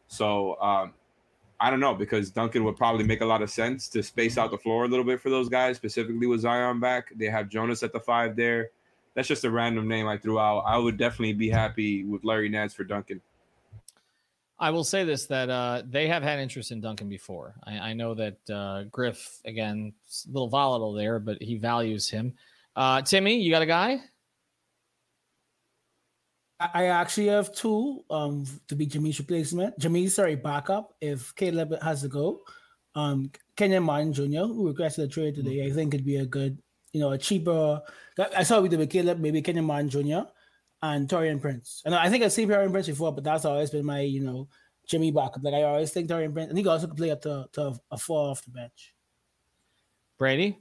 So 0.07 0.61
um, 0.61 0.93
I 1.59 1.71
don't 1.71 1.81
know 1.81 1.95
because 1.95 2.31
Duncan 2.31 2.63
would 2.65 2.77
probably 2.77 3.05
make 3.05 3.23
a 3.23 3.27
lot 3.27 3.41
of 3.41 3.49
sense 3.49 3.89
to 3.89 4.03
space 4.03 4.37
out 4.37 4.51
the 4.51 4.59
floor 4.59 4.85
a 4.85 4.89
little 4.89 5.07
bit 5.07 5.19
for 5.19 5.31
those 5.31 5.49
guys, 5.49 5.77
specifically 5.77 6.27
with 6.27 6.41
Zion 6.41 6.79
back. 6.79 7.11
They 7.17 7.31
have 7.31 7.49
Jonas 7.49 7.83
at 7.83 7.95
the 7.95 8.01
five 8.01 8.37
there. 8.37 8.69
That's 9.15 9.29
just 9.29 9.45
a 9.45 9.51
random 9.51 9.89
name 9.89 10.07
I 10.09 10.19
threw 10.19 10.39
out. 10.39 10.65
I 10.67 10.77
would 10.77 10.99
definitely 10.99 11.33
be 11.33 11.49
happy 11.49 12.05
with 12.05 12.23
Larry 12.23 12.51
Nance 12.51 12.75
for 12.75 12.85
Duncan. 12.85 13.23
I 14.59 14.71
will 14.71 14.85
say 14.85 15.05
this 15.05 15.27
that 15.27 15.51
uh, 15.51 15.83
they 15.85 16.07
have 16.09 16.23
had 16.23 16.39
interest 16.39 16.71
in 16.71 16.81
Duncan 16.81 17.09
before. 17.09 17.55
I, 17.65 17.91
I 17.91 17.93
know 17.93 18.15
that 18.15 18.39
uh, 18.51 18.85
Griff, 18.85 19.41
again, 19.45 19.93
a 20.27 20.33
little 20.33 20.49
volatile 20.49 20.93
there, 20.93 21.19
but 21.19 21.43
he 21.43 21.57
values 21.57 22.09
him. 22.09 22.35
Uh, 22.77 23.03
Timmy, 23.03 23.41
you 23.41 23.51
got 23.51 23.63
a 23.63 23.67
guy? 23.67 24.01
I 26.61 26.87
actually 26.87 27.27
have 27.27 27.55
two 27.55 28.05
um 28.11 28.47
to 28.69 28.77
be 28.77 28.87
Jamee's 28.87 29.19
replacement. 29.19 29.79
Jamee's 29.79 30.15
sorry 30.15 30.37
backup 30.37 30.95
if 31.01 31.35
Caleb 31.35 31.75
has 31.83 32.03
to 32.03 32.09
go. 32.09 32.41
Um 32.95 33.31
Kenyon 33.57 33.83
Martin 33.83 34.13
Jr. 34.13 34.47
who 34.47 34.69
requested 34.69 35.05
a 35.05 35.09
trade 35.09 35.35
today, 35.35 35.67
I 35.67 35.71
think 35.71 35.93
could 35.93 36.07
be 36.07 36.17
a 36.17 36.27
good, 36.27 36.59
you 36.93 37.01
know, 37.01 37.11
a 37.11 37.19
cheaper. 37.19 37.83
I 38.37 38.45
saw 38.45 38.61
we 38.61 38.69
did 38.69 38.79
with 38.79 38.91
Caleb, 38.91 39.19
maybe 39.19 39.43
Kenyon 39.43 39.65
Martin 39.65 39.91
Jr. 39.91 40.31
and 40.85 41.09
Taurean 41.09 41.41
Prince. 41.41 41.83
And 41.87 41.95
I 41.95 42.11
think 42.11 42.23
I've 42.23 42.33
seen 42.33 42.49
Taurean 42.49 42.71
Prince 42.71 42.89
before, 42.89 43.11
but 43.11 43.25
that's 43.25 43.47
always 43.47 43.71
been 43.71 43.87
my, 43.87 44.01
you 44.01 44.21
know, 44.21 44.49
Jimmy 44.87 45.11
backup. 45.11 45.43
Like 45.43 45.55
I 45.55 45.63
always 45.63 45.91
think 45.91 46.11
Taurean 46.11 46.35
Prince, 46.35 46.51
and 46.51 46.59
he 46.59 46.63
can 46.63 46.73
also 46.73 46.87
play 46.89 47.11
up 47.11 47.23
to, 47.23 47.47
to 47.55 47.81
a 47.91 47.97
four 47.97 48.31
off 48.31 48.45
the 48.45 48.51
bench. 48.51 48.93
Brady. 50.19 50.59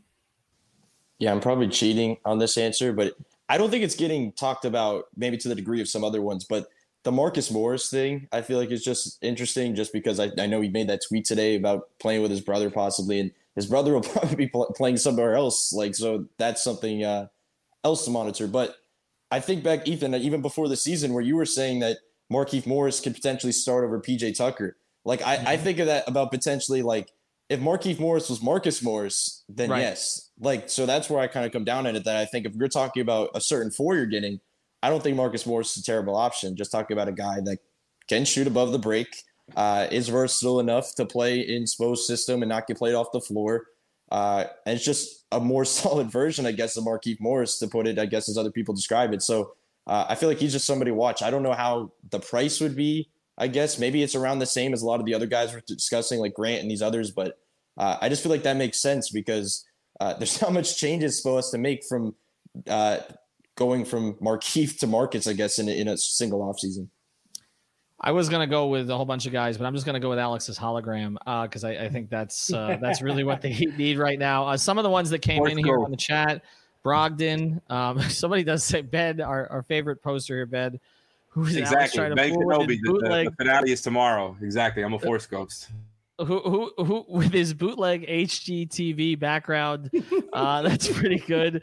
Yeah, 1.19 1.33
I'm 1.33 1.41
probably 1.41 1.67
cheating 1.67 2.17
on 2.23 2.39
this 2.39 2.57
answer, 2.57 2.93
but 2.93 3.13
I 3.49 3.57
don't 3.57 3.69
think 3.69 3.83
it's 3.83 3.97
getting 3.97 4.31
talked 4.31 4.63
about 4.63 5.05
maybe 5.15 5.37
to 5.37 5.49
the 5.49 5.55
degree 5.55 5.81
of 5.81 5.89
some 5.89 6.05
other 6.05 6.21
ones, 6.21 6.45
but 6.45 6.67
the 7.03 7.11
Marcus 7.11 7.51
Morris 7.51 7.89
thing, 7.89 8.29
I 8.31 8.41
feel 8.41 8.57
like 8.57 8.71
is 8.71 8.83
just 8.83 9.21
interesting 9.21 9.75
just 9.75 9.91
because 9.91 10.21
I, 10.21 10.31
I 10.39 10.47
know 10.47 10.61
he 10.61 10.69
made 10.69 10.87
that 10.87 11.01
tweet 11.05 11.25
today 11.25 11.55
about 11.55 11.89
playing 11.99 12.21
with 12.21 12.31
his 12.31 12.39
brother 12.39 12.69
possibly, 12.69 13.19
and 13.19 13.31
his 13.55 13.65
brother 13.65 13.93
will 13.93 14.01
probably 14.13 14.37
be 14.37 14.47
pl- 14.47 14.73
playing 14.77 14.95
somewhere 14.95 15.35
else. 15.35 15.73
Like, 15.73 15.95
so 15.95 16.27
that's 16.37 16.63
something 16.63 17.03
uh, 17.03 17.27
else 17.83 18.05
to 18.05 18.11
monitor. 18.11 18.47
But 18.47 18.77
I 19.33 19.39
think 19.39 19.63
back, 19.63 19.87
Ethan, 19.87 20.13
even 20.13 20.43
before 20.43 20.67
the 20.67 20.75
season 20.75 21.11
where 21.11 21.23
you 21.23 21.35
were 21.35 21.47
saying 21.47 21.79
that 21.79 21.97
Markieff 22.31 22.67
Morris 22.67 22.99
could 22.99 23.15
potentially 23.15 23.51
start 23.51 23.83
over 23.83 23.99
PJ 23.99 24.37
Tucker. 24.37 24.77
Like, 25.05 25.23
I, 25.23 25.53
I 25.53 25.57
think 25.57 25.79
of 25.79 25.87
that 25.87 26.07
about 26.07 26.29
potentially 26.29 26.83
like 26.83 27.11
if 27.49 27.59
Markieff 27.59 27.99
Morris 27.99 28.29
was 28.29 28.43
Marcus 28.43 28.83
Morris, 28.83 29.43
then 29.49 29.71
right. 29.71 29.79
yes. 29.81 30.29
Like, 30.39 30.69
so 30.69 30.85
that's 30.85 31.09
where 31.09 31.19
I 31.19 31.25
kind 31.25 31.47
of 31.47 31.51
come 31.51 31.63
down 31.63 31.87
at 31.87 31.95
it 31.95 32.05
that 32.05 32.15
I 32.15 32.25
think 32.25 32.45
if 32.45 32.53
you're 32.53 32.67
talking 32.67 33.01
about 33.01 33.31
a 33.33 33.41
certain 33.41 33.71
four 33.71 33.95
you're 33.95 34.05
getting, 34.05 34.39
I 34.83 34.91
don't 34.91 35.01
think 35.01 35.17
Marcus 35.17 35.47
Morris 35.47 35.75
is 35.75 35.81
a 35.81 35.85
terrible 35.85 36.15
option. 36.15 36.55
Just 36.55 36.71
talking 36.71 36.95
about 36.95 37.07
a 37.07 37.13
guy 37.13 37.39
that 37.45 37.57
can 38.07 38.25
shoot 38.25 38.45
above 38.45 38.71
the 38.71 38.77
break, 38.77 39.23
uh, 39.55 39.87
is 39.91 40.09
versatile 40.09 40.59
enough 40.59 40.93
to 40.95 41.05
play 41.07 41.39
in 41.39 41.65
Spo's 41.65 42.05
system 42.05 42.43
and 42.43 42.49
not 42.49 42.67
get 42.67 42.77
played 42.77 42.93
off 42.93 43.07
the 43.11 43.19
floor. 43.19 43.65
Uh, 44.13 44.45
and 44.67 44.75
it's 44.75 44.85
just 44.85 45.25
a 45.31 45.39
more 45.39 45.65
solid 45.81 46.09
version, 46.09 46.45
I 46.45 46.51
guess, 46.53 46.77
of 46.77 46.85
Markieff 46.85 47.19
Morris 47.19 47.57
to 47.59 47.67
put 47.67 47.87
it, 47.87 47.99
I 47.99 48.05
guess, 48.05 48.29
as 48.29 48.37
other 48.37 48.51
people 48.51 48.73
describe 48.73 49.11
it. 49.13 49.21
So 49.21 49.55
uh, 49.87 50.05
I 50.07 50.15
feel 50.15 50.29
like 50.29 50.37
he's 50.37 50.53
just 50.53 50.65
somebody 50.65 50.91
to 50.91 50.95
watch. 50.95 51.21
I 51.21 51.31
don't 51.31 51.43
know 51.43 51.53
how 51.53 51.91
the 52.11 52.19
price 52.19 52.61
would 52.61 52.75
be. 52.75 53.09
I 53.37 53.47
guess 53.47 53.79
maybe 53.79 54.03
it's 54.03 54.13
around 54.13 54.39
the 54.39 54.45
same 54.45 54.73
as 54.73 54.83
a 54.83 54.85
lot 54.85 54.99
of 54.99 55.07
the 55.07 55.15
other 55.15 55.25
guys 55.25 55.51
we're 55.51 55.61
discussing, 55.67 56.19
like 56.19 56.35
Grant 56.35 56.61
and 56.61 56.69
these 56.69 56.83
others. 56.83 57.09
But 57.09 57.39
uh, 57.77 57.97
I 57.99 58.07
just 58.07 58.21
feel 58.21 58.31
like 58.31 58.43
that 58.43 58.57
makes 58.57 58.79
sense 58.79 59.09
because 59.09 59.65
uh, 59.99 60.13
there's 60.19 60.39
not 60.41 60.53
much 60.53 60.77
changes 60.77 61.17
supposed 61.17 61.51
to 61.51 61.57
make 61.57 61.83
from 61.83 62.15
uh, 62.67 62.99
going 63.55 63.83
from 63.83 64.13
Markieff 64.15 64.77
to 64.79 64.87
Marcus, 64.87 65.25
I 65.25 65.33
guess, 65.33 65.57
in 65.57 65.67
in 65.67 65.87
a 65.87 65.97
single 65.97 66.41
offseason. 66.41 66.87
I 68.05 68.11
was 68.11 68.27
gonna 68.27 68.47
go 68.47 68.67
with 68.67 68.89
a 68.89 68.95
whole 68.95 69.05
bunch 69.05 69.25
of 69.25 69.31
guys, 69.31 69.57
but 69.57 69.65
I'm 69.65 69.73
just 69.73 69.85
gonna 69.85 69.99
go 69.99 70.09
with 70.09 70.19
Alex's 70.19 70.59
hologram 70.59 71.13
because 71.43 71.63
uh, 71.63 71.69
I, 71.69 71.85
I, 71.85 71.89
think 71.89 72.09
that's 72.09 72.51
uh, 72.51 72.77
that's 72.81 73.01
really 73.01 73.23
what 73.23 73.41
they 73.41 73.53
need 73.53 73.97
right 73.97 74.19
now. 74.19 74.45
Uh, 74.47 74.57
some 74.57 74.77
of 74.77 74.83
the 74.83 74.89
ones 74.89 75.09
that 75.11 75.19
came 75.19 75.45
in 75.47 75.57
here 75.57 75.79
on 75.79 75.89
the 75.89 75.97
chat, 75.97 76.43
Brogdon. 76.83 77.61
Um, 77.71 78.01
somebody 78.09 78.43
does 78.43 78.63
say 78.63 78.81
Bed, 78.81 79.21
our, 79.21 79.47
our 79.47 79.63
favorite 79.63 80.03
poster 80.03 80.35
here, 80.35 80.45
Bed. 80.45 80.79
Who's 81.29 81.55
exactly 81.55 82.13
Ben 82.13 82.35
Kenobi? 82.35 82.77
The, 82.83 83.25
the, 83.25 83.31
finale 83.37 83.71
is 83.71 83.81
tomorrow. 83.81 84.37
Exactly. 84.41 84.83
I'm 84.83 84.93
a 84.93 84.99
Force 84.99 85.25
Ghost 85.25 85.69
who 86.19 86.39
who 86.41 86.83
who 86.83 87.05
with 87.07 87.33
his 87.33 87.53
bootleg 87.53 88.07
HGTV 88.07 89.19
background. 89.19 89.89
Uh, 90.33 90.63
that's 90.63 90.87
pretty 90.87 91.19
good. 91.19 91.61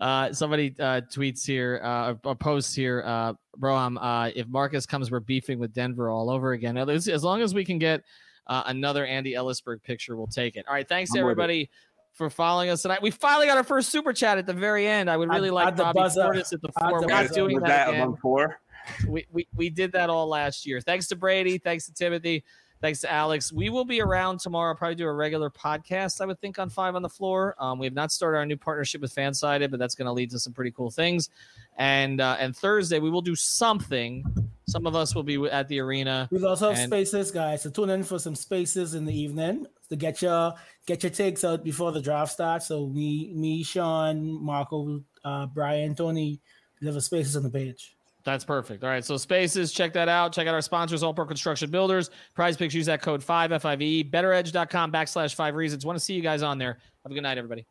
Uh, 0.00 0.32
somebody 0.32 0.74
uh, 0.80 1.02
tweets 1.12 1.44
here, 1.44 1.80
uh, 1.84 2.14
a 2.24 2.34
post 2.34 2.74
here, 2.74 3.02
uh, 3.04 3.34
Broham. 3.58 3.98
Uh, 4.00 4.30
if 4.34 4.48
Marcus 4.48 4.86
comes, 4.86 5.10
we're 5.10 5.20
beefing 5.20 5.58
with 5.58 5.74
Denver 5.74 6.08
all 6.08 6.30
over 6.30 6.52
again. 6.52 6.78
As 6.78 7.22
long 7.22 7.42
as 7.42 7.54
we 7.54 7.64
can 7.64 7.78
get 7.78 8.02
uh, 8.46 8.62
another 8.66 9.04
Andy 9.04 9.34
Elisburg 9.34 9.82
picture, 9.82 10.16
we'll 10.16 10.26
take 10.26 10.56
it. 10.56 10.64
All 10.66 10.74
right, 10.74 10.88
thanks 10.88 11.10
to 11.12 11.18
everybody 11.18 11.68
for 12.12 12.30
following 12.30 12.70
us 12.70 12.82
tonight. 12.82 13.02
We 13.02 13.10
finally 13.10 13.46
got 13.46 13.58
our 13.58 13.64
first 13.64 13.90
super 13.90 14.12
chat 14.12 14.38
at 14.38 14.46
the 14.46 14.54
very 14.54 14.86
end. 14.86 15.10
I 15.10 15.16
would 15.16 15.28
really 15.28 15.50
like 15.50 15.76
Bobby 15.76 16.00
Portis 16.00 16.52
at 16.52 16.62
the 16.62 16.70
four. 16.78 17.00
We're 17.00 17.06
not 17.06 17.32
doing 17.32 17.60
that, 17.60 17.68
that 17.68 17.88
again. 17.90 18.16
Four? 18.22 18.60
We, 19.06 19.26
we 19.30 19.46
we 19.54 19.68
did 19.68 19.92
that 19.92 20.08
all 20.08 20.26
last 20.26 20.66
year. 20.66 20.80
Thanks 20.80 21.08
to 21.08 21.16
Brady. 21.16 21.58
Thanks 21.58 21.86
to 21.86 21.92
Timothy. 21.92 22.42
Thanks 22.80 23.00
to 23.00 23.12
Alex. 23.12 23.52
We 23.52 23.68
will 23.68 23.84
be 23.84 24.00
around 24.00 24.40
tomorrow. 24.40 24.74
Probably 24.74 24.94
do 24.94 25.06
a 25.06 25.12
regular 25.12 25.50
podcast, 25.50 26.22
I 26.22 26.24
would 26.24 26.40
think, 26.40 26.58
on 26.58 26.70
Five 26.70 26.94
on 26.94 27.02
the 27.02 27.10
Floor. 27.10 27.54
Um, 27.58 27.78
we 27.78 27.84
have 27.84 27.92
not 27.92 28.10
started 28.10 28.38
our 28.38 28.46
new 28.46 28.56
partnership 28.56 29.02
with 29.02 29.14
Fansided, 29.14 29.70
but 29.70 29.78
that's 29.78 29.94
going 29.94 30.06
to 30.06 30.12
lead 30.12 30.30
to 30.30 30.38
some 30.38 30.54
pretty 30.54 30.70
cool 30.70 30.90
things. 30.90 31.28
And 31.76 32.22
uh, 32.22 32.36
and 32.38 32.56
Thursday 32.56 32.98
we 32.98 33.10
will 33.10 33.20
do 33.20 33.34
something. 33.34 34.24
Some 34.66 34.86
of 34.86 34.94
us 34.94 35.14
will 35.14 35.22
be 35.22 35.36
at 35.50 35.68
the 35.68 35.80
arena. 35.80 36.28
We'll 36.30 36.46
also 36.46 36.70
have 36.70 36.78
and- 36.78 36.88
spaces, 36.88 37.30
guys. 37.30 37.62
So 37.62 37.70
tune 37.70 37.90
in 37.90 38.02
for 38.02 38.18
some 38.18 38.34
spaces 38.34 38.94
in 38.94 39.04
the 39.04 39.18
evening 39.18 39.66
to 39.90 39.96
get 39.96 40.22
your 40.22 40.54
get 40.86 41.02
your 41.02 41.10
takes 41.10 41.44
out 41.44 41.62
before 41.62 41.92
the 41.92 42.00
draft 42.00 42.32
starts. 42.32 42.68
So 42.68 42.86
me, 42.86 43.32
me, 43.34 43.62
Sean, 43.62 44.42
Marco, 44.42 45.02
uh, 45.22 45.46
Brian, 45.46 45.94
Tony, 45.94 46.40
we 46.80 46.86
have 46.86 46.96
a 46.96 47.00
spaces 47.02 47.36
on 47.36 47.42
the 47.42 47.50
page. 47.50 47.94
That's 48.24 48.44
perfect. 48.44 48.84
All 48.84 48.90
right. 48.90 49.04
So 49.04 49.16
spaces, 49.16 49.72
check 49.72 49.92
that 49.94 50.08
out. 50.08 50.32
Check 50.32 50.46
out 50.46 50.54
our 50.54 50.60
sponsors, 50.60 51.02
All 51.02 51.14
Pro 51.14 51.26
Construction 51.26 51.70
Builders. 51.70 52.10
PrizePicks, 52.36 52.74
use 52.74 52.86
that 52.86 53.02
code 53.02 53.22
5 53.22 53.62
FIVE. 53.62 54.10
BettorEdge.com 54.10 54.92
backslash 54.92 55.34
five 55.34 55.54
reasons. 55.54 55.86
Want 55.86 55.98
to 55.98 56.04
see 56.04 56.14
you 56.14 56.22
guys 56.22 56.42
on 56.42 56.58
there. 56.58 56.78
Have 57.04 57.12
a 57.12 57.14
good 57.14 57.22
night, 57.22 57.38
everybody. 57.38 57.66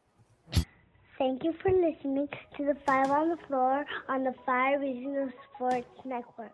Thank 1.19 1.43
you 1.43 1.53
for 1.62 1.69
listening 1.69 2.29
to 2.57 2.65
the 2.65 2.77
Five 2.88 3.12
on 3.12 3.29
the 3.29 3.38
Floor 3.47 3.85
on 4.07 4.23
the 4.23 4.33
Five 4.45 4.79
Regional 4.79 5.29
Sports 5.53 5.88
Network. 6.05 6.53